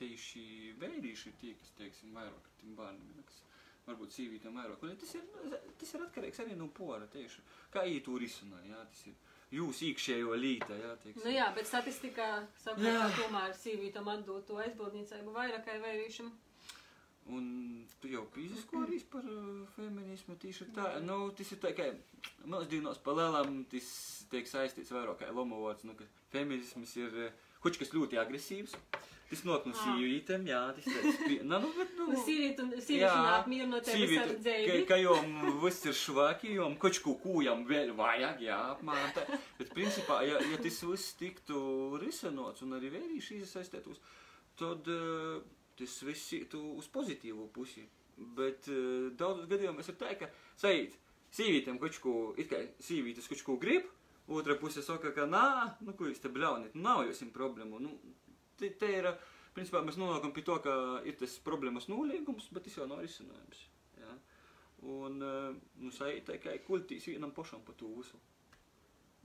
tieši 0.00 0.46
vērīši 0.80 1.28
ir 1.32 1.36
tie, 1.42 1.52
kas, 1.60 1.74
teiksim, 1.80 2.16
vairāk 2.16 2.48
ar 2.48 2.56
tiem 2.62 2.72
bērniem, 2.78 3.20
kas 3.28 3.42
varbūt 3.86 4.16
sīvītiem 4.16 4.56
vairāk. 4.58 4.82
Un 4.82 4.96
tas 5.02 5.14
ir, 5.18 5.28
nu, 5.44 5.60
tas 5.80 5.94
ir 5.94 6.04
atkarīgs 6.08 6.42
arī 6.42 6.56
no 6.58 6.70
pora, 6.80 7.06
tieši. 7.12 7.44
Kā 7.74 7.84
viņi 7.86 8.02
to 8.08 8.16
risina, 8.22 8.62
jā, 8.66 8.80
tas 8.90 9.04
ir 9.12 9.20
jūs 9.54 9.82
iekšējo 9.90 10.34
līta, 10.40 10.74
jā, 10.80 10.94
teiksim. 11.04 11.22
Nu 11.24 11.34
jā, 11.36 11.46
bet 11.54 11.68
statistikā 11.68 12.30
ka 12.64 12.96
tomēr 13.20 13.54
sīvītam 13.60 14.08
atdod 14.16 14.48
to 14.48 14.58
aizbildniecību 14.64 15.36
vairāk 15.36 15.68
kā 15.68 15.78
vērīšam. 15.84 16.32
Un 17.34 17.46
tu 18.00 18.06
jau 18.12 18.22
pīzisko 18.30 18.84
arī 18.84 19.00
par 19.10 19.24
uh, 19.26 19.64
feminismu, 19.74 20.36
tieši 20.38 20.68
tā, 20.76 20.84
nu, 21.02 21.16
tas 21.34 21.48
ir 21.50 21.58
tā, 21.58 21.72
ka 21.74 21.88
mums 22.46 22.68
dienos 22.70 23.00
pa 23.02 23.16
lielam 23.18 23.64
tas 23.72 23.88
tiek 24.30 24.46
saistīts 24.46 24.92
vairāk 24.94 25.24
kā 25.24 25.32
lomovots, 25.34 25.82
nu, 25.88 25.96
ka 25.98 26.06
feminisms 26.30 26.92
ir 27.02 27.10
uh, 27.24 27.32
kaut 27.64 27.80
kas 27.82 27.90
ļoti 27.96 28.20
agresīvs. 28.22 28.76
Tas 29.26 29.40
nok 29.42 29.64
no 29.66 29.72
Ah. 29.74 29.80
sīvītēm, 29.82 30.44
jā, 30.46 30.60
tas 30.76 30.84
pi- 31.26 31.40
nu, 31.50 31.58
nu, 31.64 31.72
bet, 31.74 31.96
nu, 31.98 32.04
sīvīt 32.14 32.60
un 32.62 32.68
Jā, 32.76 32.82
sīvīši 32.86 33.32
apmierino 33.32 33.72
no 33.74 33.80
tevis 33.82 34.20
ar 34.22 34.30
dzēvi. 34.36 34.68
ka, 34.68 34.76
ka 34.92 34.98
jom 35.02 35.32
viss 35.64 35.82
ir 35.90 35.96
švaki, 35.98 36.52
jom 36.60 36.76
kaut 36.78 37.00
ko 37.02 37.16
kūjam 37.24 37.64
vēl 37.66 37.90
vajag, 37.98 38.44
jā, 38.46 38.60
apmēram 38.76 39.10
tā. 39.18 39.24
Bet, 39.58 39.72
principā, 39.74 40.20
ja, 40.30 40.38
ja 40.46 40.60
tas 40.62 40.78
viss 40.86 41.18
tiktu 41.18 41.58
risinots 42.04 42.62
un 42.62 42.78
arī 42.78 42.92
vērīši 42.94 43.40
iesaistētos, 43.42 43.98
tad 44.62 44.86
uh, 44.94 45.42
tas 45.78 45.96
viss 46.06 46.32
ietu 46.36 46.60
uz 46.76 46.88
pozitīvo 46.92 47.48
pusi. 47.54 47.84
Bet 48.16 48.68
uh, 48.72 49.10
daudzos 49.18 49.48
gadījumos 49.50 49.90
ir 49.92 49.98
tā, 50.00 50.14
ka, 50.16 50.30
sajūt, 50.62 50.96
sīvītēm 51.36 51.80
kaut 51.82 51.98
ko, 52.00 52.16
it 52.40 52.48
kā 52.50 52.62
sīvītes 52.82 53.28
kaut 53.28 53.44
ko 53.44 53.56
grib, 53.60 53.88
otra 54.26 54.56
puse 54.58 54.82
saka, 54.82 55.12
ka 55.14 55.26
nā, 55.28 55.46
nu, 55.84 55.94
ko 55.96 56.08
jūs 56.08 56.22
te 56.22 56.30
bļaunit, 56.32 56.74
nu, 56.74 56.84
nav 56.86 57.04
jums 57.06 57.22
problēmu. 57.34 57.80
Nu, 57.82 57.92
te, 58.58 58.70
te 58.80 58.90
ir, 58.98 59.10
principā, 59.56 59.82
mēs 59.84 59.98
nonākam 60.00 60.34
pie 60.34 60.44
to, 60.46 60.58
ka 60.64 60.76
ir 61.06 61.18
tas 61.20 61.36
problēmas 61.44 61.90
nolīgums, 61.92 62.48
bet 62.54 62.66
tas 62.66 62.78
jau 62.80 62.88
nav 62.90 63.04
risinājums. 63.04 63.62
Ja? 64.00 64.16
Un, 64.96 65.20
eh, 65.22 65.52
nu, 65.82 65.92
sajūt 65.94 66.32
tikai 66.32 66.58
kultīs 66.66 67.08
vienam 67.10 67.32
pašam 67.36 67.62
par 67.66 67.78
to 67.78 67.92
visu. 67.98 68.20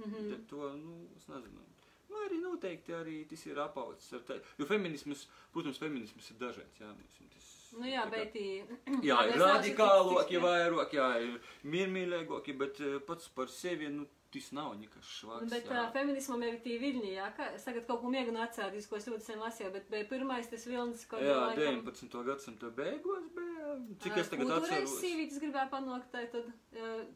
Mhm. 0.02 0.30
Tad 0.30 0.48
to, 0.50 0.72
nu, 0.78 1.06
es 1.18 1.28
nezinu. 1.30 1.66
Nu, 2.12 2.17
arī 2.28 2.41
noteikti 2.43 2.91
arī 2.97 3.17
tas 3.30 3.45
ir 3.47 3.60
apaudzis 3.63 4.13
ar 4.17 4.24
tā. 4.28 4.36
Jo 4.60 4.65
feminisms, 4.67 5.26
protams, 5.54 5.78
feminisms 5.80 6.32
ir 6.34 6.39
dažāds, 6.41 6.80
jā. 6.82 6.89
Mums, 6.91 7.19
tas, 7.34 7.50
Nu 7.80 7.88
jā, 7.88 8.02
kā- 8.04 8.12
bet 8.12 8.34
tī... 8.36 8.45
Jā, 9.10 9.19
ir 9.30 9.38
neesam 9.38 9.45
radikālāki, 9.56 10.34
tik- 10.36 10.43
vairāk, 10.43 10.95
jā, 10.97 11.06
ir 11.24 11.38
miermīlīgāki, 11.76 12.58
bet 12.60 12.82
eh, 12.84 12.97
pats 13.08 13.30
par 13.38 13.47
sevi, 13.47 13.88
nu, 13.95 14.04
tas 14.32 14.48
nav 14.56 14.74
nekas 14.80 15.08
švaks. 15.20 15.50
Bet 15.52 15.67
jā. 15.70 15.84
feminismam 15.96 16.44
ir 16.48 16.58
tī 16.63 16.78
viļņi, 16.82 17.12
jā, 17.17 17.28
ka 17.38 17.50
es 17.58 17.65
tagad 17.67 17.86
kaut 17.89 18.02
ko 18.04 18.12
mēģinu 18.13 18.39
atcerēties, 18.46 18.88
ko 18.88 18.98
es 19.00 19.08
ļoti 19.12 19.28
sen 19.28 19.41
lasīju, 19.44 19.72
bet 19.76 19.89
bija 19.91 20.08
pirmais 20.10 20.48
tas 20.52 20.65
vilnis, 20.70 21.06
ko 21.12 21.20
Jā, 21.22 21.38
19. 21.58 22.17
gadsimta 22.30 22.72
beigās 22.78 23.28
bija. 23.36 23.76
Cik 24.04 24.17
es 24.24 24.32
tagad 24.32 24.54
atceros? 24.58 24.96
Sīvītis 25.02 25.39
gribēja 25.44 25.67
panākt, 25.72 26.15
tad 26.15 26.50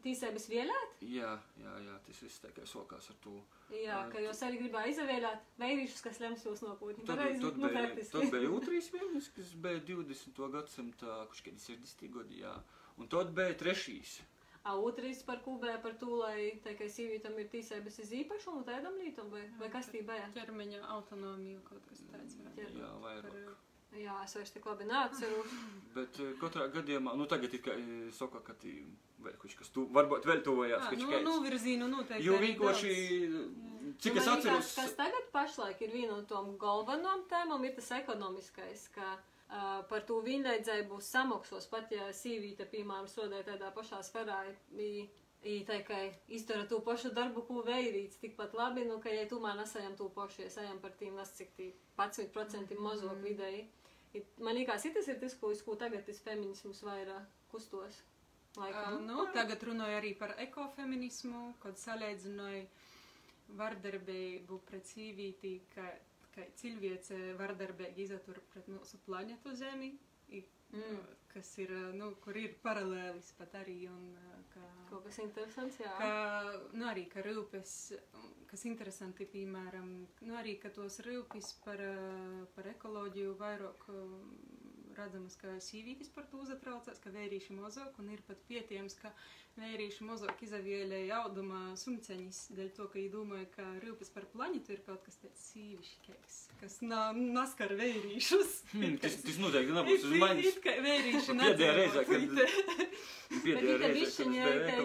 tīsēbas 0.04 0.46
vielēt, 0.52 0.94
Jā, 1.04 1.32
jā, 1.60 1.74
jā, 1.86 1.96
tas 2.06 2.22
viss 2.24 2.40
tikai 2.44 2.66
sokās 2.68 3.10
ar 3.12 3.18
to. 3.24 3.34
jā, 3.72 3.98
ka 4.12 4.22
jūs 4.22 4.42
arī 4.46 4.60
gribēja 4.62 4.92
izvēlēt 4.94 5.50
vērīšus, 5.60 6.04
kas 6.06 6.20
lems 6.22 6.44
jūs 6.46 6.62
nākotnē. 6.64 7.04
Tad, 7.08 7.18
tad, 7.42 7.58
nu, 7.58 7.68
bija, 7.72 8.06
tad 8.12 8.30
bija 8.36 8.52
otrais 8.56 8.92
vilnis, 8.94 9.28
kas 9.36 9.52
bija 9.66 9.82
20. 9.90 10.40
gadsimta, 10.54 11.18
kurš 11.32 11.44
kādi 11.48 11.64
60. 11.66 12.08
gadi, 12.14 12.40
jā. 12.44 12.54
Un 12.96 13.10
tad 13.12 13.34
bija 13.36 13.56
trešīs. 13.60 14.20
A, 14.66 14.72
ko 15.44 15.52
bija 15.62 15.78
par 15.82 15.94
to, 16.00 16.16
lai 16.18 16.58
tā 16.64 16.72
kā 16.78 16.88
sīvītam 16.90 17.36
ir 17.38 17.46
tīsēbas 17.52 18.00
iz 18.02 18.10
īpašumu, 18.18 18.64
tādam 18.66 18.96
lītam, 18.98 19.28
vai, 19.30 19.44
vai 19.60 19.68
kas 19.70 19.90
tī 19.92 20.00
bija? 20.08 20.26
Ķermeņa 20.34 20.80
autonomiju 20.96 21.60
kaut 21.68 21.84
kas 21.90 22.02
tāds. 22.10 22.34
būt. 22.40 22.58
Jā, 22.80 22.90
vairāk. 23.04 23.30
Par- 23.30 23.64
Jā, 23.96 24.16
es 24.26 24.34
vairs 24.36 24.50
tik 24.52 24.66
labi 24.66 24.84
neatceros. 24.90 25.52
Bet 25.96 26.18
eh, 26.20 26.32
katrā 26.40 26.66
gadījumā, 26.74 27.14
nu 27.16 27.28
tagad 27.30 27.54
ir 27.54 27.62
kā 27.64 27.76
eh, 27.78 28.10
saka, 28.12 28.42
ka 28.44 28.56
tī 28.60 28.74
vēl 29.22 29.38
kaut 29.40 29.54
kas 29.60 29.70
tu, 29.72 29.86
varbūt 29.94 30.26
vēl 30.28 30.42
tuvojās 30.44 30.82
Jā, 30.82 30.90
kaut 30.90 31.04
nu, 31.04 31.12
kas. 31.14 31.22
nu, 31.24 31.36
virzīnu 31.46 31.88
noteikti. 31.92 32.26
Jo 32.26 32.40
vienkārši, 32.42 32.92
cik 34.02 34.18
Nu, 34.18 34.20
es 34.20 34.28
atceros, 34.34 34.74
Kas 34.80 34.98
tagad 34.98 35.30
pašlaik 35.32 35.80
ir 35.86 35.94
viena 35.94 36.18
no 36.18 36.26
tām 36.28 36.52
galvenām 36.60 37.24
tēmām, 37.30 37.64
ir 37.64 37.78
tas 37.78 37.94
ekonomiskais, 38.02 38.88
ka 38.98 39.14
uh, 39.14 39.24
par 39.48 40.02
to 40.08 40.18
vienlaidzēju 40.26 40.88
būs 40.90 41.10
samaksas, 41.14 41.68
pat 41.70 41.92
ja 41.94 42.08
sīvīte, 42.14 42.66
piemēram, 42.72 43.06
sodē 43.10 43.42
tādā 43.46 43.70
pašā 43.74 44.00
sferā, 44.02 44.40
i, 44.74 45.06
tā 45.68 45.78
kā 45.86 46.00
izdara 46.32 46.66
to 46.66 46.80
pašu 46.82 47.12
darbu, 47.14 47.44
ko 47.46 47.62
vērīts, 47.66 48.18
tikpat 48.22 48.56
labi, 48.58 48.86
nu, 48.88 48.98
ka 49.02 49.12
ja 49.12 49.26
tomēr 49.30 49.56
nesajam 49.60 49.94
to 49.98 50.08
pašu, 50.16 50.42
ja 50.46 50.50
sajam 50.50 50.80
par 50.82 50.96
tīm 50.98 51.14
nes 51.18 51.30
cik 51.38 51.54
tī 51.58 51.70
11% 51.98 52.74
mazāk 52.82 53.22
vidēji. 53.22 53.62
I, 54.16 54.24
man 54.42 54.56
liekas, 54.56 54.88
tas 54.96 55.08
ir 55.12 55.20
tas, 55.20 55.36
ko, 55.38 55.52
ko 55.64 55.76
tagad 55.78 56.06
tas 56.08 56.20
feminisms 56.24 56.82
vairāk 56.86 57.30
kustos. 57.52 58.02
Laikam. 58.56 59.02
Nu, 59.04 59.26
tagad 59.36 59.60
runāju 59.68 59.98
arī 59.98 60.14
par 60.16 60.32
ekofeminismu, 60.40 61.50
kad 61.60 61.76
salīdzināju 61.76 62.64
vardarbību 63.58 64.58
pret 64.66 64.88
sīvītī, 64.88 65.58
ka, 65.74 65.84
ka 66.36 66.44
cilvēce 66.60 67.18
vardarbīgi 67.40 68.06
iztur 68.06 68.42
pret 68.52 68.68
mūsu 68.70 69.00
planetu 69.08 69.56
Zemi, 69.56 69.94
i, 70.28 70.44
Mm. 70.74 70.98
kas 71.30 71.58
ir, 71.62 71.70
nu, 71.94 72.08
kur 72.24 72.36
ir 72.36 72.56
paralēlis 72.64 73.28
pat 73.38 73.52
arī, 73.60 73.76
un 73.90 74.16
ka, 74.50 74.60
Kaut 74.90 75.04
kas 75.04 75.18
interesants, 75.22 75.76
jā. 75.78 75.92
ka, 76.00 76.08
nu, 76.72 76.86
arī, 76.90 77.04
ka 77.12 77.22
rūpes, 77.22 77.74
kas 78.50 78.64
interesanti, 78.66 79.28
piemēram, 79.30 79.92
nu, 80.26 80.34
arī, 80.40 80.56
ka 80.58 80.72
tos 80.74 80.98
rūpes 81.06 81.52
par, 81.64 81.82
par 82.56 82.70
ekoloģiju 82.72 83.36
vairāk 83.38 83.86
ā, 83.94 84.00
redzamas, 85.00 85.36
ka 85.40 85.54
sīvītis 85.62 86.10
par 86.14 86.26
to 86.30 86.40
uzatraucās, 86.44 87.00
ka 87.02 87.12
vērīši 87.14 87.56
mozok, 87.58 87.98
un 88.02 88.10
ir 88.14 88.22
pat 88.26 88.40
pietiekams, 88.48 88.96
ka 89.00 89.12
vērīši 89.56 90.04
mozok 90.04 90.42
izavielēja 90.44 91.20
audumā 91.24 91.60
sumceņas, 91.80 92.40
dēļ 92.58 92.70
to, 92.76 92.88
ka 92.92 92.98
viņi 92.98 93.12
domāja, 93.14 93.46
ka 93.54 93.66
rūpes 93.84 94.12
par 94.12 94.26
planetu 94.34 94.74
ir 94.74 94.82
kaut 94.86 95.04
kas 95.06 95.16
tāds 95.22 95.46
sīvišķīgs, 95.52 96.36
kas 96.60 96.78
nav 96.84 97.16
naskar 97.20 97.76
vērīšus. 97.80 98.54
Hmm, 98.76 98.96
tas, 99.00 99.14
tas 99.24 99.38
noteikti 99.40 99.72
nebūs 99.72 100.02
uz 100.04 100.16
manis. 100.20 100.50
it 100.50 100.58
kā 100.64 100.74
vērīši 100.84 101.36
Pēdējā 101.40 101.72
reizē, 101.78 102.02
kad- 102.10 102.44
Pēdējā 103.46 103.90
īta 104.02 104.30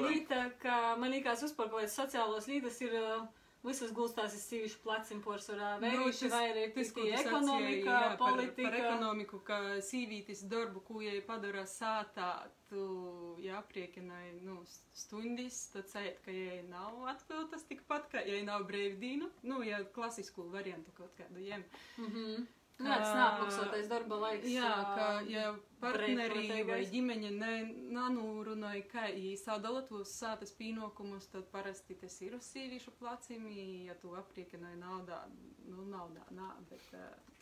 reize, 0.05 0.41
kad 0.63 0.99
man 1.01 1.11
liekas 1.11 1.43
uzpakojas 1.49 1.97
sociālos 1.97 2.47
līdas 2.51 2.79
ir 2.85 2.95
uh, 2.99 3.25
visas 3.63 3.91
gulstās 3.93 4.33
uz 4.33 4.41
sīvišu 4.49 4.79
plecim 4.83 5.21
porsurā. 5.21 5.75
Nu, 5.79 5.87
Vērīši 5.87 6.29
tas- 6.29 6.33
vairāk 6.33 6.73
Tas, 6.75 6.91
ko 6.91 7.01
ekonomika, 7.05 7.89
jā, 7.89 7.99
par, 8.01 8.17
par 8.17 8.31
politika. 8.37 8.71
ekonomiku, 8.77 9.39
ka 9.45 9.59
sīvītis 9.89 10.43
darbu, 10.49 10.81
ko 10.87 11.01
jai 11.01 11.21
padara 11.21 11.63
sātā, 11.69 12.29
tu 12.69 13.35
jāpriekināji, 13.43 14.41
nu, 14.45 14.61
stundis, 14.93 15.67
tad 15.73 15.85
sēt, 15.91 16.21
ka 16.25 16.31
jai 16.31 16.61
nav 16.69 17.03
atpiltas 17.11 17.63
tikpat, 17.69 18.09
ka 18.11 18.23
jai 18.25 18.41
nav 18.47 18.63
brīvdīnu, 18.69 19.29
nu, 19.43 19.61
ja 19.63 19.83
klasisku 19.83 20.43
variantu 20.53 20.91
kaut 20.97 21.13
kādu 21.17 21.43
jem. 21.45 21.63
Mhm. 21.97 22.25
Nu, 22.41 22.47
jā, 22.79 22.95
tas 23.01 23.11
nav 23.15 23.27
apmaksotais 23.33 23.89
darba 23.91 24.17
laiks. 24.21 24.47
Jā, 24.49 24.71
ka, 24.95 25.07
ja 25.29 25.51
partneri 25.81 26.61
vai 26.67 26.79
ģimeņa 26.91 27.31
ne- 27.35 27.73
nanūrunoja, 27.95 28.83
ka 28.91 29.07
viņi 29.09 29.33
sadala 29.41 29.81
tos 29.87 30.13
sātas 30.21 30.53
pīnokumus, 30.57 31.27
tad 31.33 31.47
parasti 31.51 31.97
tas 31.99 32.15
ir 32.21 32.35
uz 32.37 32.47
sīvīšu 32.53 32.93
placim, 32.99 33.47
i, 33.49 33.85
ja 33.89 33.95
tu 34.01 34.13
apriekināji 34.17 34.79
naudā, 34.81 35.23
nu, 35.67 35.85
naudā, 35.89 36.25
nā, 36.37 36.49
bet 36.69 36.85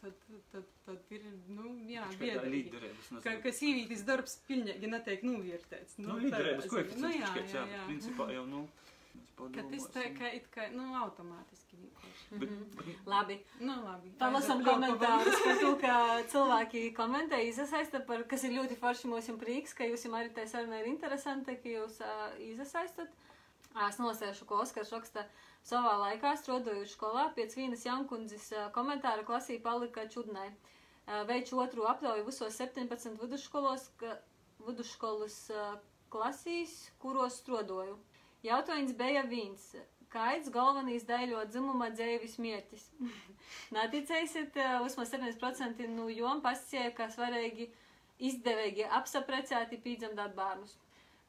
tad, 0.02 0.14
tad, 0.52 0.68
tad 0.86 1.14
ir, 1.16 1.26
nu, 1.48 1.76
jā. 1.90 2.06
Līderības. 2.20 3.12
Ka, 3.24 3.36
ka 3.44 3.54
sīvītis 3.56 4.06
darbs 4.08 4.40
pilnīgi 4.48 4.92
netiek 4.92 5.24
novērtēts. 5.28 6.00
Nu, 6.04 6.18
līderības 6.20 6.68
tādā 6.68 6.70
ziņā. 6.70 6.76
koeficients. 6.76 7.04
Nu, 7.04 7.16
jā, 7.16 7.48
jā, 7.54 7.66
jā. 7.76 7.84
Principā 7.90 8.30
jau, 8.34 8.46
nu, 8.50 8.64
mēs 9.48 9.56
Ka 9.56 9.64
tas 9.72 9.86
tā 9.88 10.04
padomāsim. 10.04 10.18
kā, 10.20 10.34
it 10.36 10.48
kā, 10.56 10.66
nu, 10.76 10.84
automātiski 11.00 11.78
vienkārši. 11.80 12.40
Bet, 12.40 12.50
Mhm. 12.50 12.64
bet, 12.78 13.08
Labi. 13.08 13.38
Nu, 13.60 13.76
labi. 13.86 14.12
Palasam 14.20 14.64
komentārus 14.64 15.40
par 15.46 15.58
to, 15.64 15.72
ka 15.82 15.94
cilvēki 16.34 16.84
komentē, 16.96 17.40
izasaista 17.48 18.00
par, 18.06 18.24
kas 18.24 18.44
ir 18.44 18.52
ļoti 18.58 18.78
forši 18.78 19.08
mums 19.08 19.30
un 19.30 19.38
prieks, 19.40 19.74
ka 19.74 19.84
jūs 19.88 20.06
arī 20.10 20.34
tā 20.34 20.48
saruna 20.48 20.80
ir 20.80 20.88
interesanta, 20.92 21.56
ka 21.56 21.70
jūs 21.70 22.02
uh, 22.02 22.36
izasaistat. 22.40 23.10
Es 23.88 23.98
nolasēšu, 24.02 24.46
ko 24.50 24.56
Oskars 24.64 24.92
raksta 24.92 25.26
savā 25.64 25.94
laikā, 26.02 26.34
strādājot 26.42 26.90
skolā, 26.90 27.28
pēc 27.36 27.54
vienas 27.56 27.86
Jankundzes 27.86 28.52
ā, 28.58 28.72
komentāra 28.74 29.24
klasī 29.24 29.60
palika 29.62 30.08
čudnai. 30.10 30.50
Veicu 31.28 31.58
otru 31.62 31.86
aptauju 31.90 32.26
visos 32.26 32.54
17 32.60 33.18
vidusskolos, 33.22 33.90
vidusskolas 34.68 35.38
klasīs, 36.14 36.90
kuros 37.02 37.40
strādāju. 37.42 37.98
Jautājums 38.46 38.96
bija 39.00 39.26
viens. 39.28 39.72
Kāds 40.10 40.50
galvenais 40.50 41.04
daļo 41.06 41.44
dzimuma 41.52 41.92
dzēvis 41.94 42.40
mērķis? 42.42 42.86
Neticēsiet, 43.76 44.58
ā, 44.58 44.80
vismaz 44.86 45.12
7% 45.14 45.86
no 45.94 46.08
jom 46.10 46.42
pasacīja, 46.46 46.94
ka 46.98 47.10
svarīgi 47.14 47.70
izdevīgi 48.30 48.88
apsaprecēti 49.00 49.78
pīdzemdāt 49.84 50.34
bērnus. 50.38 50.78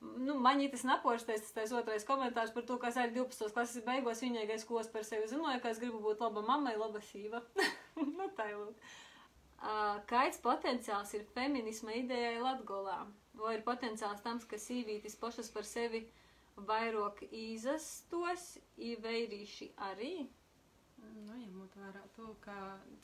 Nu, 0.01 0.39
man 0.41 0.63
tas 0.73 0.87
neporstais, 0.89 1.43
tas 1.45 1.53
tais 1.53 1.73
otrais 1.77 2.07
komentārs 2.09 2.55
par 2.55 2.65
to, 2.65 2.79
kas 2.81 2.97
arī 2.97 3.13
12. 3.19 3.51
klases 3.53 3.85
beigās 3.85 4.23
viņīgais, 4.25 4.65
ko 4.65 4.81
es 4.81 4.89
par 4.89 5.05
sevi 5.05 5.29
zināju, 5.29 5.61
ka 5.61 5.75
es 5.75 5.81
gribu 5.83 6.01
būt 6.01 6.23
laba 6.25 6.41
mammai, 6.47 6.73
laba 6.81 7.03
sīva. 7.05 7.43
nu, 8.01 8.31
tā 8.39 8.49
jau. 8.49 8.63
Uh, 9.61 9.99
kāds 10.09 10.41
potenciāls 10.41 11.13
ir 11.19 11.27
feminisma 11.35 11.99
idejai 11.99 12.41
Latgolā? 12.41 13.03
Vai 13.37 13.59
ir 13.59 13.67
potenciāls 13.67 14.25
tam, 14.25 14.41
ka 14.41 14.57
sīvītis 14.57 15.21
pašas 15.21 15.53
par 15.53 15.69
sevi 15.69 16.07
vairāk 16.57 17.25
izastos, 17.31 18.59
īveirīši 18.79 19.73
arī? 19.91 20.15
Nu, 21.01 21.33
ņemot 21.33 21.77
vērā 21.81 22.03
to, 22.17 22.35
ka 22.45 22.55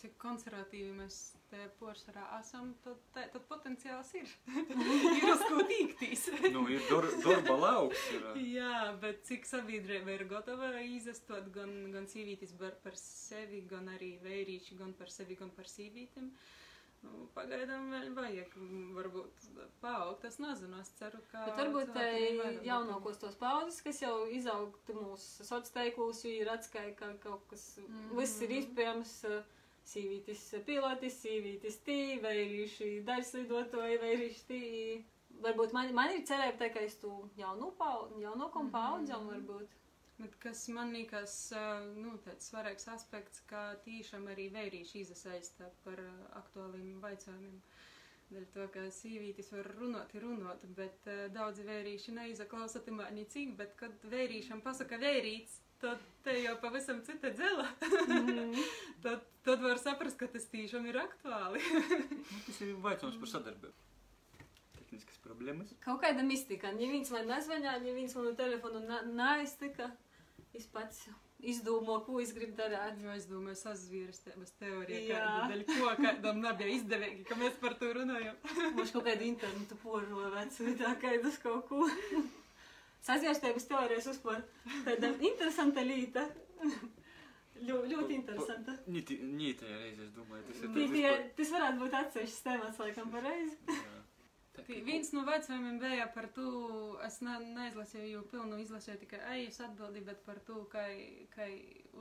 cik 0.00 0.16
konservatīvi 0.20 0.90
mēs 0.98 1.16
te 1.50 1.62
poršarā 1.78 2.26
esam, 2.38 2.74
tad, 2.84 3.00
te, 3.14 3.24
tad 3.32 3.46
potenciāls 3.48 4.10
ir. 4.20 4.34
ir 5.16 5.26
uz 5.32 5.44
ko 5.48 5.64
tīktīs. 5.70 6.26
nu, 6.52 6.66
ir 6.72 6.84
dor, 6.90 7.08
darba 7.24 7.56
lauks. 7.62 8.04
Ir. 8.12 8.26
Jā, 8.56 8.74
bet 9.02 9.24
cik 9.28 9.48
sabiedrība 9.48 10.12
ir 10.18 10.26
gatava 10.28 10.74
izastot 10.84 11.48
gan, 11.54 11.72
gan 11.94 12.08
sīvītis 12.10 12.52
par, 12.60 12.76
par 12.84 13.00
sevi, 13.00 13.64
gan 13.70 13.88
arī 13.96 14.16
vērīši, 14.24 14.78
gan 14.82 14.92
par 14.98 15.12
sevi, 15.12 15.38
gan 15.40 15.54
par 15.56 15.70
sīvītim. 15.70 16.28
Nu, 16.28 16.46
pagaidām 17.34 17.90
vēl 17.92 18.14
vajag, 18.16 18.54
mm, 18.56 18.94
varbūt, 18.96 19.48
paaugt. 19.80 20.24
Es 20.24 20.38
nezinu, 20.38 20.80
es 20.80 20.88
ceru, 20.98 21.18
ka. 21.32 21.44
Bet 21.46 21.56
varbūt 21.60 21.92
tai 21.94 22.12
vairāk 22.38 22.62
jaunākos 22.64 23.18
tos 23.20 23.36
paudzes, 23.40 23.82
kas 23.82 24.00
jau 24.02 24.26
izaugtu 24.38 24.94
mūsu 24.94 25.44
sociālos 25.44 25.72
teiklos, 25.74 26.24
jo 26.24 26.30
ir 26.30 26.48
atskaita, 26.48 26.94
ka 26.98 27.12
kaut 27.28 27.46
kas, 27.50 27.78
mm. 27.78 27.86
-hmm. 27.86 28.16
viss 28.20 28.40
ir 28.42 28.50
iespējams. 28.60 29.14
uh, 29.30 29.42
Sīvītis 29.86 30.40
pilotis, 30.66 31.14
sīvītis 31.22 31.76
tī, 31.86 32.20
vai 32.22 32.32
arī 32.42 32.64
šī 32.66 33.04
daļslidotoja, 33.06 34.00
vai 34.02 34.08
arī 34.16 34.30
šī. 34.34 35.04
Varbūt 35.44 35.72
man, 35.72 35.92
man 35.94 36.10
ir 36.10 36.24
cerība 36.26 36.58
tā, 36.58 36.72
ka 36.74 36.80
es 36.80 36.96
tu 36.98 37.10
jaunu 37.38 37.70
paudzi, 37.78 38.22
jaunākam 38.24 38.64
Mhm. 38.66 38.72
paudzam 38.72 39.28
varbūt. 39.30 39.68
Bet 40.16 40.36
kas 40.40 40.62
man 40.72 40.94
liekas, 40.96 41.34
nu, 41.98 42.14
tāds 42.24 42.48
svarīgs 42.48 42.88
aspekts, 42.88 43.42
ka 43.50 43.74
tīšām 43.84 44.24
arī 44.32 44.46
vērīši 44.54 45.02
izasaista 45.04 45.68
par 45.84 46.00
aktuāliem 46.40 46.94
jautājumiem. 47.04 47.58
Dēļ 48.26 48.46
to, 48.54 48.64
ka 48.74 48.86
sīvītis 48.90 49.52
var 49.52 49.68
runāt, 49.76 50.14
ir 50.16 50.24
runāt, 50.26 50.64
bet 50.74 51.04
daudzi 51.34 51.62
vērīši 51.68 52.14
neizaklausa 52.16 52.80
tamā 52.82 53.06
nicīgi, 53.14 53.52
bet 53.60 53.76
kad 53.78 54.08
vērīšam 54.10 54.64
pasaka 54.64 54.98
vērīts, 54.98 55.60
tad 55.84 56.00
te 56.24 56.34
jau 56.40 56.56
pavisam 56.62 57.02
cita 57.06 57.30
dzela. 57.36 57.68
Mhm. 58.08 58.56
tad, 59.04 59.22
tad 59.46 59.62
var 59.62 59.78
saprast, 59.78 60.18
ka 60.18 60.26
tas 60.32 60.48
tiešām 60.52 60.88
ir 60.90 60.98
aktuāli. 61.04 61.60
Nu, 62.32 62.40
tas 62.48 62.58
ir 62.64 62.72
vaicājums 62.82 63.20
par 63.20 63.30
sadarbību. 63.30 63.84
Tehniskas 64.80 65.20
problēmas. 65.22 65.70
Kaut 65.84 66.00
kāda 66.02 66.24
mistika. 66.26 66.72
Neviens 66.74 67.12
man 67.14 67.28
nezvanīja, 67.30 67.76
neviens 67.84 68.16
manu 68.18 68.32
telefonu 68.38 68.82
na- 68.88 69.04
neaiztika. 69.06 69.92
Es 70.56 70.66
pats 70.72 71.04
izdomāju, 71.44 72.02
ko 72.06 72.20
es 72.22 72.32
gribu 72.36 72.56
darīt. 72.58 73.00
Jo 73.02 73.12
es 73.14 73.28
domāju, 73.30 73.58
sazvērstības 73.60 74.54
teorija, 74.60 75.02
Jā. 75.10 75.20
kāda 75.20 75.52
dēļ 75.52 75.64
ko 75.68 75.92
kādam 76.00 76.42
nebija 76.44 76.78
izdevīgi, 76.78 77.26
ka 77.28 77.38
mēs 77.40 77.60
par 77.60 77.76
to 77.80 77.92
runājam. 77.98 78.36
Mums 78.78 78.94
kaut 78.94 79.06
kāda 79.08 79.26
internetu 79.26 79.78
požo 79.82 80.30
vecu, 80.34 80.72
tā 80.80 80.92
kā 81.02 81.14
ir 81.18 81.30
kaut 81.42 81.68
ko. 81.70 81.86
Sazvērstības 83.06 83.68
teorijas 83.70 84.08
uzpār. 84.10 84.42
Tāda 84.86 85.12
interesanta 85.22 85.84
līta. 85.86 86.26
Ļo, 87.64 87.78
ļoti 87.88 88.16
interesanta. 88.18 88.74
Nī, 88.90 89.02
tajā 89.56 89.76
reizē 89.80 90.04
es 90.04 90.10
domāju, 90.12 90.42
tas 90.48 90.58
ir 90.60 90.72
Tī, 90.74 90.88
tie, 90.92 91.12
tas 91.38 91.52
varētu 91.54 91.80
būt 91.84 91.94
atsevišķs 92.00 92.42
temats, 92.44 92.80
laikam, 92.82 93.12
pareizi. 93.14 93.56
Tī, 93.68 93.76
viens 94.86 95.12
no 95.12 95.24
vecumiem 95.26 95.78
bija 95.80 96.06
par 96.14 96.28
to, 96.36 96.46
es 97.06 97.20
ne, 97.24 97.36
neizlasīju, 97.56 98.12
jo 98.12 98.22
pilnu 98.32 98.60
izlasīju 98.62 99.00
tikai 99.02 99.20
ejas 99.36 99.60
atbildi, 99.68 100.04
bet 100.06 100.22
par 100.28 100.40
to, 100.48 100.62
kā, 100.72 100.86
kā 101.34 101.48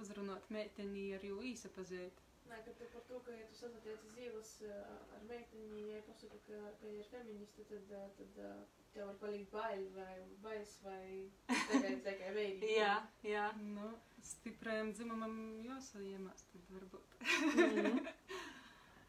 uzrunāt 0.01 0.47
meiteni 0.53 1.09
ar 1.17 1.25
jū 1.25 1.41
īsapazīt. 1.53 2.23
Nē, 2.45 2.59
ka 2.61 2.73
tu 2.77 2.87
par 2.93 3.01
to, 3.09 3.19
ka, 3.25 3.33
ja 3.33 3.45
tu 3.49 3.57
sasatiec 3.57 4.03
zīles 4.13 4.49
ar 4.69 5.23
meiteni, 5.29 5.85
ja 5.89 6.01
pasaka, 6.05 6.37
ka, 6.45 6.59
ka 6.81 6.91
ir 6.93 7.07
feministe, 7.09 7.65
tad, 7.71 7.89
ā, 7.89 8.03
tad 8.19 8.41
ā, 8.45 8.51
tev 8.93 9.09
var 9.09 9.15
palikt 9.23 9.49
bail 9.53 9.87
vai 9.95 10.19
bais 10.43 10.75
vai 10.85 11.05
tikai, 11.49 11.95
tikai 12.05 12.33
veidi. 12.37 12.75
Jā, 12.77 12.99
jā. 13.25 13.47
Nu, 13.75 13.95
stiprajam 14.21 14.93
dzimumam 14.93 15.39
jāsajiemās, 15.65 16.45
tad 16.53 16.75
varbūt. 16.77 17.17
Mhm. 17.55 18.05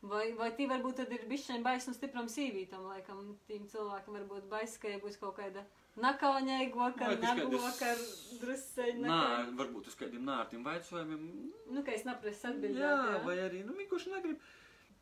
Vai, 0.06 0.32
vai 0.38 0.50
tī 0.54 0.66
varbūt 0.70 0.98
tad 1.00 1.10
ir 1.16 1.22
bišķiņ 1.30 1.62
bais 1.64 1.86
no 1.88 1.92
stipram 1.96 2.26
sīvītam, 2.30 2.82
laikam, 2.90 3.22
tīm 3.48 3.64
cilvēkiem 3.72 4.14
varbūt 4.20 4.44
bais, 4.52 4.76
ka 4.78 4.88
ja 4.92 4.98
būs 5.02 5.16
kaut 5.18 5.36
kāda 5.38 5.64
nakaunēgoka, 6.04 7.08
Vai 7.10 7.16
tas 7.16 7.38
nagoka, 7.38 7.70
kādus- 7.80 8.38
drusceļ, 8.42 8.92
Nā, 9.02 9.16
varbūt 9.58 9.88
uz 9.90 9.96
kādiem 9.98 10.24
nārtiem 10.28 10.62
vaicājumiem. 10.66 11.24
Nu, 11.72 11.82
ka 11.82 11.92
es 11.96 12.04
neprasu 12.06 12.50
atbildēt. 12.52 12.82
Jā, 12.84 13.24
vai 13.24 13.36
arī, 13.48 13.64
nu, 13.66 13.74
vienkārši 13.78 14.12
negrib. 14.14 14.40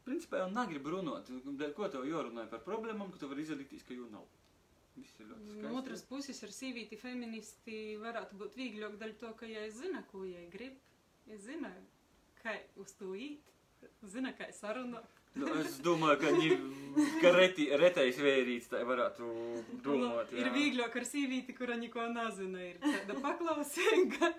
Principā 0.05 0.43
jau 0.43 0.49
negrib 0.53 0.85
runāt. 0.93 1.29
Dēļ 1.31 1.75
ko 1.75 1.89
tev 1.89 2.05
jārunā 2.05 2.47
par 2.51 2.61
problēmām, 2.67 3.11
ka 3.13 3.19
tev 3.23 3.31
var 3.33 3.39
izdarīties, 3.41 3.85
ka 3.89 3.95
jau 3.97 4.09
nav. 4.13 4.27
Viss 4.97 5.17
ir 5.21 5.27
ļoti 5.27 5.41
No 5.41 5.55
skaisti. 5.55 5.77
otras 5.81 6.03
puses 6.03 6.43
ar 6.45 6.53
sīvīti 6.55 6.99
feministi 7.01 7.97
varētu 7.99 8.37
būt 8.39 8.55
vieglāk 8.55 8.99
daļ 9.01 9.15
to, 9.19 9.33
ka 9.35 9.47
ja 9.47 9.65
es 9.67 9.75
zinu, 9.81 10.05
ko 10.13 10.23
jai 10.29 10.45
grib, 10.53 10.77
es 11.27 11.41
zinu, 11.49 11.71
kā 12.43 12.55
uz 12.77 12.93
to 13.01 13.07
īt, 13.17 13.41
zinu, 14.11 14.33
kā 14.39 14.49
sarunāt. 14.53 15.11
Nu, 15.35 15.49
es 15.59 15.81
domāju, 15.83 16.21
ka, 16.23 16.31
ņi, 16.31 16.51
ka 17.23 17.33
reti, 17.35 17.65
retais 17.81 18.19
vērīts 18.23 18.69
tā 18.71 18.85
varētu 18.87 19.27
domāt. 19.83 20.31
Ir 20.39 20.53
vieglāk 20.55 20.95
ar 21.01 21.07
sīvīti, 21.09 21.57
kura 21.59 21.75
neko 21.81 22.05
nezina, 22.13 22.61
ir 22.69 22.79
tāda 22.85 23.17
paklausīga. 23.25 24.31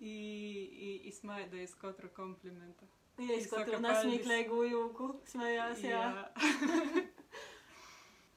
I, 0.00 0.12
i- 0.12 1.00
izsmaidījis 1.10 1.74
katru 1.78 2.08
komplimentu. 2.14 2.86
Ja 3.18 3.34
es 3.34 3.46
Izsaka 3.48 3.64
katru 3.64 3.80
nesmieklīgu 3.82 4.62
jūku 4.70 5.08
smējās, 5.32 5.82
jā. 5.86 6.02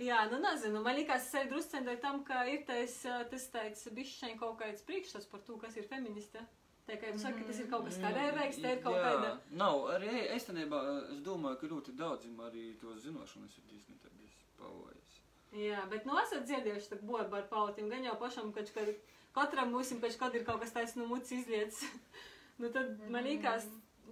Jā, 0.02 0.24
nu 0.32 0.40
nezinu, 0.42 0.82
man 0.86 0.98
liekas, 0.98 1.28
es 1.30 1.36
arī 1.38 1.50
drusku 1.52 1.76
centēju 1.76 2.02
tam, 2.02 2.24
ka 2.26 2.42
ir 2.50 2.64
tais, 2.66 2.96
tas 3.30 3.46
tāds 3.54 3.86
bišķiņ 3.94 4.38
kaut 4.42 4.58
kāds 4.62 4.82
priekšstats 4.88 5.30
par 5.30 5.44
to, 5.46 5.58
kas 5.62 5.78
ir 5.78 5.86
feministe. 5.90 6.42
Tā 6.88 6.98
kā 6.98 7.12
jūs 7.12 7.24
sakat, 7.24 7.46
tas 7.48 7.60
ir 7.62 7.68
kaut 7.72 7.86
kas 7.88 8.00
karērīgs, 8.02 8.60
tā 8.64 8.74
ir 8.76 8.82
kaut 8.84 8.98
Jā, 8.98 9.04
kāda. 9.06 9.32
Nav, 9.60 9.84
arī 9.96 10.24
īstenībā 10.36 10.80
es 11.14 11.22
domāju, 11.26 11.60
ka 11.62 11.70
ļoti 11.72 11.94
daudziem 12.00 12.40
arī 12.48 12.66
to 12.82 12.96
zināšanas 13.04 13.58
ir 13.60 13.68
diezgan 13.70 14.00
tādas 14.02 14.40
pavojas. 14.60 15.20
Jā, 15.56 15.84
bet 15.92 16.08
nu 16.10 16.18
esat 16.22 16.48
dzirdējuši, 16.50 16.90
tā 16.94 17.00
boba 17.06 17.42
ar 17.42 17.48
pautim, 17.52 17.90
gan 17.92 18.08
jau 18.08 18.16
pašam, 18.20 18.50
kad, 18.56 18.72
kad 18.76 18.92
katram 19.38 19.72
mūsim 19.76 20.02
pēc 20.04 20.18
kad 20.20 20.36
ir 20.36 20.48
kaut 20.48 20.64
kas 20.64 20.74
tāds 20.76 20.98
no 20.98 21.08
muts 21.12 21.32
izlietas. 21.36 21.84
nu 22.62 22.72
tad 22.74 22.98
man 23.14 23.28
liekas, 23.30 23.70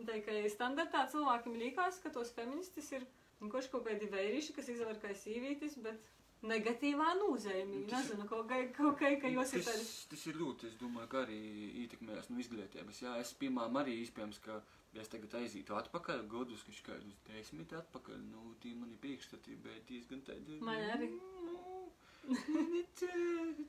tā 0.08 0.22
kā 0.26 0.38
standartā 0.52 1.08
cilvēkiem 1.12 1.58
liekas, 1.64 2.00
ka 2.04 2.14
tos 2.14 2.32
feministis 2.36 2.94
ir 2.96 3.08
un 3.40 3.52
kurš 3.52 3.70
kaut 3.72 3.88
kādi 3.88 4.10
vērīši, 4.12 4.56
kas 4.56 4.70
izvar 4.72 5.00
kā 5.02 5.14
sīvītis, 5.16 5.80
bet 5.84 6.00
negatīvā 6.44 7.10
nozīmī. 7.20 7.82
Tas- 7.90 8.10
Nezinu, 8.10 8.28
kaut 8.30 8.48
kā, 8.48 8.60
kaut 8.76 8.98
kā, 9.00 9.10
ka 9.22 9.28
jūs 9.28 9.54
ir 9.58 9.64
Tas, 9.64 9.74
tādi. 9.76 10.10
tas 10.14 10.26
ir 10.28 10.36
ļoti, 10.40 10.68
es 10.72 10.76
domāju, 10.80 11.08
ka 11.12 11.24
arī 11.26 11.40
ietekmējas 11.84 12.30
no 12.30 12.40
izglītības. 12.40 13.02
Jā, 13.04 13.18
es 13.20 13.34
piemēram 13.42 13.76
arī 13.82 13.98
iespējams, 14.06 14.40
ka 14.46 14.62
ja 14.94 15.02
es 15.02 15.08
tagad 15.12 15.36
aizītu 15.42 15.76
atpakaļ, 15.76 16.24
godus, 16.32 16.64
ka 16.64 16.72
kādus 16.94 17.18
desmit 17.28 17.74
atpakaļ, 17.74 18.22
nu, 18.32 18.56
tie 18.62 18.74
mani 18.76 18.96
priekšstati, 19.02 19.56
bet 19.64 19.86
diezgan 19.88 20.22
tādi. 20.22 20.60
Man 20.62 20.80
arī. 20.96 21.10
Nu, 21.10 22.84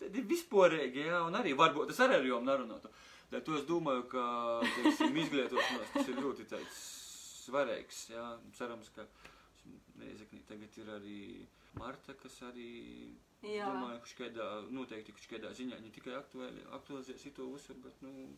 tādi 0.00 0.22
vispārīgi, 0.30 1.06
jā, 1.08 1.20
un 1.26 1.34
arī 1.38 1.54
varbūt 1.56 1.90
tas 1.92 2.00
arī 2.06 2.18
ar 2.20 2.26
jom 2.28 2.44
narunātu. 2.48 2.90
Bet 3.30 3.44
to 3.46 3.54
es 3.56 3.62
domāju, 3.68 4.06
ka, 4.10 4.24
teiksim, 4.74 5.16
izglītošanās 5.22 5.92
tas 5.94 6.08
ir 6.10 6.18
ļoti 6.22 6.46
tāds 6.50 6.80
svarīgs, 7.46 8.00
jā, 8.14 8.24
cerams, 8.58 8.90
ka 8.94 9.06
Reizeknī 10.00 10.40
tagad 10.48 10.76
ir 10.80 10.88
arī 10.96 11.18
Marta, 11.78 12.14
kas 12.18 12.40
arī, 12.48 12.70
Jā. 13.46 13.68
domāju, 13.70 14.00
ka 14.04 14.24
kādā, 14.24 14.48
noteikti, 14.74 15.14
ka 15.14 15.36
kādā 15.36 15.52
ziņā 15.56 15.78
ne 15.80 15.92
tikai 15.94 16.16
aktuāli, 16.18 16.64
aktualizēs 16.78 17.28
to 17.36 17.46
visu, 17.52 17.76
bet, 17.84 18.02
nu, 18.02 18.32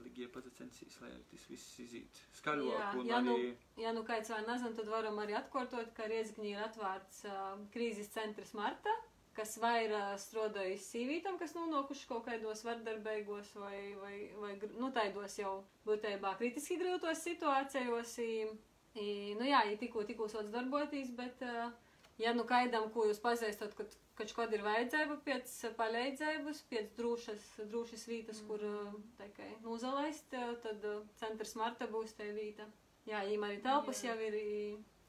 Ligija 0.00 0.28
pats 0.32 0.54
censīs, 0.56 0.94
lai 1.02 1.10
tas 1.30 1.42
viss 1.50 1.78
izīt 1.82 2.20
skaļāk, 2.38 2.68
Jā, 2.72 2.90
jā, 3.04 3.18
nu, 3.26 3.34
arī, 3.36 3.48
Ja 3.82 3.92
nu 3.92 4.04
kāds 4.08 4.30
vai 4.32 4.40
nezina, 4.46 4.72
tad 4.78 4.88
varam 4.88 5.18
arī 5.20 5.36
atkārtot, 5.36 5.92
ka 5.96 6.06
Riezikņī 6.08 6.54
ir 6.54 6.62
atvērts 6.64 7.24
uh, 7.28 7.50
krīzes 7.74 8.08
centrs 8.14 8.54
Marta, 8.56 8.94
kas 9.36 9.54
vairāk 9.60 10.16
strādājas 10.20 10.88
sīvītam, 10.92 11.38
kas 11.40 11.54
nonākuši 11.56 12.08
kaut 12.08 12.24
kādos 12.28 12.64
vardarbīgos 12.66 13.54
vai, 13.60 13.78
vai, 14.00 14.16
vai 14.40 14.56
nu, 14.78 14.90
taidos 14.96 15.38
jau 15.40 15.54
būtībā 15.88 16.34
kritiski 16.40 16.78
grūtos 16.80 17.24
situācijos. 17.28 18.16
I, 18.24 18.32
i, 18.96 19.06
nu 19.38 19.48
jā, 19.48 19.64
ja 19.70 19.78
tikko, 19.80 20.04
tikko 20.08 20.28
sots 20.32 20.52
darboties, 20.52 21.12
bet, 21.20 21.44
uh, 21.48 21.72
ja 22.20 22.34
nu 22.36 22.44
kaidam, 22.48 22.90
ko 22.94 23.06
jūs 23.08 23.20
pazīstat, 23.22 23.74
kad 23.78 23.96
kaut 24.18 24.34
kāda 24.36 24.58
ir 24.58 24.64
vajadzība 24.66 25.18
pēc 25.26 25.54
palīdzības, 25.78 26.62
pēc 26.70 26.92
drošas, 26.98 27.48
drošas 27.72 28.06
vietas, 28.10 28.42
kur 28.48 28.62
uh, 28.68 28.94
tā 29.18 29.28
kā 29.36 29.48
nozalaist, 29.64 30.28
tad 30.64 30.86
centrs 31.20 31.56
Marta 31.58 31.88
būs 31.90 32.16
tā 32.18 32.28
vieta. 32.36 32.68
Jā, 33.08 33.24
viņam 33.26 33.48
arī 33.48 33.58
telpas 33.64 34.02
jau 34.04 34.14
ir, 34.22 34.36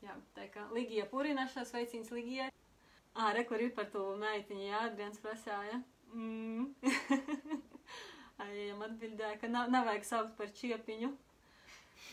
jā, 0.02 0.16
tā 0.38 0.48
kā 0.54 0.66
Ligija 0.74 1.06
Purinašā, 1.12 1.66
sveicins 1.70 2.10
Ligijai. 2.14 2.50
Ā, 3.14 3.28
re, 3.36 3.44
kur 3.46 3.62
ir 3.62 3.76
par 3.76 3.92
to 3.94 4.16
meitiņu, 4.18 4.64
jā, 4.66 4.80
Adrians 4.88 5.22
prasāja. 5.22 5.84
Mm. 6.14 6.72
Viņam 8.44 8.82
atbildēja, 8.88 9.38
ka 9.42 9.50
nav, 9.52 9.70
nevajag 9.74 10.08
saukt 10.08 10.34
par 10.40 10.50
čiepiņu. 10.58 11.12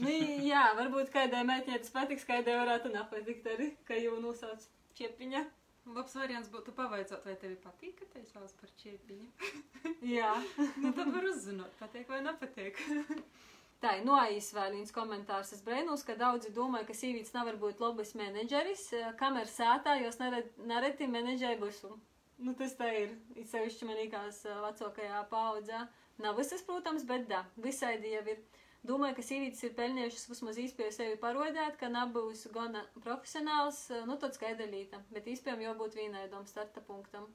Nu, 0.00 0.12
jā, 0.44 0.66
varbūt 0.76 1.08
kādai 1.14 1.40
meitiņai 1.48 1.80
tas 1.80 1.94
patiks, 1.94 2.26
kādai 2.28 2.58
varētu 2.60 2.92
nepatikt 2.92 3.48
arī, 3.54 3.70
ka 3.88 3.96
jau 3.98 4.20
nosauc 4.20 4.68
čiepiņa. 4.98 5.44
Labs 5.90 6.14
variants 6.14 6.50
būtu 6.52 6.74
pavaicāt, 6.76 7.24
vai 7.24 7.34
tevi 7.40 7.56
patīk, 7.62 7.96
ka 7.98 8.06
te 8.12 8.24
sauc 8.28 8.52
par 8.60 8.72
čiepiņu. 8.82 9.28
Jā. 10.14 10.34
nu, 10.82 10.92
tad 10.92 11.08
var 11.14 11.24
uzzināt, 11.30 11.72
patīk 11.80 12.10
vai 12.12 12.20
nepatīk. 12.26 12.78
Tā 13.80 13.94
ir 13.96 14.04
noājis 14.04 14.50
vēl 14.52 14.74
viens 14.76 14.92
komentārs. 14.92 15.54
Es 15.56 15.62
brīnos, 15.64 16.02
ka 16.04 16.12
daudzi 16.20 16.50
domā, 16.52 16.82
ka 16.84 16.92
sievietes 16.92 17.32
nevar 17.32 17.56
būt 17.62 17.80
labas 17.80 18.12
menedžeris, 18.18 18.82
eh, 18.92 19.06
kamēr 19.16 19.48
sētā 19.48 19.96
nered- 20.20 20.58
nereti 20.68 21.08
menedžē 21.08 21.54
visu. 21.62 21.94
Nu, 22.38 22.52
tas 22.54 22.74
tā 22.76 22.90
ir. 22.96 23.16
It 23.36 23.48
sevišķi 23.48 23.88
man 23.88 23.96
liekas 23.96 24.44
eh, 24.44 24.60
vecākajā 24.66 25.24
paudzē. 25.32 25.86
Nav 26.20 26.36
visas, 26.36 26.60
protams, 26.62 27.06
bet 27.08 27.26
da, 27.28 27.46
visādi 27.56 28.12
jau 28.12 28.26
ir. 28.28 28.44
Domāju, 28.80 29.18
ka 29.18 29.22
sievietes 29.24 29.60
ir 29.66 29.74
pelnījušas 29.76 30.30
vismaz 30.30 30.58
īspēju 30.62 30.92
sevi 30.96 31.16
parodēt, 31.20 31.74
ka 31.80 31.90
nebūs 31.92 32.46
gana 32.54 32.80
profesionāls, 33.04 33.82
eh, 33.92 34.06
nu, 34.08 34.16
tāds 34.22 34.38
skaidrlīta, 34.40 35.02
bet 35.12 35.26
īspējami 35.28 35.66
jau 35.66 35.74
būtu 35.82 36.00
vienādam 36.00 36.46
starta 36.48 36.80
punktam. 36.86 37.26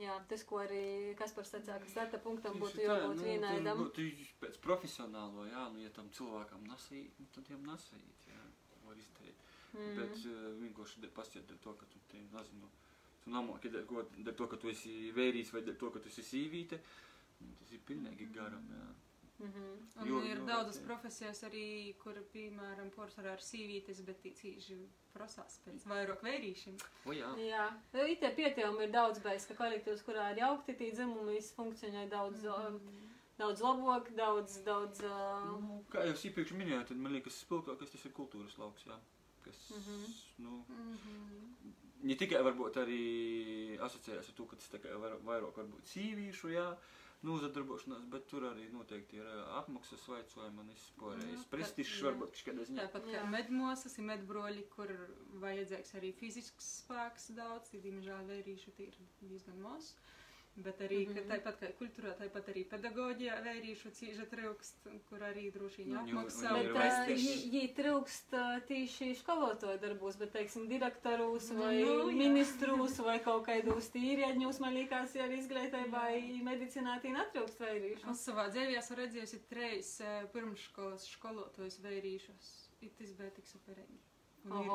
Jā, 0.00 0.16
tas, 0.26 0.42
ko 0.48 0.58
arī 0.62 1.14
Kaspars 1.14 1.52
teica, 1.52 1.76
ka 1.78 1.90
starta 1.92 2.18
punktam 2.24 2.56
būtu 2.58 2.80
tā, 2.80 2.86
jābūt 2.88 3.20
nu, 3.20 3.26
vienādam. 3.28 3.82
Tu, 3.94 4.08
tu 4.16 4.30
pēc 4.42 4.56
profesionālo, 4.64 5.44
jā, 5.46 5.66
nu, 5.74 5.82
ja 5.84 5.92
tam 5.94 6.08
cilvēkam 6.16 6.64
nasīt, 6.66 7.20
nu, 7.20 7.28
tad 7.36 7.50
jām 7.52 7.62
nasīt, 7.68 8.26
jā, 8.26 8.40
var 8.86 8.96
izdarīt. 8.98 9.44
Mm. 9.76 9.92
Bet 10.00 10.24
uh, 10.24 10.40
vienkārši 10.62 11.12
pastiet 11.14 11.46
dēļ 11.46 11.60
to, 11.62 11.76
ka 11.78 11.86
tu, 11.92 12.00
te, 12.10 12.24
nezinu, 12.32 12.72
tu 13.22 13.30
namoki 13.30 13.70
dēļ, 13.70 13.84
ko- 13.92 14.08
dēļ 14.16 14.34
to, 14.40 14.48
ka 14.50 14.58
tu 14.58 14.72
esi 14.72 15.12
vērīs 15.14 15.52
vai 15.54 15.62
dēļ 15.68 15.78
to, 15.84 15.92
ka 15.94 16.02
tu 16.02 16.10
esi 16.10 16.26
sīvīte, 16.32 16.80
nu, 17.44 17.52
tas 17.60 17.76
ir 17.76 17.84
pilnīgi 17.86 18.32
garam, 18.34 18.66
jā. 18.74 18.88
Mm 18.88 19.09
-hmm. 19.40 20.02
Un 20.02 20.08
Jo- 20.08 20.22
ir 20.24 20.36
jo- 20.38 20.46
daudzas 20.46 20.78
jā. 20.80 20.86
profesijas 20.86 21.42
arī, 21.44 21.94
kur, 21.98 22.14
piemēram, 22.34 22.90
porcelāna 22.90 23.32
ar 23.32 23.38
sīvītes, 23.38 24.04
bet 24.04 24.22
tīcīši 24.22 24.76
prasās 25.14 25.58
pēc 25.64 25.84
vairāk 25.86 26.20
vērīšiem. 26.22 26.76
O 27.06 27.12
jā. 27.12 27.30
Jā, 27.38 27.70
nu, 27.92 28.00
it 28.06 28.20
tie 28.20 28.30
pietiekami 28.30 28.84
ir 28.84 28.90
daudz 28.90 29.18
beigas, 29.18 29.46
ka 29.46 29.54
kolektīvs, 29.54 30.02
kurā 30.04 30.30
ir 30.32 30.38
jaukti 30.38 30.72
tī 30.74 30.92
dzimumi, 30.92 31.34
viss 31.34 31.52
funkcionē 31.54 32.08
daudz, 32.10 32.42
mm. 32.44 33.08
daudz 33.38 33.60
labāk, 33.60 34.14
daudz, 34.16 34.58
daudz. 34.64 35.00
Uh, 35.00 35.60
Nu, 35.60 35.84
kā 35.90 36.04
jau 36.06 36.12
es 36.12 36.24
iepriekš 36.24 36.52
minēju, 36.52 36.86
tad 36.88 36.96
man 36.96 37.12
liekas, 37.12 37.40
spilgtākais 37.44 37.90
tas 37.90 38.04
ir 38.04 38.12
kultūras 38.12 38.58
lauks, 38.58 38.84
jā. 38.86 38.96
Kas, 39.44 39.70
Mhm. 39.70 40.04
nu, 40.38 40.64
Mm 40.68 40.96
-hmm. 40.96 41.72
ne 42.02 42.14
tikai 42.14 42.42
varbūt 42.42 42.74
arī 42.76 43.78
asociējas 43.80 44.28
ar 44.28 44.34
to, 44.36 44.44
ka 44.46 44.56
tas 44.56 44.68
vairāk 44.70 45.54
varbūt 45.56 45.84
sīvīšu, 45.94 46.48
jā, 46.52 46.76
nu, 47.26 47.36
zadarbošanās, 47.42 48.06
bet 48.12 48.26
tur 48.30 48.46
arī 48.48 48.66
noteikti 48.72 49.20
ir 49.20 49.28
apmaksas 49.60 50.06
vaicojumi 50.08 50.62
un 50.62 50.70
vispārējais 50.72 51.42
Nu, 51.42 51.48
prestižs 51.52 51.98
varbūt 52.06 52.40
kādā 52.46 52.64
ziņā. 52.68 52.86
Tāpat 52.86 53.10
kā 53.12 53.24
medmosas, 53.34 53.96
ir 54.00 54.08
medbroļi, 54.08 54.64
kur 54.74 54.94
vajadzīgs 55.42 55.96
arī 56.00 56.14
fizisks 56.20 56.70
spēks 56.80 57.30
daudz, 57.36 57.74
diemžēl, 57.76 58.24
vērīšu 58.30 58.74
tie 58.78 58.88
ir 58.88 58.98
diezgan 59.20 59.60
maz. 59.64 59.92
Bet 60.56 60.80
arī, 60.80 61.06
mm. 61.06 61.14
-hmm. 61.14 61.28
tāpat 61.30 61.60
kā 61.60 61.68
kultūrā, 61.78 62.10
tāpat 62.18 62.48
arī 62.52 62.64
pedagoģijā 62.68 63.36
vērīšu 63.44 63.90
cīža 63.96 64.26
trūkst, 64.28 64.88
kur 65.08 65.22
arī 65.22 65.44
droši 65.54 65.84
vien 65.84 65.94
Nu, 65.94 66.00
apmaksā. 66.00 66.52
bet 66.74 67.08
viņi 67.08 67.62
trūkst 67.76 68.34
tīši 68.68 69.14
skolotāju 69.20 69.78
darbos, 69.80 70.16
bet, 70.16 70.32
teiksim, 70.32 70.66
direktorūs 70.68 71.50
Nu, 71.52 71.62
vai 71.62 71.76
nu, 71.78 72.10
jā. 72.10 72.16
ministrūs 72.18 72.98
vai 72.98 73.18
kaut 73.28 73.46
kādos 73.46 73.88
tīrieģņos, 73.94 74.60
man 74.60 74.74
liekas, 74.74 75.14
ja 75.14 75.24
arī 75.24 75.38
izglītībā 75.38 75.86
vai 75.90 76.42
medicinā 76.42 76.98
tī 77.00 77.14
netrūkst 77.14 77.60
vairīšu. 77.60 78.10
Es 78.10 78.26
savā 78.26 78.50
dzīvē 78.50 78.76
esmu 78.82 78.96
redzējusi 78.96 79.40
eh, 80.00 80.26
pirmškolas 80.34 81.06
skolotājus 81.14 81.80
vērīšos. 81.86 82.52
Ir 82.80 82.90
tas 82.98 83.12
bija 83.12 83.30
tik 83.30 83.46
superīgi. 83.46 84.00
Un, 84.44 84.64
ir, 84.64 84.70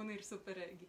un 0.00 0.10
ir 0.10 0.22
superīgi. 0.26 0.88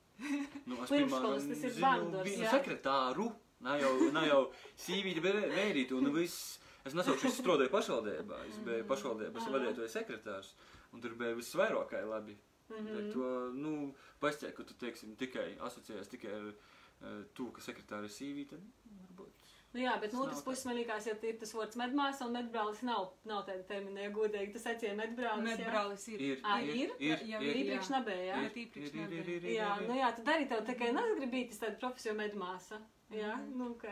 Nu, 0.66 0.80
es, 0.84 0.90
Pirmškolas 0.90 1.44
piemēram, 1.46 1.50
tas 1.50 1.64
ir 1.64 1.74
zinu 1.78 2.24
vienu 2.26 2.46
jā. 2.46 3.36
Ne 3.66 3.76
jau, 3.82 3.94
ne 4.16 4.24
jau 4.30 4.42
sīvīti, 4.86 5.22
bet 5.26 5.40
vērīti, 5.56 5.94
un 5.98 6.12
viss, 6.16 6.60
es 6.86 6.94
nesaukšu, 6.98 7.28
es 7.32 7.40
strādāju 7.42 7.74
pašvaldībā, 7.74 8.42
es 8.50 8.60
biju 8.66 8.88
pašvaldības 8.92 9.50
vadītājs 9.56 9.98
sekretārs, 10.00 10.54
un 10.94 11.02
tur 11.04 11.16
bija 11.20 11.36
viss 11.38 11.56
vairākai 11.60 12.04
labi. 12.10 12.38
Mm 12.70 12.86
-hmm. 12.88 13.12
To, 13.14 13.26
nu, 13.54 13.94
pastāv, 14.22 14.54
ka 14.58 14.64
tu, 14.64 14.74
teiksim, 14.74 15.16
tikai 15.16 15.52
asociējies 15.62 16.08
tikai 16.10 16.32
ar 16.34 16.46
uh, 16.50 17.26
to, 17.34 17.52
ka 17.52 17.62
sekretāri 17.62 18.10
ir 18.10 18.16
sīvīti, 18.16 18.58
nu, 18.58 18.72
varbūt. 19.04 19.34
Nu 19.76 19.82
jā, 19.82 19.94
bet 20.02 20.14
no 20.14 20.22
otras 20.24 20.38
nav 20.40 20.44
puses 20.46 20.66
man 20.66 20.76
liekas, 20.76 21.06
ja 21.08 21.14
ir 21.22 21.38
tas 21.40 21.54
vārds 21.54 21.76
medmāsa 21.76 22.26
un 22.26 22.32
medbrālis 22.34 22.82
nav, 22.88 23.10
nav 23.26 23.42
tāda 23.46 23.64
termina, 23.68 24.00
ja 24.06 24.10
godīgi 24.10 24.54
tas 24.54 24.66
atcīja 24.72 24.94
medbrālis. 24.96 25.50
jā. 25.50 25.58
Medbrālis 25.58 26.08
ir. 26.08 26.22
Ir, 26.22 26.38
Ā, 26.44 26.62
ir, 26.64 26.76
ir? 26.76 26.92
ir, 27.00 27.20
Jā, 27.28 27.42
ir, 27.42 27.50
ir. 27.50 27.56
Iepriekš 27.66 27.90
nebija, 27.90 28.24
jā? 28.30 28.38
Bet 28.44 28.56
iepriekš 28.58 28.88
Ir, 28.88 28.96
ir, 28.96 29.12
ir, 29.12 29.18
nebija. 29.18 29.36
ir, 29.38 29.56
Jā, 29.58 29.70
ir. 29.82 29.88
nu 29.90 29.96
jā, 30.00 30.12
tad 30.16 30.28
arī 30.36 30.48
tev 30.48 30.66
tikai 30.66 30.92
negribītas 30.96 31.60
tāda 31.60 31.76
profesija 31.80 32.14
medmāsa. 32.14 32.80
Jā, 33.16 33.36
Mhm. 33.38 33.58
nu 33.58 33.70
ok. 33.72 33.84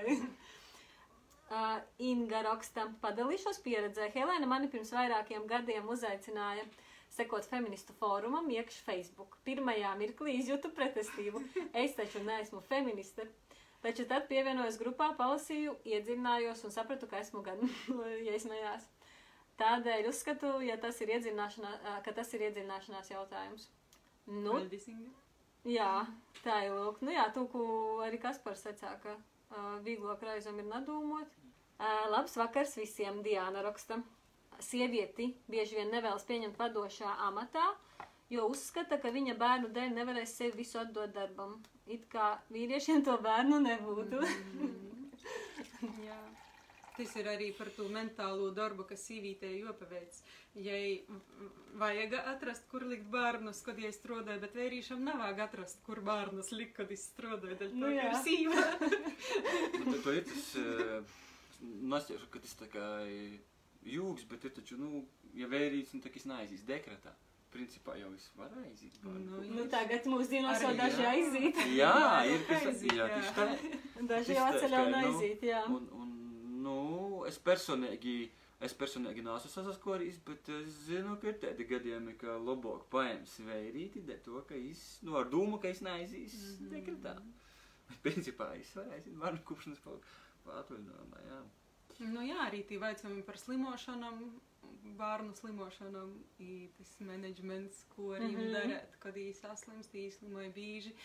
Uh, 1.51 1.80
Inga 2.09 2.41
raksta, 2.47 2.88
padalīšos 3.03 3.59
pieredzē. 3.65 4.09
Helēna 4.15 4.47
mani 4.49 4.67
pirms 4.74 4.91
vairākiem 4.95 5.45
gadiem 5.47 5.88
uzaicināja 5.93 6.65
sekot 7.13 7.45
feministu 7.45 7.93
fórumam 7.99 8.47
iekš 8.49 8.80
Facebook. 8.88 9.38
Pirmajā 9.45 9.91
mirklī 9.99 10.39
izjūtu 10.39 10.71
pretestību. 10.74 11.43
Es 11.84 11.93
taču 11.99 12.24
neesmu 12.26 12.61
feministe. 12.69 13.28
Taču 13.84 14.05
tad 14.07 14.30
pievienojos 14.30 14.78
grupā, 14.80 15.09
palasīju, 15.19 15.76
iedziļinājos 15.86 16.63
un 16.65 16.71
sapratu, 16.71 17.07
ka 17.11 17.19
esmu 17.19 17.41
gan 17.43 17.59
iesmējās. 18.32 18.88
Tādēļ 19.59 20.07
uzskatu, 20.09 20.53
ja 20.65 20.78
tas 20.82 20.97
ir 21.03 21.11
iedziļināšanā, 21.13 21.71
ā, 21.91 21.97
ka 22.05 22.11
tas 22.17 22.32
ir 22.34 22.47
iedziļināšanās 22.47 23.11
jautājums. 23.11 23.67
Nu, 24.26 24.55
Paldies. 24.55 24.88
Jā, 25.68 25.91
tā 26.43 26.64
ir 26.68 26.76
lūk. 26.76 27.01
Nu 27.05 27.14
jā, 27.14 27.28
to, 27.36 27.45
ko 27.51 27.64
arī 28.05 28.20
Kaspars 28.22 28.66
sacā, 28.66 28.95
ka 29.03 29.16
uh, 29.16 29.78
vieglāk 29.86 30.24
reizēm 30.26 30.59
ir 30.64 30.70
nadūmot. 30.70 31.39
Uh, 31.80 32.03
labs 32.14 32.38
vakars 32.39 32.76
visiem, 32.80 33.22
Diāna 33.26 33.64
raksta. 33.66 33.99
Sievieti 34.64 35.32
bieži 35.49 35.80
vien 35.80 35.89
nevēlas 35.91 36.28
pieņemt 36.30 36.59
vadošā 36.59 37.16
amatā, 37.28 37.64
jo 38.32 38.45
uzskata, 38.53 38.99
ka 39.01 39.11
viņa 39.11 39.36
bērnu 39.39 39.72
dēļ 39.74 39.95
nevarēs 39.97 40.36
sevi 40.38 40.61
visu 40.61 40.80
atdot 40.84 41.11
darbam. 41.16 41.57
It 41.89 42.05
kā 42.11 42.38
vīriešiem 42.53 43.03
to 43.03 43.18
bērnu 43.26 43.59
nebūtu. 43.66 44.22
Jā. 46.07 46.22
Tas 46.94 47.16
ir 47.18 47.28
arī 47.32 47.50
par 47.58 47.72
to 47.74 47.88
mentālo 47.89 48.52
darbu, 48.54 48.86
kas 48.89 49.08
sīvītē 49.08 49.50
jopaveic. 49.56 50.20
Ja 50.62 50.78
vajag 51.82 52.14
atrast, 52.20 52.68
kur 52.70 52.86
likt 52.86 53.08
bērnus, 53.14 53.64
kad 53.66 53.80
es 53.82 53.98
strādāju, 53.98 54.44
bet 54.44 54.54
vērīšam 54.58 55.02
nav 55.02 55.18
vajag 55.24 55.41
atrast, 55.48 55.82
kur 55.88 56.04
bērnus 56.06 56.52
likt, 56.54 56.76
kad 56.78 56.94
es 56.94 57.08
strādāju. 57.10 57.58
Daļ 57.64 57.74
Nu 57.82 57.89
ir 57.96 58.14
sīva. 58.26 58.68
Nu, 59.84 59.98
to 60.04 60.14
ir 60.14 60.24
tas, 60.28 60.46
uh, 60.60 61.18
nostiešu, 61.64 62.30
ka 62.32 62.41
tas 62.44 62.56
tā 62.60 62.70
kā 62.72 62.86
jūgs, 63.88 64.26
bet 64.30 64.46
ir 64.48 64.54
taču, 64.56 64.78
nu, 64.80 65.04
ja 65.38 65.50
vērīts, 65.52 65.94
nu, 65.96 66.04
tā 66.04 66.12
kā 66.12 66.22
es 66.22 66.28
neaizīs 66.30 66.66
dekretā. 66.68 67.14
Principā 67.54 67.94
jau 68.00 68.10
es 68.18 68.24
varu 68.34 68.64
aiziet. 68.64 68.96
Nu, 69.06 69.41
nu, 69.46 69.66
tagad 69.70 70.08
mūsdienos 70.10 70.64
jau 70.64 70.72
daži 70.78 71.04
jā. 71.04 71.12
aiziet. 71.12 71.60
Jā, 71.78 71.98
ir 72.26 72.48
kas 72.48 72.66
Aiziet, 72.72 72.96
jā, 72.98 73.10
tieši 73.12 73.34
tā. 73.38 73.46
Daži 74.10 74.38
jau 74.39 74.48
atceļ 74.48 74.74
un 74.80 74.89
nu, 74.89 75.02
aiziet, 75.02 75.44
jā. 75.52 75.60
Un, 75.70 75.86
un, 76.00 76.12
nu, 76.64 76.76
es 77.30 77.39
personīgi, 77.47 78.18
es 78.64 78.76
personīgi 78.80 79.24
neesmu 79.26 79.51
saskorījis, 79.51 80.20
bet 80.28 80.51
es 80.57 80.78
zinu, 80.88 81.18
ka 81.22 81.32
ir 81.32 81.39
tādi 81.43 81.68
gadījumi, 81.70 82.16
ka 82.22 82.38
labāk 82.41 82.86
paēms 82.93 83.39
veirīti, 83.47 84.05
de 84.07 84.20
to, 84.26 84.43
ka 84.49 84.57
es, 84.59 84.84
nu, 85.05 85.18
ar 85.20 85.32
dūmu, 85.34 85.59
ka 85.64 85.72
es 85.74 85.84
neaizīs 85.86 86.38
mm. 86.38 86.53
-hmm. 86.61 86.72
dekretā. 86.78 87.18
Bet 87.89 87.99
principā 88.07 88.53
es 88.59 88.72
aiziet 88.78 89.20
bērnu 89.20 89.43
kupšanas 89.47 89.84
atvaļinājumā, 89.84 91.28
jā. 91.28 91.43
Nu 91.99 92.24
jā, 92.26 92.39
arī 92.47 92.64
tī 92.68 92.80
vaicājumi 92.82 93.22
par 93.28 93.38
slimošanām, 93.38 94.24
bērnu 94.97 95.36
slimošanām, 95.38 96.16
i 96.43 96.70
tas 96.78 96.95
menedžments, 96.99 97.84
ko 97.95 98.14
arī 98.18 98.32
mm. 98.32 98.39
-hmm. 98.39 98.55
darēt, 98.57 98.97
kad 98.99 99.16
viņi 99.16 99.34
saslimst, 99.38 99.93
viņi 99.93 100.11
slimoja 100.18 100.49
bīži, 100.55 100.95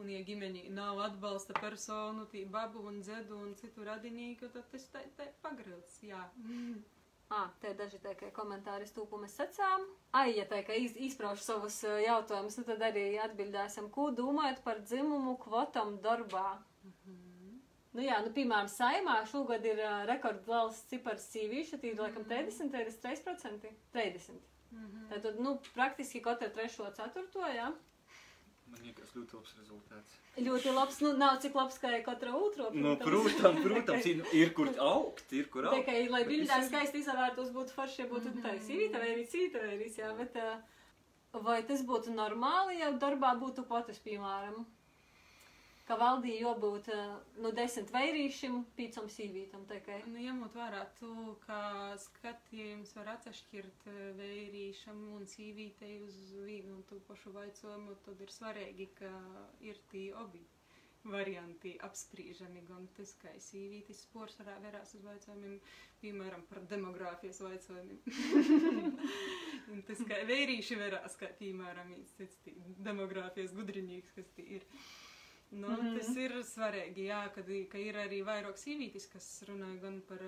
un 0.00 0.10
ja 0.12 0.20
ģimeni 0.24 0.66
nav 0.76 1.00
atbalsta 1.04 1.56
personu, 1.60 2.26
tī 2.32 2.44
babu 2.50 2.84
un 2.90 3.00
dzedu 3.00 3.38
un 3.40 3.54
citu 3.60 3.86
radinīku, 3.86 4.50
tad 4.52 4.68
tas 4.72 4.84
tā, 4.92 5.04
tā 5.16 5.30
pagrils, 5.44 6.02
jā. 6.04 6.22
Ah, 7.26 7.48
te 7.58 7.72
ir 7.72 7.74
daži 7.74 7.98
tādi 7.98 8.28
komentāri, 8.30 8.86
ko 8.94 9.18
mēs 9.18 9.32
sacām. 9.34 9.82
Ai, 10.14 10.36
ja 10.36 10.44
kā 10.46 10.76
iz, 10.78 10.92
izpraušu 11.08 11.42
savus 11.42 11.80
jautājumus, 11.82 12.54
nu 12.60 12.62
tad 12.68 12.84
arī 12.86 13.16
atbildēsim, 13.18 13.88
ko 13.90 14.12
domājat 14.14 14.60
par 14.62 14.78
dzimumu 14.84 15.34
kvotam 15.42 15.96
darbā. 16.04 16.52
Nu 17.96 18.04
jā, 18.04 18.20
nu, 18.22 18.30
piemēram, 18.36 18.68
saimā 18.70 19.16
šogad 19.26 19.64
ir 19.66 19.80
uh, 19.80 20.04
rekordvalsts 20.06 20.86
cipars 20.90 21.26
sīvīša, 21.32 21.80
tī 21.82 21.94
ir 21.94 22.02
laikam 22.04 22.28
30, 22.28 22.70
33%. 22.76 23.74
30. 23.96 24.38
Mhm. 24.76 25.06
Tātad, 25.10 25.38
nu, 25.42 25.56
praktiski 25.74 26.20
katra 26.22 26.52
trešo 26.52 26.90
ceturto, 26.94 27.42
jā. 27.50 27.72
Man 28.76 28.90
liekas 28.90 29.12
ļoti 29.16 29.36
labs 29.38 29.52
rezultāts. 29.56 30.14
Ļoti 30.36 30.72
labs, 30.76 30.98
nu, 31.00 31.10
nav 31.16 31.38
cik 31.40 31.54
labs 31.56 31.78
kā 31.80 31.92
katra 32.04 32.34
otro. 32.36 32.68
Nu, 32.76 32.92
protams, 33.00 33.62
protams, 33.66 34.08
ir, 34.10 34.22
ir 34.36 34.52
kur 34.56 34.70
augt, 34.84 35.32
ir 35.32 35.48
kur 35.52 35.70
augt. 35.70 35.78
Tikai, 35.78 36.02
lai 36.12 36.22
bildā 36.28 36.60
skaisti 36.66 37.00
izvērtos, 37.00 37.52
būtu 37.56 37.76
forši, 37.76 38.02
ja 38.02 38.08
būtu 38.10 38.34
tā 38.44 38.52
sīvīta 38.66 39.00
vai 39.00 39.12
arī 39.14 39.24
cita 39.32 39.62
vai 39.62 39.72
arī, 39.78 39.88
jā, 39.96 40.12
bet 40.20 40.36
uh, 40.42 40.58
vai 41.46 41.62
tas 41.68 41.84
būtu 41.88 42.12
normāli, 42.16 42.82
ja 42.82 42.92
darbā 43.06 43.32
būtu 43.40 43.64
kvotas, 43.70 44.02
piemēram, 44.04 44.66
ka 45.88 45.96
valdī 46.00 46.32
jābūt, 46.40 46.88
uh, 46.94 47.12
nu, 47.44 47.52
desmit 47.58 47.92
vairīšiem, 47.94 48.56
pīcam 48.78 49.06
sīvītam. 49.16 49.66
Nu, 50.10 50.18
ņemot 50.24 50.56
vērā 50.58 50.82
to, 51.00 51.12
ka 51.46 51.60
skatījums 52.06 52.94
var 52.98 53.12
atšķirt 53.16 53.86
eh, 53.92 54.00
vērīšam 54.18 55.00
un 55.18 55.26
sīvītei 55.30 55.94
uz 56.08 56.18
vienu 56.48 56.78
un 56.80 56.84
to 56.90 56.98
pašu 57.10 57.32
vaicojumu, 57.38 57.96
tad 58.08 58.20
ir 58.26 58.34
svarīgi, 58.34 58.90
ka 58.98 59.12
ir 59.70 59.78
tī 59.92 60.08
obi 60.24 60.42
varianti 61.06 61.76
apspriežami, 61.86 62.62
gan 62.68 62.86
tas, 62.96 63.12
kā 63.22 63.30
sīvītis 63.42 64.00
spors 64.06 64.36
varā 64.40 64.56
verās 64.64 64.94
uz 64.98 65.04
vaicojumiem, 65.06 65.56
piemēram, 66.02 66.42
par 66.50 66.62
demogrāfijas 66.70 67.40
vaicojumiem. 67.44 68.00
un 69.74 69.82
tas, 69.88 70.02
kā 70.10 70.20
vērīši 70.28 70.78
verās, 70.80 71.16
kā, 71.20 71.30
piemēram, 71.40 71.94
cits 72.16 72.40
demogrāfijas 72.88 73.54
gudrinīgs, 73.56 74.14
kas 74.18 74.30
tī 74.36 74.48
ir. 74.58 74.66
Nu, 75.50 75.68
mm. 75.68 75.76
-hmm. 75.76 75.98
Tas 75.98 76.16
ir 76.16 76.32
svarīgi, 76.42 77.06
jā, 77.06 77.20
kad, 77.34 77.46
ka 77.70 77.78
ir 77.78 77.94
arī 77.94 78.22
vairāk 78.26 78.58
sīvītis, 78.58 79.06
kas 79.12 79.44
runāja 79.48 79.80
gan 79.80 80.00
par, 80.08 80.22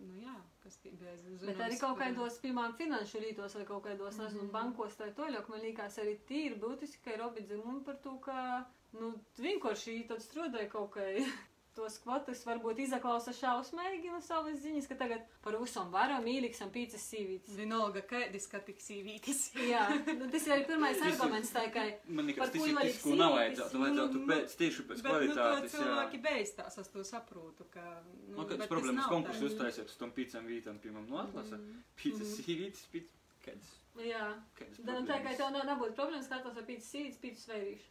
nu 0.00 0.14
jā, 0.22 0.34
kas 0.62 0.78
bez 1.00 1.26
Bet 1.44 1.58
arī 1.58 1.78
kaut 1.80 1.98
kādos, 1.98 2.38
piemēram, 2.40 2.76
finanšu 2.78 3.18
rītos 3.18 3.54
vai 3.54 3.64
kaut 3.64 3.84
kādos, 3.84 4.18
nezinu, 4.18 4.42
Mhm. 4.42 4.50
bankos 4.52 4.96
tā 4.96 5.12
toļok, 5.14 5.48
man 5.48 5.60
liekas 5.60 5.98
arī 5.98 6.18
tīri 6.28 6.58
būtiski, 6.60 7.02
ka 7.04 7.10
ir 7.12 7.22
obi 7.22 7.40
dzimumi 7.40 7.84
par 7.84 7.96
to, 7.96 8.18
ka, 8.18 8.66
nu, 8.92 9.12
vienkārši 9.38 10.06
tad 10.08 10.18
strādāja 10.18 10.68
kaut 10.70 10.90
kā 10.90 11.04
tos 11.78 11.96
kvotas, 12.02 12.42
varbūt 12.48 12.82
izaklausa 12.84 13.32
šausmīgi 13.38 14.10
no 14.10 14.18
savas 14.26 14.58
ziņas, 14.64 14.88
ka 14.90 14.96
tagad 15.04 15.22
par 15.44 15.56
visam 15.62 15.92
varam 15.94 16.26
īliksim 16.26 16.72
pīcis 16.74 17.04
sīvītis. 17.12 17.54
Vienalga, 17.60 18.02
kādi 18.10 18.40
skatīgs 18.42 18.88
sīvītis. 18.90 19.42
Jā, 19.70 19.84
nu, 20.18 20.26
tas 20.34 20.46
ir 20.48 20.56
arī 20.56 20.66
pirmais 20.72 20.98
Tas 20.98 21.06
ir- 21.06 21.14
arguments, 21.14 21.52
tā 21.54 21.64
kā 21.74 21.86
Man 22.08 22.32
Par 22.34 22.50
tas 22.50 22.66
ir 22.66 22.74
tas, 22.74 23.00
ko 23.02 23.14
nav 23.14 23.32
sīvītis? 23.32 23.38
vajadzētu. 23.38 23.82
Vajadzētu 23.84 24.18
Nu, 24.18 24.26
pēc, 24.32 24.56
tieši 24.62 24.86
pēc 24.90 25.02
Bet, 25.02 25.12
nu, 25.12 25.18
to 25.18 25.34
kvalitātes. 25.38 25.72
jā. 25.72 25.82
cilvēki 25.84 26.22
beigstās, 26.28 26.78
es 26.82 26.88
to 26.96 27.04
saprotu, 27.14 27.64
ka, 27.70 27.84
nu, 28.28 28.36
Nu, 28.36 28.44
bet 28.44 28.48
kādas 28.48 28.58
tas 28.66 28.72
problēmas 28.74 29.08
konkursu 29.14 29.44
uztaisiet 29.52 29.86
uz 29.92 29.96
tom 30.02 30.10
pīcam 30.18 30.44
vītam, 30.50 30.78
piemēram, 30.82 31.08
no 31.08 31.22
atlasa? 31.22 31.56
Mhm. 31.56 31.82
Pīcas 32.02 32.26
Mhm. 32.28 32.40
sīvītas, 32.42 32.82
pīcas, 32.92 33.14
kādas, 33.44 33.74
Jā, 33.98 34.26
kādas 34.58 34.76
Da, 34.86 34.92
tā 35.02 35.16
kā 35.24 35.36
tev 35.36 35.48
nav, 35.52 35.64
nebūtu 35.66 35.94
problēmas 35.98 36.26
skatos 36.28 36.56
ar 36.56 36.62
pīcis 36.68 36.90
sīvītis, 36.92 37.18
pīcis 37.22 37.46
veirīšu. 37.50 37.88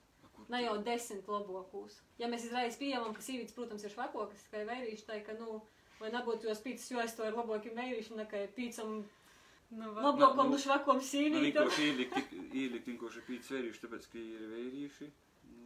Ne 0.50 0.62
jau 0.64 0.78
desmit 0.84 1.28
labākos. 1.28 1.98
Ja 2.22 2.28
mēs 2.32 2.46
izreiz 2.48 2.78
pieņemam, 2.80 3.14
ka 3.18 3.22
sīvītis, 3.26 3.56
protams, 3.56 3.84
ir 3.84 3.92
švakokas, 3.92 4.46
kā 4.52 4.62
veirīši, 4.70 5.06
tā 5.10 5.18
ka, 5.26 5.34
nu, 5.42 5.62
lai 6.00 6.12
nebūtu 6.14 6.48
jos 6.48 6.62
pīcis, 6.64 6.92
jo 6.94 7.02
es 7.04 7.16
to 7.18 7.26
ar 7.28 7.36
labākiem 7.36 7.76
veirīšiem, 7.76 8.18
nekā 8.24 8.46
pīcam 8.56 9.04
Nu, 9.70 9.90
va- 9.92 10.02
labākam 10.06 10.48
nu, 10.48 10.56
un 10.56 10.62
švakom 10.64 10.96
Nu, 11.02 11.04
sīvītam. 11.04 11.44
vienkārši 11.68 11.88
ielikt, 11.90 12.30
ielikt 12.56 12.86
vienkārši 12.88 13.24
pīcas 13.28 13.50
vērījuši, 13.52 13.82
tāpēc, 13.84 14.06
ka 14.14 14.18
ir 14.22 14.46
vērījuši. 14.54 15.08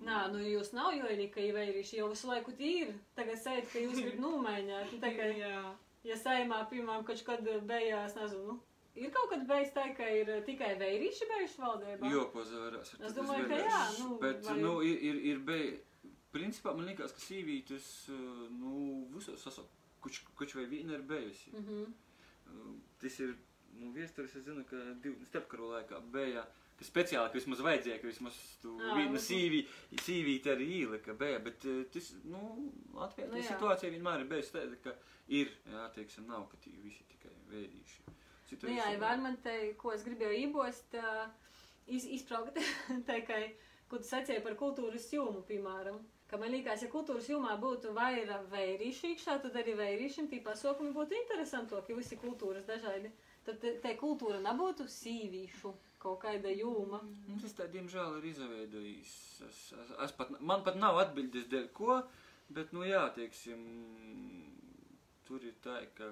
Nā, 0.07 0.21
nu 0.33 0.39
jūs 0.41 0.71
nav 0.73 0.95
jau 0.97 1.05
arī, 1.05 1.27
ka 1.29 1.39
ir 1.45 1.53
veirīši, 1.53 1.99
jau 1.99 2.07
visu 2.09 2.27
laiku 2.31 2.51
tīri. 2.57 2.95
Tagad 3.13 3.37
sēd, 3.37 3.67
ka 3.69 3.77
jūs 3.83 3.99
gribat 4.01 4.19
nomaiņāt. 4.25 4.95
Nu, 4.95 4.97
tā 5.03 5.11
kā, 5.19 5.27
Jā. 5.37 5.61
ja 6.09 6.15
saimā, 6.17 6.63
piemēram, 6.71 7.05
kaut 7.05 7.21
kad 7.27 7.45
beigās, 7.69 8.15
nezinu, 8.17 8.47
nu, 8.47 8.59
ir 8.95 9.11
kaut 9.15 9.29
kad 9.31 9.45
beigas 9.47 9.71
tā, 9.75 9.85
ka 9.97 10.07
ir 10.09 10.29
uh, 10.29 10.41
tikai 10.47 10.73
veirīši 10.79 11.27
beiguši 11.29 11.61
valdībā. 11.61 12.11
Jo, 12.11 12.25
pozavērās. 12.33 12.95
Es 12.99 13.13
domāju, 13.17 13.47
ka 13.51 13.59
jā, 13.61 13.81
nu, 13.99 14.17
Bet, 14.21 14.43
vai- 14.45 14.57
nu, 14.61 14.73
ir, 14.85 14.97
ir, 15.11 15.21
ir 15.33 15.39
bij, 15.47 15.69
principā 16.33 16.73
man 16.75 16.85
liekas, 16.89 17.13
ka 17.15 17.23
sīvītas, 17.25 17.87
uh, 18.11 18.47
nu, 18.51 19.07
visos 19.15 19.41
sasaukt, 19.43 19.71
kuč, 20.01 20.23
kuč 20.35 20.55
vai 20.57 20.65
viena 20.71 20.97
ir 20.97 21.05
bijusi. 21.07 21.53
Mhm. 21.55 21.83
Uh, 22.51 22.73
Tas 23.01 23.15
ir, 23.23 23.35
nu, 23.79 23.91
viesturis, 23.95 24.35
es 24.35 24.43
zinu, 24.45 24.63
ka 24.69 24.77
divu 25.01 25.23
starpkaru 25.25 25.69
laikā 25.71 26.01
bija, 26.13 26.43
ka 26.77 26.85
speciāli, 26.85 27.29
ka 27.31 27.37
vismaz 27.39 27.61
vajadzēja, 27.65 27.99
ka 28.01 28.09
vismaz 28.09 28.35
tu 28.61 28.75
vienu 28.77 29.15
nu, 29.15 29.21
sīvī, 29.21 29.61
sīvīti 30.03 30.51
arī 30.51 30.67
ielika, 30.81 31.13
bija, 31.17 31.39
bet 31.39 31.63
tas, 31.93 32.11
nu, 32.25 32.41
Latvijā 32.93 33.27
Nu, 33.29 33.37
tā 33.37 33.41
jā. 33.41 33.47
situācija 33.53 33.91
vienmēr 33.93 34.23
ir 34.25 34.29
bijusi 34.33 34.53
tāda, 34.55 34.77
ka 34.83 34.93
ir, 35.33 35.49
jā, 35.71 35.87
teiksim, 35.95 36.27
nav, 36.29 36.45
ka 36.51 36.57
tie 36.65 36.73
visi 36.83 37.05
tikai 37.13 37.31
vērīši. 37.53 38.05
Citu 38.51 38.67
Nu, 38.67 38.75
jā, 38.75 38.87
te, 39.43 39.57
ko 39.79 39.93
es 39.95 40.03
gribēju 40.03 40.39
ībost, 40.45 40.97
iz, 41.87 42.07
izpraukt, 42.19 42.57
kā, 43.29 43.37
ko 43.87 43.99
tu 44.01 44.07
sacīji 44.07 44.43
par 44.43 44.57
kultūras 44.59 45.07
jūmu, 45.15 45.45
piemēram. 45.47 46.01
Ka 46.31 46.37
man 46.39 46.51
liekas, 46.53 46.83
ja 46.83 46.87
kultūras 46.91 47.27
jomā 47.27 47.57
būtu 47.59 47.91
vairāk 47.95 48.45
vērīšu 48.51 49.09
iekšā, 49.09 49.37
tad 49.43 49.55
arī 49.59 49.75
vērīšiem 49.79 50.29
tī 50.31 50.39
pasākumi 50.43 50.93
būtu 50.95 51.17
interesantāki, 51.17 51.95
visi 51.97 52.19
kultūras 52.19 52.67
dažādi. 52.67 53.11
Tad 53.47 53.63
te, 53.63 53.91
kultūra 53.99 54.39
nebūtu 54.43 54.85
sīvīšu 54.87 55.73
kaut 56.01 56.21
kāda 56.23 56.51
jūma. 56.53 57.01
Nu, 57.27 57.35
tas 57.41 57.55
tā, 57.57 57.67
diemžēl, 57.73 58.19
ir 58.19 58.29
izveidojis. 58.31 59.15
Es, 59.47 59.59
es, 59.75 59.91
es 60.07 60.15
pat, 60.15 60.31
man 60.39 60.63
pat 60.63 60.79
nav 60.79 60.99
atbildes 61.03 61.49
dēļ 61.51 61.67
ko, 61.75 61.99
bet, 62.53 62.71
nu 62.75 62.85
jā, 62.87 63.03
teiksim, 63.17 63.65
tur 65.27 65.43
ir 65.43 65.57
tā, 65.65 65.81
ka 65.97 66.07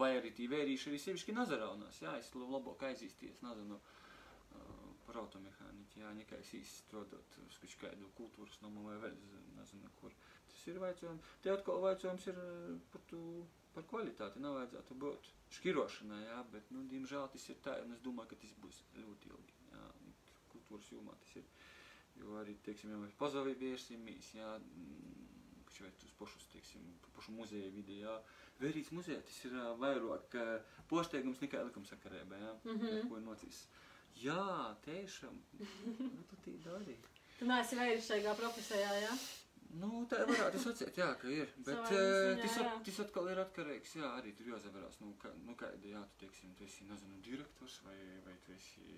vai 0.00 0.10
arī 0.18 0.32
tī 0.38 0.48
vērīši 0.52 0.90
arī 0.92 1.00
sevišķi 1.04 1.34
nazaraunās, 1.36 2.00
jā, 2.04 2.16
es 2.22 2.32
la- 2.34 2.48
labāk 2.56 2.84
aizīsties, 2.90 3.42
nezinu, 3.44 3.78
uh, 3.80 4.88
par 5.06 5.20
automehāniķi, 5.22 6.02
jā, 6.04 6.10
nekā 6.22 6.38
es 6.44 6.50
īstrodot 6.58 7.38
uz 7.46 7.58
kaut 7.62 7.76
kādu 7.84 8.10
kultūras 8.18 8.58
namu 8.64 8.84
vai 8.88 8.96
vēl, 9.04 9.16
nezinu, 9.56 9.90
kur. 10.00 10.12
Tas 10.50 10.66
ir 10.68 10.80
vaicojums. 10.82 11.30
Te 11.44 11.52
atkal 11.52 11.80
vaicojums 11.84 12.26
ir 12.32 12.38
par 12.92 13.02
to 13.12 13.22
par 13.78 13.86
kvalitāti 13.92 14.40
nevajadzētu 14.42 14.94
būt 15.02 15.28
šķirošanai, 15.58 16.20
jā, 16.26 16.38
bet, 16.52 16.70
nu, 16.74 16.82
diemžēl 16.90 17.28
tas 17.34 17.44
ir 17.52 17.58
tā, 17.64 17.76
un 17.84 17.92
es 17.94 18.00
domāju, 18.04 18.32
ka 18.32 18.38
tas 18.42 18.54
būs 18.62 18.80
ļoti 18.98 19.30
ilgi, 19.32 19.54
jā, 19.72 19.82
kultūras 20.54 20.88
jomā 20.92 21.14
tas 21.22 21.36
ir, 21.40 21.46
jo 22.18 22.34
arī, 22.40 22.56
teiksim, 22.66 22.90
ja 22.94 22.98
mēs 23.04 23.14
pazavībiesim, 23.20 24.08
jā, 24.34 24.50
šeit 25.76 26.04
uz 26.04 26.12
pašus, 26.18 26.48
teiksim, 26.52 26.84
pašu 27.16 27.34
muzeja 27.36 27.70
vidi, 27.74 28.00
jā, 28.02 28.16
Vērīts 28.58 28.90
muzejā 28.90 29.20
tas 29.22 29.36
ir 29.46 29.52
vairāk 29.78 30.34
ā, 30.34 30.46
posteigums 30.90 31.38
nekā 31.44 31.60
likumsakarībā, 31.68 32.38
jā, 32.42 32.54
mm. 32.64 32.78
-hmm. 32.80 33.10
ko 33.10 33.20
ir 33.20 33.26
nocis. 33.26 33.66
Jā, 34.18 34.74
tiešām, 34.82 35.36
nu, 35.60 36.08
tu 36.30 36.38
tī 36.46 36.56
dari. 36.64 36.96
Tu 37.38 37.46
neesi 37.46 37.78
vēršīgā 37.78 38.34
profesijā, 38.40 38.96
jā? 39.04 39.12
Nu, 39.78 40.06
tā 40.10 40.24
varētu 40.26 40.58
sacīt, 40.62 40.98
jā, 40.98 41.12
ka 41.20 41.30
ir. 41.30 41.52
Bet 41.66 41.92
tas, 41.92 42.58
at, 42.64 42.82
tas 42.88 43.00
atkal 43.04 43.28
ir 43.30 43.38
atkarīgs, 43.44 43.94
jā, 44.00 44.10
arī 44.18 44.32
tur 44.34 44.50
jāsavarās, 44.54 44.98
nu, 45.04 45.12
ka, 45.22 45.30
nu 45.46 45.54
kāda, 45.60 45.92
jā, 45.92 46.02
tu 46.10 46.24
teiksim, 46.24 46.54
tu 46.58 46.66
esi, 46.66 46.88
nezinu, 46.90 47.20
direktors 47.22 47.78
vai, 47.86 47.98
vai 48.26 48.34
tu 48.46 48.56
esi 48.56 48.88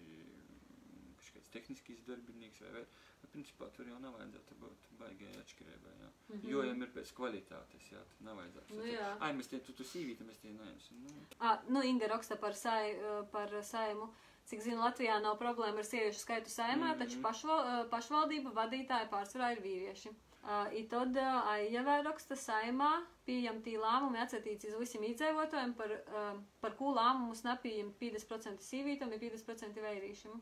kāds 1.51 1.66
tehniskīs 1.66 2.05
darbinīgs 2.07 2.61
vai, 2.62 2.84
bet 3.20 3.30
principā 3.34 3.68
tur 3.74 3.88
jau 3.88 3.98
nevajadzētu 4.01 4.57
būt 4.61 4.88
baigai 4.98 5.30
atšķirībai. 5.42 5.94
Mm. 6.01 6.38
-hmm. 6.38 6.48
Jo 6.51 6.62
jām 6.62 6.82
ir 6.82 6.88
pēc 6.94 7.12
kvalitātes, 7.14 7.92
jā, 7.92 7.98
tu 8.11 8.24
nevajadzētu. 8.24 8.74
Nu, 8.76 8.84
jā. 8.84 9.16
Ai, 9.20 9.32
mēs 9.34 9.48
tie, 9.48 9.59
tu, 9.59 9.72
tu 9.72 9.82
sīvīti, 9.82 10.24
mēs 10.26 10.40
tie 10.40 10.53
neņemsim, 10.53 11.03
nu. 11.03 11.26
Ah, 11.40 11.59
nu, 11.68 11.82
Inga 11.82 12.07
raksta 12.07 12.36
par, 12.36 12.55
sai, 12.55 12.96
par 13.32 13.51
saimu. 13.62 14.12
Cik 14.44 14.62
zinu, 14.62 14.80
Latvijā 14.80 15.20
nav 15.22 15.38
problēma 15.38 15.78
ar 15.78 15.84
sieviešu 15.84 16.20
skaitu 16.20 16.51
saimā, 16.51 16.94
Mhm. 16.94 16.98
taču 16.98 17.22
pašval, 17.22 17.88
pašvaldību 17.90 18.53
vadītāji 18.55 19.11
pārsvarā 19.11 19.53
ir 19.53 19.61
vīrieši. 19.62 20.09
Uh, 20.42 20.72
I 20.72 20.88
tad 20.88 21.16
uh, 21.16 21.44
Aijavē 21.53 22.03
raksta 22.03 22.34
saimā 22.34 23.05
pieņemtī 23.26 23.76
lēmumi 23.76 24.18
atsatīts 24.22 24.64
uz 24.70 24.74
visiem 24.80 25.03
iedzīvotājiem, 25.03 25.74
par, 25.76 25.90
uh, 25.92 26.40
par 26.61 26.70
ko 26.78 26.94
lēmumus 26.96 27.44
nepieņem 27.44 27.92
50% 28.01 28.64
sīvītam 28.64 29.12
un 29.12 29.18
50% 29.20 29.82
vērīšiem. 29.84 30.40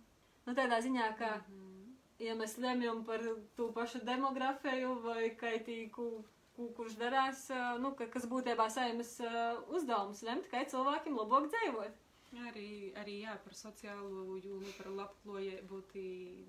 Nu, 0.48 0.54
tādā 0.56 0.78
ziņā, 0.80 1.06
ka, 1.20 1.28
ja 2.24 2.34
mēs 2.38 2.54
lemjam 2.56 3.02
par 3.04 3.20
to 3.56 3.68
pašu 3.76 4.00
demografiju 4.08 4.94
vai 5.04 5.28
kaitīgu, 5.36 6.06
ku- 6.56 6.68
kurš 6.78 6.96
darās, 6.96 7.42
nu, 7.82 7.92
ka, 7.98 8.06
kas 8.14 8.24
būtībā 8.30 8.70
saimas 8.72 9.10
uh, 9.20 9.60
uzdevums 9.76 10.22
lemt, 10.24 10.48
kā 10.48 10.64
cilvēkiem 10.72 11.18
labāk 11.20 11.50
dzīvot. 11.52 12.00
Arī, 12.48 12.92
arī 13.00 13.18
jā, 13.22 13.34
par 13.44 13.54
sociālo 13.56 14.38
jūmu, 14.40 14.72
par 14.76 14.88
labklājību 14.92 15.82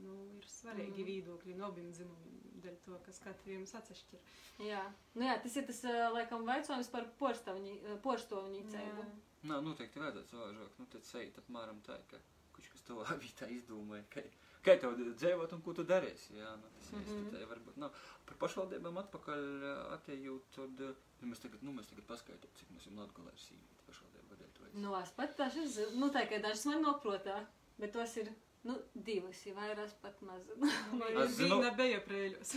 nu, 0.04 0.16
ir 0.40 0.48
svarīgi 0.52 1.04
mm. 1.04 1.08
viedokļi 1.12 1.60
no 1.60 1.70
abiem 1.70 1.92
dzimumiem, 1.92 2.42
dēļ 2.64 2.80
to, 2.88 2.98
kas 3.06 3.22
katram 3.24 3.64
atsevišķi 3.64 4.18
ir. 4.18 4.26
Jā, 4.70 4.82
nu 5.16 5.28
jā, 5.28 5.38
tas 5.44 5.56
ir 5.60 5.68
tas, 5.70 5.80
laikam, 6.16 6.44
vaicojums 6.48 6.92
par 6.96 7.08
porstovņīcēbu. 7.20 9.08
Nā, 9.48 9.62
noteikti 9.64 10.04
vajadzētu 10.04 10.36
savāžāk, 10.36 10.76
nu, 10.82 10.90
tad 10.96 11.08
sejt 11.08 11.40
apmēram 11.44 11.80
tā, 11.86 11.96
ka 12.12 12.20
kuš 12.20 12.39
tavā 12.90 13.06
vietā 13.24 13.48
izdomāja, 13.54 14.04
ka, 14.14 14.24
kā 14.66 14.76
tev 14.82 14.98
dzīvot 15.16 15.54
un 15.56 15.62
ko 15.66 15.74
tu 15.78 15.86
darīsi, 15.88 16.36
jā, 16.42 16.52
nu, 16.60 16.74
tas 16.80 16.90
Mhm. 16.92 17.06
īsti 17.06 17.32
tā 17.38 17.46
varbūt 17.54 17.78
nav. 17.86 17.96
Par 18.26 18.36
pašvaldībām 18.44 18.98
atpakaļ 19.06 19.46
ā, 19.70 19.76
atejūt, 20.00 20.50
tad, 20.58 20.84
ā, 20.90 20.92
ja 21.22 21.28
mēs 21.32 21.42
tagad, 21.46 21.64
nu, 21.64 21.74
mēs 21.78 21.88
tagad 21.94 22.06
paskaitot, 22.10 22.52
cik 22.60 22.74
mēs 22.76 22.90
jums 22.90 23.00
Latgolē 23.06 23.32
ir 23.36 23.42
sīvīti 23.46 23.88
pašvaldību 23.88 24.36
vadētājs. 24.36 24.76
Nu, 24.84 24.94
es 25.00 25.16
pat 25.18 25.38
dažas, 25.40 25.80
nu, 25.96 26.10
tā 26.14 26.26
kā 26.30 26.42
dažas 26.44 26.66
man 26.70 26.84
noprotā, 26.86 27.40
bet 27.80 27.94
tos 27.96 28.18
ir, 28.22 28.30
nu, 28.68 28.76
divas, 28.94 29.40
ir 29.48 29.56
vairāk 29.58 29.94
pat 30.04 30.20
maz. 30.28 30.44
Es 31.24 31.38
zinu- 31.40 31.62
Viņa 31.62 31.72
bija 31.80 32.00
prēļos. 32.06 32.52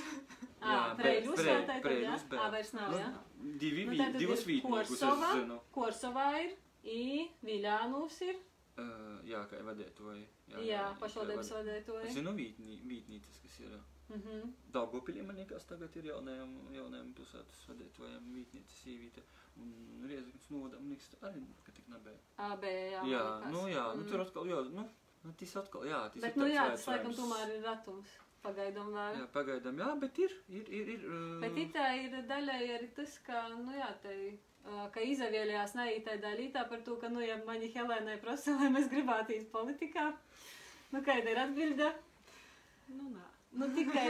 Ā, 0.63 0.73
Jā, 0.73 0.81
pre- 0.99 1.15
vēl 1.23 1.37
tā 1.39 1.79
tad, 1.83 1.87
jā? 2.03 2.17
Ā, 2.39 2.51
vairs 2.53 2.73
nav, 2.77 2.91
Nu, 2.93 2.99
jā? 2.99 3.13
Divi, 3.63 3.85
Nu, 3.87 3.95
nu, 3.99 4.19
divas 4.19 4.43
ir 4.45 4.49
vītniekus, 4.51 4.93
es 4.93 5.01
Korsova. 5.01 5.31
zinu. 5.39 5.61
Korsovā 5.75 6.27
ir, 6.45 6.57
I, 6.85 7.31
Viļānūs 7.47 8.21
ir, 8.27 8.37
Uh, 8.73 9.19
jā, 9.29 9.43
kā 9.51 9.59
vadētāji. 9.67 10.23
jā, 10.65 10.83
pašvaldības 11.01 11.45
Es 11.45 11.53
vadētoji. 11.53 12.13
zinu 12.15 12.33
vītnī, 12.39 12.79
vītnīcas, 12.89 13.41
kas 13.43 13.59
ir. 13.61 13.75
Mhm. 14.09 14.49
Daugopilī 14.73 15.23
man 15.27 15.37
liekas, 15.37 15.65
tagad 15.69 15.95
ir 15.97 16.05
jaunajam, 16.11 16.55
jaunajam 16.73 17.13
pilsētas 17.17 17.61
vadētājiem 17.69 18.27
vītnīca 18.37 18.75
sīvīte. 18.83 19.23
Un 19.61 20.07
Rieziknis 20.09 20.49
novadam 20.51 20.89
liekas, 20.89 21.15
arī, 21.23 21.43
ka 21.65 21.73
tik 21.73 21.89
nebija. 21.89 22.17
AB, 22.49 22.65
jā. 22.65 23.03
Jā, 23.13 23.51
nu 23.53 23.67
jā, 23.69 23.85
nu 23.97 24.03
Mm. 24.03 24.09
tur 24.11 24.21
atkal, 24.25 24.45
jā, 24.47 24.63
nu, 24.73 24.89
nu 25.25 25.33
tas 25.39 25.57
atkal, 25.57 25.83
jā, 25.85 26.01
tas 26.13 26.23
Bet, 26.23 26.37
ir 26.37 26.43
nu 26.43 26.49
jā, 26.49 26.65
tas 26.71 26.87
laikam 26.87 27.13
tomēr 27.15 27.57
ir 27.59 27.63
ratums. 27.65 28.09
Pagaidām 28.43 28.89
vēl. 28.91 29.17
Jā, 29.21 29.27
pagaidām, 29.33 29.77
jā, 29.79 29.91
bet 30.01 30.19
ir, 30.19 30.33
ir, 30.49 30.67
ir, 30.69 30.89
ir. 30.97 31.05
uh, 31.07 31.41
Bet 31.41 31.53
itā 31.55 31.85
ir 32.05 32.17
daļai 32.27 32.63
arī 32.79 32.89
tas, 32.97 33.19
ka, 33.19 33.49
nu 33.55 33.71
jā, 33.77 33.93
te, 34.03 34.17
ā, 34.19 34.39
ka 34.95 35.03
izavieļojās 35.03 35.75
neītai 35.79 36.19
daļītā 36.23 36.65
par 36.71 36.85
to, 36.87 36.97
ka, 37.01 37.11
nu, 37.13 37.23
ja 37.25 37.39
mani 37.47 37.71
Helēnai 37.75 38.19
prasa, 38.23 38.55
vai 38.61 38.71
mēs 38.75 38.89
gribētu 38.93 39.37
īt 39.37 39.51
politikā, 39.53 40.09
nu, 40.95 41.03
kāda 41.03 41.35
ir 41.35 41.43
atbilde? 41.47 41.93
Nu, 42.93 43.11
nā. 43.11 43.29
Nu, 43.53 43.67
tikai, 43.77 44.07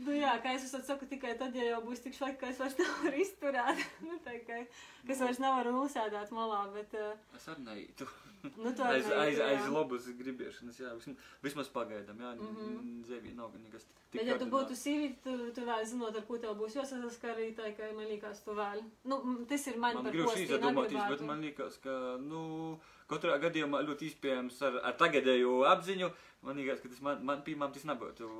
nu 0.00 0.14
jā, 0.16 0.30
kā 0.40 0.54
es 0.56 0.70
saku, 0.72 1.04
tikai 1.10 1.34
tad, 1.40 1.56
ja 1.56 1.66
jau 1.74 1.82
būs 1.84 2.00
tik 2.00 2.14
švaki, 2.16 2.38
ka 2.40 2.48
es 2.48 2.60
vairs 2.62 2.78
nevaru 2.80 3.20
izturēt, 3.20 3.82
nu, 4.06 4.16
tā 4.24 4.38
kā, 4.46 4.62
ka 5.04 5.12
es 5.12 5.20
vairs 5.20 5.42
nevaru 5.44 5.74
nosēdāt 5.76 6.32
malā, 6.32 6.62
bet, 6.72 6.96
ā, 6.96 7.10
Es 7.36 7.50
arī 7.52 7.66
neītu. 7.66 8.08
Nu, 8.56 8.72
Aiz, 8.88 9.08
aiz, 9.12 9.40
aiz 9.44 9.68
labas 9.72 10.08
gribēšanas, 10.18 10.80
jā, 10.80 10.92
vismaz, 10.98 11.30
vismaz 11.44 11.70
pagaidām, 11.74 12.20
jā, 12.24 12.34
mm. 12.34 12.52
-hmm. 12.56 13.00
dzīvī 13.06 13.34
nav 13.36 13.56
nekas 13.60 13.84
tik 13.84 13.98
Bet, 14.20 14.26
ja 14.26 14.38
tu 14.40 14.46
būtu 14.52 14.76
sīvīti, 14.78 15.18
tu, 15.24 15.32
tu 15.56 15.64
vēl 15.68 15.84
zinot, 15.84 16.16
ar 16.16 16.24
ko 16.28 16.38
tev 16.40 16.54
būs 16.56 16.76
jāsaskarī, 16.78 17.50
tā 17.56 17.72
kā 17.76 17.90
man 17.96 18.06
liekas, 18.08 18.40
tu 18.44 18.54
vēl. 18.56 18.84
Nu, 19.04 19.18
tas 19.48 19.66
ir 19.66 19.76
man, 19.76 19.98
Man 19.98 20.04
par 20.04 20.16
ko 20.16 20.32
es 20.32 20.50
negribētu. 20.50 21.10
bet 21.10 21.26
man 21.28 21.40
liekas, 21.44 21.76
ka, 21.84 22.16
nu, 22.22 22.78
katrā 23.10 23.36
gadījumā 23.42 23.82
ļoti 23.84 24.08
iespējams 24.08 24.62
ar, 24.62 24.80
ar 24.90 24.96
tagadēju 25.02 25.58
apziņu, 25.74 26.08
man 26.42 26.56
liekas, 26.56 26.80
ka 26.80 26.88
tas 26.88 27.02
man, 27.04 27.24
man 27.24 27.44
pirmām 27.44 27.72
tas 27.72 27.84
nebūtu 27.84 28.30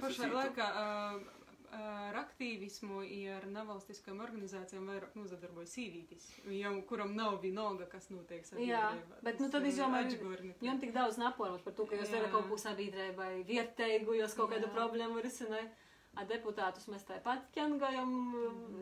pašā 0.00 0.32
laikā 0.32 0.70
uh, 0.72 1.39
ar 1.76 2.16
aktīvismu 2.24 3.02
i 3.06 3.20
ar 3.30 3.44
nevalstiskām 3.50 4.18
organizācijām 4.24 4.88
vairāk 4.90 5.14
nozadarbojas 5.18 5.74
sīvītis, 5.76 6.26
jau 6.56 6.72
kuram 6.88 7.14
nav 7.16 7.38
vienalga, 7.44 7.86
kas 7.90 8.10
notiek 8.10 8.46
Jā, 8.58 8.88
bet, 9.22 9.38
nu, 9.42 9.50
tad 9.52 9.66
es 9.68 9.78
domāju. 9.78 10.16
Jums 10.60 10.82
tik 10.82 10.94
daudz 10.96 11.20
nepormas 11.22 11.62
par 11.62 11.76
to, 11.78 11.86
ka 11.86 12.00
jūs 12.00 12.10
darat 12.10 12.34
kaut 12.34 12.48
ko 12.50 12.58
sabiedrībai, 12.58 13.30
vietēju, 13.46 14.18
jūs 14.22 14.34
kaut 14.38 14.50
kādu 14.54 14.72
problēmu 14.74 15.22
risināt. 15.22 15.70
A 16.18 16.24
deputātus 16.26 16.88
mēs 16.90 17.04
tāpat 17.06 17.44
ķengājam, 17.54 18.10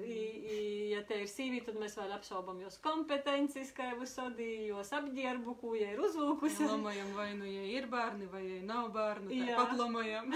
i- 0.01 0.39
i- 0.55 0.91
ja 0.95 1.03
te 1.05 1.19
ir 1.21 1.27
sīvī, 1.29 1.61
tad 1.67 1.77
mēs 1.77 1.95
vēl 2.01 2.15
apšaubam 2.17 2.57
jūs 2.65 2.79
kompetences, 2.81 3.73
kā 3.77 3.91
jau 3.93 4.07
sodī, 4.09 4.69
jūs 4.71 4.89
apģērbu, 4.97 5.55
ko 5.61 5.75
ja 5.77 5.91
ir 5.93 5.99
uzlūkusi. 6.01 6.67
Lomojam 6.71 7.13
vai 7.15 7.35
nu, 7.37 7.45
ja 7.45 7.67
ir 7.79 7.87
bērni, 7.93 8.27
vai 8.33 8.43
ja 8.49 8.63
nav 8.63 8.89
bērnu, 8.95 9.29
Jā. 9.31 9.59
tāpat 9.59 9.77
lomojam. 9.77 10.33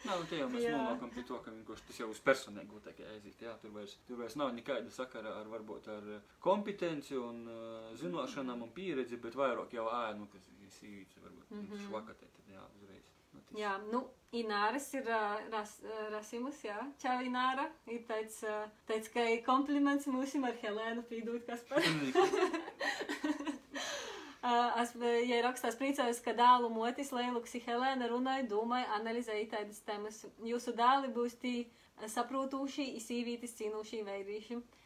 Nā, 0.00 0.16
nu, 0.16 0.24
te 0.30 0.38
jau 0.40 0.48
mēs 0.48 0.64
nonākam 0.72 1.10
pie 1.12 1.22
to, 1.28 1.36
ka 1.44 1.50
vienkārši 1.52 1.86
tas 1.90 1.98
jau 2.00 2.08
uz 2.08 2.20
personīgu 2.24 2.80
tā 2.80 2.94
kā 2.96 3.04
aiziet, 3.12 3.36
jā, 3.44 3.52
tur 3.60 3.70
vairs, 3.74 3.98
tur 4.08 4.16
vairs 4.16 4.36
nav 4.40 4.54
nekāda 4.56 4.88
sakara 4.90 5.34
ar 5.42 5.50
varbūt 5.52 5.88
ar 5.92 6.06
eh, 6.16 6.20
kompetenci 6.40 7.18
un 7.20 7.42
uh, 7.46 7.90
zināšanām 8.00 8.62
un 8.64 8.70
pieredzi, 8.72 9.20
bet 9.20 9.36
vairāk 9.36 9.76
jau 9.76 9.84
ā, 9.92 10.16
nu, 10.16 10.24
kas 10.32 10.48
ir 10.48 10.59
sīvīts, 10.76 11.18
varbūt 11.24 11.50
mm. 11.50 11.66
-hmm. 11.66 11.84
švakatē, 11.86 12.30
tad 12.36 12.54
jā, 12.54 12.64
uzreiz. 12.78 13.12
Tas- 13.30 13.52
Jā, 13.58 13.76
nu, 13.92 14.08
Ināras 14.32 14.86
ir 14.94 15.08
uh, 15.10 15.40
ras, 15.50 15.80
uh, 15.82 16.02
Rasimus, 16.12 16.58
jā, 16.62 16.78
čau 17.02 17.16
Ināra. 17.26 17.64
Ir 17.86 18.04
teic, 18.06 18.36
uh, 18.46 19.08
ka 19.12 19.24
ir 19.26 19.42
kompliments 19.46 20.06
mūsim 20.06 20.46
ar 20.46 20.54
Helēnu, 20.62 21.02
pīdūt, 21.10 21.46
kas 21.46 21.64
par. 21.70 21.82
Es, 24.80 24.94
ja 25.28 25.42
rakstās 25.44 25.76
priecājos, 25.76 26.18
ka 26.24 26.32
dēlu 26.32 26.70
motis 26.72 27.10
Leiluksi 27.12 27.60
Helēna 27.60 28.06
runāja, 28.08 28.46
domāja, 28.48 28.86
analizēja 28.96 29.50
tādas 29.50 29.82
tēmas. 29.84 30.22
Jūsu 30.42 30.72
dēli 30.78 31.10
būs 31.12 31.34
tī 31.42 31.54
saprūtūši, 32.08 32.86
izsīvītis 32.96 33.52
cīnūši 33.58 34.00
veidīši. 34.06 34.56
Uh, 34.56 34.80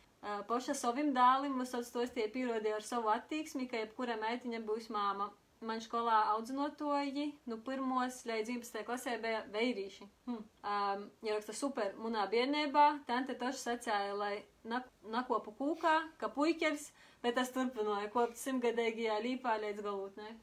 Paša 0.49 0.74
savim 0.74 1.12
dēlim 1.14 1.55
mums 1.59 1.74
atstāstīja 1.76 2.30
pierodīja 2.32 2.78
ar 2.80 2.85
savu 2.87 3.11
attieksmi, 3.12 3.66
ka 3.68 3.82
jebkura 3.82 4.16
meitiņa 4.22 4.61
būs 4.64 4.89
māma. 4.95 5.28
Man 5.64 5.80
skolā 5.80 6.16
audzinotoji, 6.34 7.28
nu 7.48 7.57
pirmos 7.64 8.22
līdz 8.28 8.50
11. 8.52 8.82
klasē 8.84 9.14
bija 9.22 9.44
veidīši. 9.55 10.09
Hm. 10.26 10.40
Um, 10.61 11.05
ja 11.24 11.36
raksta 11.36 11.55
super, 11.57 11.94
munā 12.00 12.26
bērnībā, 12.32 12.86
tante 13.09 13.36
toši 13.40 13.62
sacēja, 13.62 14.16
lai 14.18 14.34
nak 14.68 14.90
nakopu 15.14 15.55
kūkā, 15.57 15.94
ka 16.20 16.28
puikers, 16.34 16.90
bet 17.24 17.38
es 17.40 17.55
turpināju 17.55 18.11
kopt 18.12 18.40
simtgadīgajā 18.40 19.20
līpā 19.24 19.57
līdz 19.62 19.86
galotnē. 19.86 20.34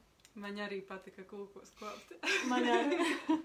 Man 0.42 0.58
arī 0.64 0.80
patika 0.88 1.26
kūkos 1.28 1.74
kopt. 1.78 2.16
Man 2.50 2.66
arī. 2.78 2.98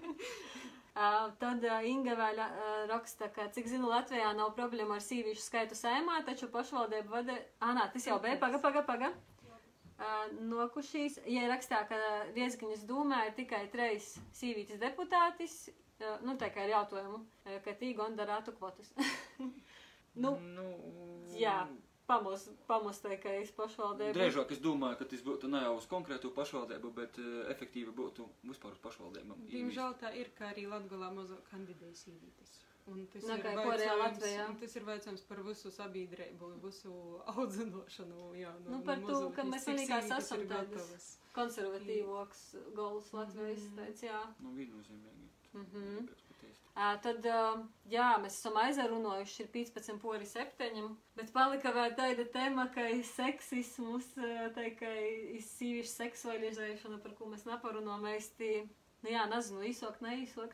Uh, 0.98 1.28
tad 1.38 1.62
uh, 1.62 1.84
Inga 1.86 2.16
vēl 2.18 2.40
uh, 2.42 2.62
raksta, 2.90 3.28
ka, 3.30 3.44
cik 3.54 3.68
zinu, 3.70 3.86
Latvijā 3.86 4.32
nav 4.34 4.48
problēma 4.56 4.96
ar 4.98 5.04
sīvīšu 5.04 5.44
skaitu 5.44 5.76
saimā, 5.78 6.16
taču 6.26 6.48
pašvaldība 6.50 7.12
vada. 7.12 7.36
Ah, 7.62 7.70
nā, 7.76 7.84
tas 7.92 8.08
jau 8.08 8.16
bija, 8.24 8.34
paga, 8.40 8.58
paga, 8.58 8.82
paga. 8.88 9.12
Uh, 9.98 10.28
nokušīs, 10.46 11.16
ja 11.26 11.48
rakstā, 11.50 11.80
ka 11.90 11.96
Riezgiņas 12.36 12.84
dūmē 12.86 13.16
ir 13.26 13.32
tikai 13.34 13.64
treis 13.72 14.12
sīvītas 14.38 14.78
deputātis, 14.78 15.56
uh, 15.72 16.20
nu, 16.22 16.36
tā 16.38 16.52
kā 16.54 16.68
ir 16.68 16.76
jautājumu, 16.76 17.18
uh, 17.24 17.56
ka 17.64 17.74
tī 17.80 17.96
gan 17.98 18.14
darātu 18.14 18.54
kvotas. 18.54 18.92
nu, 20.22 20.36
nu, 20.38 20.68
jā. 21.34 21.56
pamos, 22.06 22.46
pamostākais 22.70 23.50
pašvaldību. 23.58 24.14
Drēžāk 24.14 24.54
es 24.54 24.62
domāju, 24.62 25.00
ka 25.00 25.10
tas 25.10 25.26
būtu 25.26 25.50
ne 25.50 25.64
jau 25.66 25.74
uz 25.80 25.90
konkrētu 25.90 26.30
pašvaldību, 26.36 26.94
bet 26.94 27.18
uh, 27.18 27.42
efektīvi 27.56 27.90
būtu 27.98 28.30
vispār 28.46 28.78
uz 28.78 28.82
pašvaldībām. 28.86 29.48
Diemžēl 29.50 29.98
tā 29.98 30.14
ir, 30.14 30.30
ka 30.38 30.52
arī 30.52 30.68
Latgalā 30.70 31.10
mazo 31.18 31.42
kandidēja 31.50 31.98
sīvītis. 32.04 32.54
Un 32.88 33.02
tas, 33.12 33.22
Nā, 33.28 33.36
ir 33.36 33.56
Latvijā. 34.00 34.44
un 34.48 34.56
tas 34.56 34.76
ir 34.76 34.84
veicams 34.86 35.20
par 35.28 35.42
visu 35.44 35.70
sabiedrību, 35.70 36.48
visu 36.62 36.92
audzinošanu. 37.34 38.30
Jā, 38.40 38.52
Nu, 38.64 38.80
par 38.86 38.96
to, 38.96 39.08
mazuļus, 39.08 39.34
ka 39.36 39.42
mēs 39.44 39.66
vienīgās 39.68 40.08
esam 40.18 40.46
tādas 40.48 41.18
konservatīvoks 41.36 42.40
gols 42.74 43.12
Latvijas, 43.12 43.60
Mhm. 43.68 43.76
teica, 43.76 44.06
jā. 44.06 44.22
Nu, 44.40 44.54
viennozīmīgi. 44.56 45.28
Mhm. 45.54 46.08
Pēc 46.08 46.22
patiesi. 46.30 46.64
Ā, 46.76 46.88
Tad, 47.02 47.22
jā, 47.90 48.08
mēs 48.22 48.38
esam 48.38 48.54
aizrunājuši, 48.54 49.40
ir 49.40 49.48
15 49.48 49.98
pori 50.00 50.24
septiņam, 50.24 50.96
bet 51.16 51.32
palika 51.32 51.72
vēl 51.72 51.94
tāda 51.96 52.24
tēma, 52.32 52.72
ka 52.74 52.88
ir 52.88 53.02
seksismus, 53.04 54.14
tā 54.16 54.66
kā 54.78 54.92
ir 55.34 55.40
sīviešu 55.42 55.92
seksualizēšana, 56.00 57.02
par 57.02 57.12
ko 57.18 57.26
mēs 57.26 57.44
neparunājam 57.44 58.08
īsti. 58.16 58.68
Nu 59.02 59.10
jā, 59.10 59.28
nezinu, 59.30 59.60
īsāk, 59.62 60.00
neīsāk. 60.00 60.50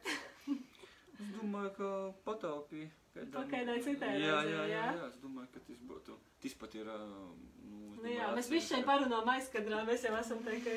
Es 1.20 1.30
domāju, 1.38 1.70
ka 1.78 1.88
pataupīja. 2.26 2.90
Pa 3.32 3.44
kādai 3.46 3.76
citai 3.84 4.14
jā, 4.18 4.26
jā, 4.26 4.38
jā, 4.50 4.62
jā? 4.66 4.84
jā, 4.98 5.04
es 5.06 5.18
domāju, 5.22 5.48
ka 5.54 5.60
tas 5.68 5.78
būtu. 5.86 6.16
Tas 6.42 6.54
pat 6.58 6.74
ir. 6.74 6.86
Nu, 6.86 7.24
Nu 8.04 8.10
jā, 8.10 8.26
mēs 8.36 8.48
visi 8.50 8.74
šeit 8.74 8.84
parunājam 8.84 9.28
aizkadrā, 9.32 9.78
mēs 9.88 10.02
jau 10.04 10.12
esam 10.18 10.40
tā 10.44 10.56
kā 10.64 10.72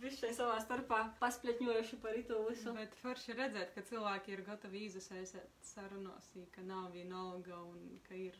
visi 0.00 0.16
šeit 0.22 0.34
savā 0.34 0.56
starpā 0.64 1.02
paspļetņojuši 1.20 1.98
par 2.02 2.16
to 2.30 2.38
visu. 2.48 2.72
Bet 2.74 2.96
forši 3.02 3.36
redzēt, 3.38 3.74
ka 3.76 3.84
cilvēki 3.90 4.32
ir 4.34 4.42
gatavi 4.48 4.86
izasaistīt 4.88 5.52
sarunās, 5.62 6.32
ka 6.56 6.64
nav 6.66 6.88
vienalga 6.96 7.60
un 7.68 8.00
ka 8.08 8.14
ir 8.18 8.34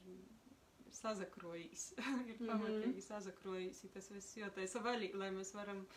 sazakrojis. 0.91 1.93
ir 2.31 2.37
Mhm. 2.41 2.49
pamatīgi 2.51 3.03
sazakrojis. 3.05 3.85
Tas 3.95 4.11
viss 4.11 4.37
jotais 4.37 4.75
vaļīgi, 4.75 5.15
lai 5.21 5.31
mēs 5.31 5.55
varam 5.55 5.85
Mm. 5.87 5.89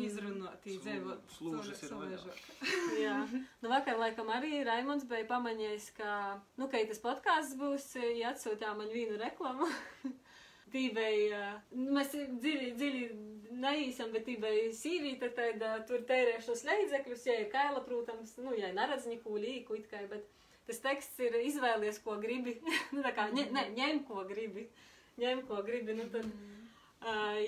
Izrunāt, 0.00 0.66
dzīvot. 0.66 1.32
slūžas 1.36 1.82
ir 1.86 1.94
vaļā. 1.96 2.34
Jā, 3.00 3.16
nu 3.62 3.72
vakar 3.72 3.98
laikam 4.00 4.30
arī 4.32 4.62
Raimons 4.66 5.06
bija 5.08 5.26
pamanījis, 5.30 5.90
ka, 5.96 6.12
nu, 6.60 6.68
ka 6.70 6.82
tas 6.90 7.00
podkāsts 7.02 7.56
būs, 7.60 7.86
ja 8.18 8.34
atsūtām 8.34 8.80
man 8.82 8.92
vīnu 8.92 9.18
reklamu. 9.20 9.68
Tīvei, 10.70 11.32
mēs 11.74 12.12
dziļi, 12.14 12.68
dziļi 12.78 13.06
neīsam, 13.60 14.12
bet 14.14 14.28
tīvei 14.28 14.68
sīvīta, 14.76 15.32
tad 15.34 15.64
ā, 15.66 15.72
tur 15.88 16.04
tērēšos 16.06 16.62
līdzekļus, 16.68 17.24
ja 17.26 17.40
ir 17.40 17.48
kaila, 17.50 17.82
protams, 17.82 18.36
nu, 18.38 18.54
ja 18.54 18.70
neredz 18.76 19.08
neko 19.10 19.34
līku, 19.40 19.80
it 19.80 19.90
kā, 19.90 20.04
bet 20.12 20.28
tas 20.68 20.78
teksts 20.84 21.18
ir 21.26 21.40
izvēlies, 21.40 21.98
ko 22.04 22.20
gribi. 22.22 22.60
nu, 22.94 23.02
tā 23.02 23.10
kā, 23.16 23.26
ne, 23.34 23.48
ne, 23.50 23.66
ņem, 23.74 24.04
ko 24.06 24.22
gribi. 24.30 24.68
Ņem, 25.18 25.42
ko 25.48 25.58
gribi, 25.66 25.98
nu, 25.98 26.06
tad. 26.12 26.30
Uh, 26.30 26.59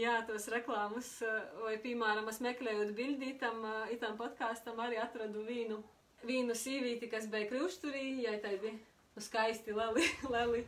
jā, 0.00 0.14
tos 0.28 0.46
reklāmas, 0.48 1.08
uh, 1.26 1.42
vai, 1.64 1.76
piemēram, 1.82 2.28
es 2.32 2.40
meklēju 2.44 2.86
bildi 2.96 3.34
tam, 3.40 3.60
uh, 3.66 3.84
itam 3.92 4.16
podkāstam, 4.16 4.80
arī 4.80 4.96
atradu 5.02 5.44
vīnu, 5.44 5.76
vīnu 6.24 6.56
sīvīti, 6.56 7.10
kas 7.12 7.28
bija 7.32 7.50
krušturī, 7.50 8.22
jā, 8.24 8.38
tā 8.40 8.54
bija 8.62 8.78
nu, 8.78 9.20
skaisti, 9.20 9.74
leli, 9.76 10.06
leli, 10.34 10.64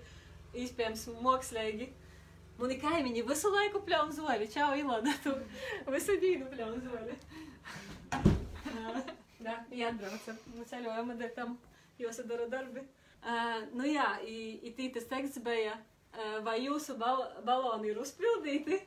iespējams, 0.53 1.07
mokslīgi. 1.25 1.89
Mani 2.59 2.77
kaimiņi 2.79 3.25
visu 3.27 3.51
laiku 3.51 3.81
pļauj 3.87 4.13
zoli, 4.15 4.51
čau, 4.53 4.69
Ilona, 4.79 5.17
tu 5.25 5.33
visu 5.95 6.19
dienu 6.21 6.51
pļauj 6.53 6.77
zoli. 6.85 7.17
Jā, 9.41 9.57
jāatbraucam, 9.81 10.45
nu 10.55 10.69
ceļojam, 10.69 11.17
ar 11.17 11.33
tam 11.35 11.57
jāsadara 11.99 12.47
darbi. 12.53 12.85
Uh, 13.25 13.65
nu 13.73 13.89
jā, 13.89 14.07
i, 14.29 14.61
i 14.69 14.77
tī 14.77 14.91
tas 14.93 15.09
teksts 15.09 15.41
bija, 15.43 15.79
vai 16.47 16.59
jūsu 16.65 16.99
bal 17.01 17.25
baloni 17.47 17.93
ir 17.93 18.03
uzpildīti? 18.03 18.81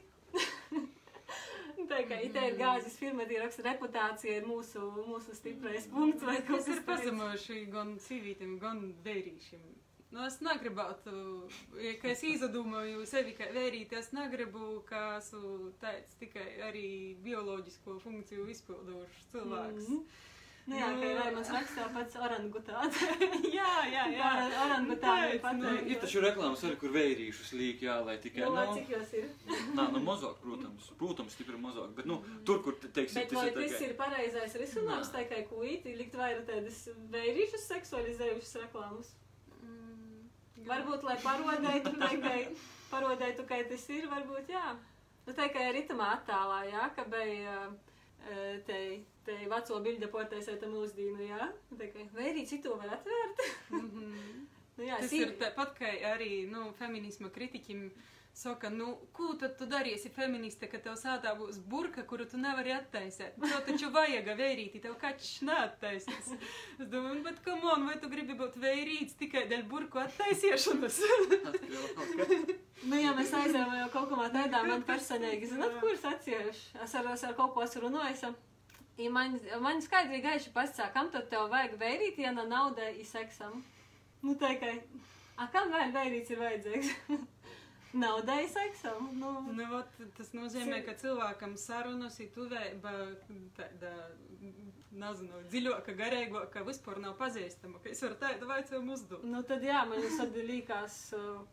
Tā 1.88 2.02
kā 2.10 2.18
itē 2.26 2.44
ir 2.50 2.56
gāzes 2.60 2.98
firma, 3.00 3.26
tie 3.30 3.38
raksta 3.40 3.64
reputācija 3.68 4.40
ir 4.40 4.48
mūsu, 4.50 4.82
mūsu 5.08 5.36
stiprais 5.38 5.86
punkts 5.92 6.26
Tas 6.48 6.70
ir 6.74 6.82
pazemojuši 6.88 7.60
gan 7.72 7.94
sīvītim, 8.02 8.58
gan 8.62 8.82
vērīšiem. 9.06 9.68
Nu, 10.08 10.24
es 10.24 10.38
negribētu, 10.40 11.12
ka 12.02 12.12
es 12.14 12.22
izdomāju 12.24 13.04
sevi 13.10 13.34
kā 13.36 13.50
vērīti, 13.52 13.98
es 14.00 14.14
negribu, 14.16 14.80
ka 14.88 15.18
esmu 15.18 15.74
tāds 15.82 16.16
tikai 16.22 16.48
arī 16.70 16.88
bioloģisko 17.26 17.98
funkciju 18.06 18.48
izpildošs 18.54 19.28
cilvēks. 19.34 19.90
Mhm. 19.92 20.06
Nu 20.68 20.76
jā, 20.76 20.88
Nu, 20.92 20.98
ka 21.00 21.08
ir 21.08 21.16
Raimons 21.16 21.50
rakstā 21.56 21.84
pats 21.96 22.16
orangutāts. 22.20 22.98
jā, 23.58 23.68
jā, 23.88 24.02
jā. 24.12 24.32
Orangutāni 24.66 25.38
Tāds, 25.40 25.60
Nu, 25.62 25.68
pateikt. 25.70 25.86
ir 25.94 26.02
taču 26.02 26.24
reklāmas 26.26 26.64
arī, 26.68 26.76
kur 26.82 26.92
vērīšus 26.92 27.54
līk, 27.56 27.86
jā, 27.88 27.96
lai 28.04 28.18
tikai. 28.26 28.42
Nu, 28.44 28.50
lai 28.58 28.66
nu, 28.68 28.74
cik 28.76 28.92
jūs 28.92 29.14
ir? 29.22 29.30
Nā, 29.78 29.86
nu 29.96 30.02
mazāk, 30.04 30.36
protams. 30.44 30.90
Protams, 31.00 31.38
stipri 31.38 31.56
mazāk. 31.64 31.94
Bet, 31.96 32.10
nu, 32.12 32.18
tur, 32.44 32.60
kur, 32.66 32.76
te- 32.84 32.92
teiksim, 32.98 33.22
Bet 33.22 33.32
vai 33.38 33.46
tas 33.46 33.48
ir 33.48 33.56
tas 33.62 33.78
tikai. 33.78 33.88
ir 33.88 33.96
pareizais 34.04 34.58
risinājums, 34.64 35.08
Nā. 35.08 35.16
tā 35.16 35.24
kā 35.32 35.40
kuīti, 35.54 35.96
likt 36.02 36.20
vairāk 36.20 36.44
tādas 36.52 36.82
vērīšas 37.16 37.68
seksualizējušas 37.72 38.54
reklāmas? 38.66 39.14
Mm, 39.64 40.28
Varbūt, 40.68 41.08
lai 41.08 41.16
parodētu, 41.24 41.96
tā 42.04 42.12
kā 42.28 42.36
parodētu, 42.92 43.48
kā 43.48 43.62
tas 43.72 43.88
ir, 43.96 44.10
varbūt, 44.12 44.52
jā. 44.52 44.66
Nu, 45.28 45.34
tā 45.36 45.48
kā 45.52 45.64
ir 45.72 45.80
itamā 45.86 46.12
attēlā, 46.20 46.60
jā, 46.74 46.90
ka 46.96 47.04
bija 47.12 47.56
eh, 47.68 47.96
te, 48.68 48.80
te 49.26 49.38
veco 49.50 49.80
bilde 49.86 50.10
portēsēta 50.12 50.70
mūsdīnu, 50.72 51.28
jā. 51.30 51.50
Tā 51.78 51.90
kā 51.94 52.06
vērīt 52.18 52.50
citu 52.50 52.76
var 52.78 52.98
atvērt. 53.00 53.48
Mhm. 53.70 54.14
Nu, 54.78 54.86
jā, 54.86 55.00
Tas 55.02 55.14
ir 55.18 55.32
tāpat, 55.40 55.72
kā 55.80 55.90
arī 56.12 56.44
nu, 56.46 56.68
feminisma 56.78 57.32
kritiķim 57.34 57.88
saka, 58.38 58.70
nu, 58.70 58.92
ko 59.18 59.32
tad 59.40 59.56
tu 59.58 59.66
darīsi 59.70 60.12
feministe, 60.14 60.68
ka 60.70 60.78
tev 60.82 60.94
sātā 61.00 61.32
būs 61.40 61.58
burka, 61.72 62.04
kuru 62.06 62.28
tu 62.30 62.38
nevari 62.38 62.76
attaisīt? 62.76 63.38
To 63.42 63.62
taču 63.66 63.90
vajag 63.94 64.30
vērīti, 64.38 64.82
tev 64.84 64.94
kačs 65.02 65.40
neattaisīs. 65.48 66.30
Es 66.78 66.92
domāju, 66.92 67.24
bet 67.26 67.40
kam 67.46 67.66
on, 67.66 67.88
vai 67.90 67.96
tu 68.02 68.10
gribi 68.12 68.38
būt 68.38 68.60
vērīts 68.62 69.18
tikai 69.18 69.48
dēļ 69.50 69.64
burku 69.72 70.04
kas. 70.06 71.00
Nu, 72.88 73.00
ja 73.02 73.16
mēs 73.18 73.32
aizējām 73.34 73.74
jau 73.80 73.88
kaut 73.96 74.12
kādā 74.12 74.28
veidā, 74.36 74.60
man 74.68 74.84
personīgi, 74.86 75.50
zināt, 75.50 75.80
kur 75.82 75.96
es 75.96 76.06
atceros. 76.06 76.60
Es 76.84 76.94
ar, 77.00 77.10
es 77.16 77.24
ar 77.26 77.34
kaut 77.40 77.56
ko 77.56 77.64
esmu 77.66 77.88
runājis. 77.88 78.28
I 79.02 79.10
man, 79.14 79.40
man 79.62 79.82
skaidri 79.82 80.22
gaiši 80.22 80.54
pasakā, 80.54 80.92
kam 80.94 81.10
tad 81.14 81.26
tev 81.32 81.50
vajag 81.50 81.74
vērīt, 81.82 82.22
ja 82.22 82.36
nav 82.38 82.48
nauda 82.50 82.90
i 82.94 83.06
seksam. 83.06 83.64
Nu, 84.22 84.38
tā 84.38 84.54
kā, 84.62 84.76
a 85.42 85.50
kam 85.54 85.74
vēl 85.74 85.92
vērīts 85.98 86.34
ir 86.34 86.42
vajadzīgs? 86.42 86.94
Naudai 87.98 88.44
seksam. 88.52 89.08
Nu, 89.20 89.32
Nu, 89.58 89.66
ot, 89.80 89.96
tas 90.18 90.30
nozīmē, 90.38 90.84
ka 90.86 90.94
cilvēkam 91.02 91.56
sarunas 91.58 92.20
ir 92.24 92.30
tuvēba 92.36 92.92
tāda, 93.58 93.92
nezinu, 94.98 95.42
dziļāka, 95.52 95.96
garīgāka, 95.98 96.64
vispār 96.68 97.00
nav 97.04 97.16
pazīstama, 97.20 97.82
ka 97.84 97.90
es 97.94 98.02
varu 98.06 98.18
tādu 98.22 98.50
vaicojumu 98.50 98.94
uzdot. 98.98 99.24
nu, 99.24 99.42
tad 99.44 99.66
jā, 99.66 99.82
man 99.90 100.02
jau 100.04 100.12
tad 100.22 100.38
likās, 100.52 101.00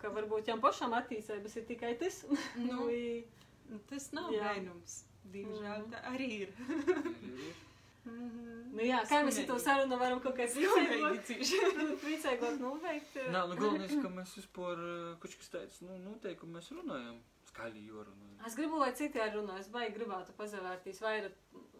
ka 0.00 0.12
varbūt 0.16 0.48
jām 0.52 0.60
pašam 0.64 0.92
attīstības 1.00 1.56
ir 1.60 1.66
tikai 1.72 1.94
tas. 2.00 2.22
Nu, 2.56 2.88
tas 3.90 4.10
nav 4.12 4.30
vainums. 4.32 5.04
Diemžēl 5.34 5.78
Mhm. 5.86 5.90
tā 5.92 6.00
arī 6.12 6.26
ir. 6.44 6.50
Nu, 8.04 8.82
jā, 8.82 8.98
kā 9.08 9.20
mēs 9.24 9.38
to 9.48 9.56
sarunu 9.62 9.96
varam 10.00 10.18
kaut 10.20 10.34
kā 10.36 10.46
Skumīgi 10.50 11.36
priecīgāk, 12.02 12.58
noveikt? 12.60 13.14
Nā, 13.30 13.44
nu 13.48 13.56
galvenais, 13.60 13.94
ka 14.02 14.10
mēs 14.12 14.34
vispār, 14.40 14.80
eh, 14.82 15.12
kaut 15.22 15.36
kas 15.40 15.52
tāds, 15.52 15.78
nu, 15.86 15.96
noteikumi 16.08 16.58
mēs 16.58 16.72
runājam. 16.74 17.20
Skaļi 17.54 17.84
jorunājam. 17.86 18.38
Es 18.48 18.56
gribu, 18.58 18.80
lai 18.82 18.90
citi 18.98 19.20
arī 19.22 19.36
runā. 19.38 19.60
Es 19.62 19.68
baigi 19.70 19.94
gribētu 19.94 20.34
pazavērtīs 20.34 20.98
vairāk. 21.04 21.36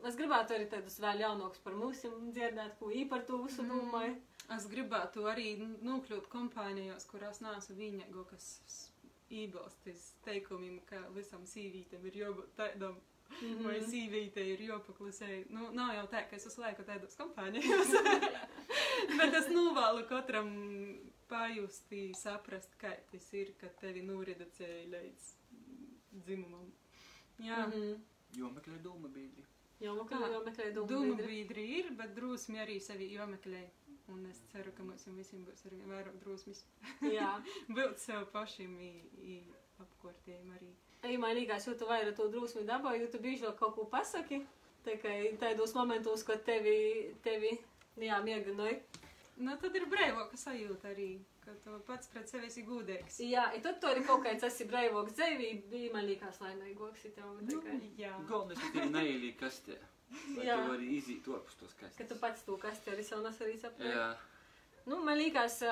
Es 0.07 0.15
gribētu 0.21 0.55
arī 0.55 0.69
tādus 0.71 1.01
vēl 1.03 1.25
jaunākus 1.25 1.63
par 1.65 1.75
mums 1.75 2.05
dzirdēt, 2.05 2.77
ko 2.79 2.93
īpaši 2.93 3.11
par 3.11 3.25
to 3.27 3.41
visu 3.43 3.63
Mm. 3.65 3.73
domāju. 3.73 4.15
Es 4.55 4.67
gribētu 4.71 5.25
arī 5.27 5.49
nokļūt 5.83 6.29
kompānijās, 6.31 7.09
kurās 7.11 7.41
neesmu 7.41 7.75
vienīgo, 7.81 8.25
kas 8.31 8.93
iebilstis 9.31 10.13
teikumiem, 10.25 10.79
ka 10.87 11.01
visam 11.17 11.43
sīvītam 11.49 12.05
ir 12.07 12.13
jābūt 12.23 12.55
tādam, 12.57 13.01
Mhm. 13.43 13.65
vai 13.67 13.81
sīvītē 13.81 14.45
ir 14.53 14.61
jāpaklusē. 14.69 15.47
Nu, 15.51 15.71
nav 15.73 15.95
jau 15.97 16.07
tā, 16.13 16.25
ka 16.31 16.37
es 16.37 16.47
uz 16.47 16.57
laiku 16.59 16.83
tādos 16.87 17.17
kompānijās. 17.19 17.91
Bet 19.19 19.35
es 19.35 19.49
novēlu 19.53 20.05
katram 20.09 20.51
pajustī, 21.29 22.13
saprast, 22.17 22.77
kā 22.81 22.93
tas 23.11 23.27
ir, 23.35 23.55
kad 23.61 23.75
tevi 23.81 24.03
noreducēja 24.07 24.87
līdz 24.93 25.31
dzimumam. 26.25 26.71
Jā, 27.43 27.67
Mhm. 27.69 27.97
Jo 28.37 28.49
meklē 28.51 28.79
doma 28.83 29.09
biedri. 29.09 29.45
Jā, 29.81 29.93
meklē, 29.95 30.19
Tā. 30.21 30.31
jau 30.33 30.45
meklē 30.45 30.73
domu 30.75 30.89
Dūmu 30.89 31.17
biedri. 31.17 31.27
biedri 31.45 31.65
ir, 31.79 31.91
bet 31.95 32.15
drusmi 32.17 32.59
arī 32.59 32.81
sevi 32.81 33.11
jāmeklē. 33.15 33.65
Un 34.09 34.27
es 34.27 34.41
ceru, 34.53 34.71
ka 34.77 34.83
mums 34.83 35.05
visiem 35.07 35.45
būs 35.47 35.63
arī 35.67 35.79
vairāk 35.89 36.19
drusmes. 36.23 36.65
Jā. 37.01 37.43
Būt 37.69 37.99
sev 37.99 38.27
pašiem 38.33 38.75
i- 38.81 39.09
i 39.17 39.43
apkārtējiem 39.81 40.51
arī. 40.59 40.73
Ej, 41.05 41.19
man 41.21 41.35
liekas, 41.37 41.67
jo 41.69 41.75
tu 41.77 41.85
vairāk 41.89 42.15
to 42.17 42.29
drusmi 42.33 42.65
dabā, 42.69 42.95
jo 42.99 43.07
tu 43.13 43.19
biežāk 43.21 43.59
kaut 43.61 43.75
ko 43.77 43.85
pasaki. 43.93 44.43
Tā 44.85 44.97
kā 45.01 45.13
tādos 45.41 45.73
momentos, 45.77 46.23
kad 46.29 46.43
tevi, 46.45 47.13
tevi 47.25 47.55
jā, 48.01 48.19
mieganoja. 48.25 48.79
Nu, 49.37 49.57
tad 49.61 49.75
ir 49.77 49.87
brīvāka 49.91 50.37
sajūta 50.39 50.93
arī, 50.93 51.09
ka 51.45 51.55
tu 51.65 51.77
pats 51.89 52.07
pret 52.13 52.29
sevi 52.31 52.47
esi 52.47 52.63
gudīgs. 52.69 53.17
Jā, 53.25 53.49
i 53.57 53.61
tad 53.65 53.81
tu 53.83 53.89
arī 53.91 54.05
kaut 54.07 54.23
kāds 54.25 54.45
esi 54.47 54.67
braivoks 54.71 55.17
dzīvība, 55.19 55.71
bija 55.73 55.93
man 55.97 56.07
liekas 56.07 56.39
tev 57.17 57.33
Nu, 57.41 57.49
tikai. 57.49 57.81
jā. 57.99 58.13
Galvenais, 58.29 58.61
ka 58.63 58.71
tev 58.79 58.93
neilī 58.95 59.33
kastē. 59.41 59.81
Lai 60.37 60.45
Jā. 60.47 60.55
tu 60.61 60.71
vari 60.71 60.87
izīt 61.01 61.27
orpus 61.29 61.57
tos 61.59 61.73
Ka 61.75 61.89
kastes. 61.89 62.09
tu 62.09 62.15
pats 62.21 62.43
to 62.47 62.57
kasti 62.57 62.91
arī 62.93 63.03
savu 63.03 63.25
arī 63.27 63.59
saproti. 63.59 63.91
Nu, 64.85 64.99
man 65.05 65.17
liekas, 65.17 65.63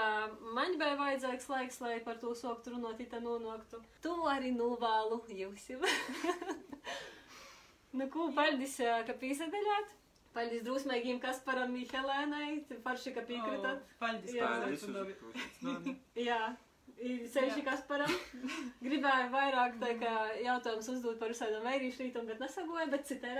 man 0.57 0.79
bija 0.81 0.97
vajadzīgs 0.97 1.49
laiks, 1.53 1.81
lai 1.85 1.99
par 2.05 2.17
to 2.21 2.33
sāktu 2.37 2.73
runāt, 2.73 3.01
ja 3.03 3.11
tā 3.11 3.21
nonāktu. 3.21 3.83
Tu 4.05 4.13
arī 4.33 4.55
novēlu 4.57 5.19
jūs. 5.37 5.67
nu, 7.99 8.07
ko, 8.15 8.31
paldies, 8.37 8.79
ka 9.09 9.19
pīsadaļāt. 9.21 9.93
Paldies 10.33 10.65
drusmīgiem 10.65 11.19
Kasparam 11.21 11.75
Mihelēnai, 11.77 12.63
parši, 12.85 13.13
ka 13.13 13.25
piekritat. 13.29 13.83
O, 13.85 13.97
Paldies, 14.01 14.33
Jā. 14.39 14.49
Paldies. 14.49 14.87
Jā. 16.29 16.43
Sevišķi 17.03 17.65
Kasparam. 17.67 18.13
Gribēju 18.81 19.29
vairāk 19.33 19.77
tā 19.83 19.93
jautājumus 20.41 20.89
uzdot 20.95 21.21
par 21.21 21.35
visādām 21.35 21.67
vērīšu 21.69 22.07
rītam, 22.07 22.29
bet 22.31 22.41
nesagoju, 22.41 22.89
bet 22.95 23.09
citai 23.11 23.35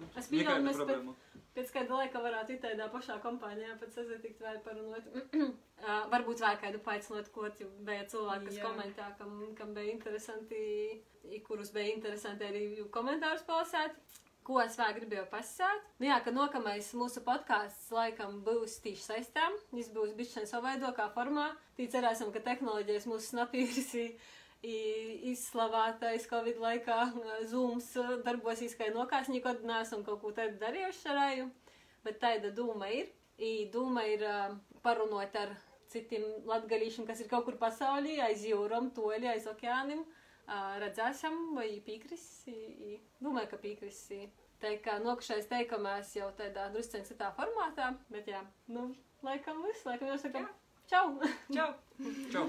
reizē. 0.00 0.18
Es 0.22 0.30
pieņemu, 0.32 0.66
mēs 0.66 0.82
problēma. 0.82 1.16
Pēc 1.56 1.70
kāda 1.72 1.96
laika 2.02 2.20
varētu 2.20 2.52
it 2.52 2.60
tādā 2.66 2.86
pašā 2.92 3.16
kompānijā 3.24 3.78
pēc 3.80 3.94
sazatikt 3.96 4.42
vai 4.44 4.58
parunot. 4.64 5.06
uh, 5.40 6.02
varbūt 6.12 6.42
vēl 6.44 6.58
kādu 6.60 6.82
paaicinot, 6.84 7.30
ko 7.32 7.48
bija 7.86 8.04
cilvēki, 8.12 8.50
kas 8.50 8.58
Jā. 8.58 8.66
komentē, 8.68 9.08
kam, 9.16 9.38
kam 9.56 9.72
bija 9.76 9.94
interesanti, 9.94 10.60
i 11.32 11.40
kurus 11.46 11.72
bija 11.72 11.94
interesanti 11.94 12.44
arī 12.44 12.66
komentārus 12.92 13.46
palasēt. 13.48 13.96
Ko 14.46 14.60
es 14.62 14.76
vēl 14.78 14.92
gribēju 15.00 15.24
pasakāt? 15.32 15.86
Nu 15.98 16.06
jā, 16.06 16.20
ka 16.22 16.30
nākamais 16.30 16.92
mūsu 16.94 17.18
podkāsts 17.26 17.88
laikam 17.90 18.36
būs 18.46 18.76
tieši 18.84 19.02
saistām. 19.02 19.56
Viņš 19.74 19.88
būs 19.96 20.12
bijis 20.14 20.36
savādākā 20.52 21.08
formā. 21.16 21.48
Tī 21.74 21.88
cerēsim, 21.90 22.30
ka 22.30 22.44
tehnoloģijas 22.44 23.08
mūs 23.10 23.32
snapīris 23.32 23.90
izslavātais 24.62 26.26
Covid 26.30 26.58
laikā 26.62 26.98
Zooms 27.50 27.92
darbosies 28.24 28.76
kā 28.78 28.88
nokās, 28.94 29.28
nekad 29.32 29.64
neesam 29.66 30.04
kaut 30.06 30.22
ko 30.22 30.32
tādu 30.36 30.58
darījuši 30.62 31.08
ar 31.12 31.22
aju, 31.26 31.48
bet 32.04 32.20
tāda 32.22 32.52
doma 32.54 32.90
ir. 32.90 33.12
I 33.36 33.68
doma 33.68 34.06
ir 34.08 34.22
parunot 34.80 35.34
ar 35.36 35.50
citiem 35.92 36.24
latgalīšiem, 36.48 37.04
kas 37.08 37.20
ir 37.20 37.28
kaut 37.28 37.44
kur 37.44 37.58
pasaulī, 37.60 38.16
aiz 38.24 38.46
jūram, 38.48 38.88
toļi, 38.96 39.28
aiz 39.34 39.48
okeāniem. 39.50 40.04
Redzēsim, 40.80 41.36
vai 41.56 41.68
i, 41.76 42.98
domāju, 43.20 43.50
ka. 43.50 43.58
I. 44.16 44.28
Tā 44.62 44.70
kā 44.80 44.94
nokšais 45.04 45.50
teikamās 45.50 46.14
jau 46.16 46.30
tādā 46.38 46.70
drusceņ 46.72 47.02
citā 47.10 47.28
formātā, 47.36 47.90
bet 48.08 48.30
jā, 48.30 48.40
nu, 48.72 48.86
laikam 49.26 49.60
viss, 49.66 49.84
laikam 49.84 50.08
jau 50.14 50.16
sakam, 50.22 50.48
čau! 50.88 51.18
Čau! 51.52 51.68
Čau! 52.32 52.46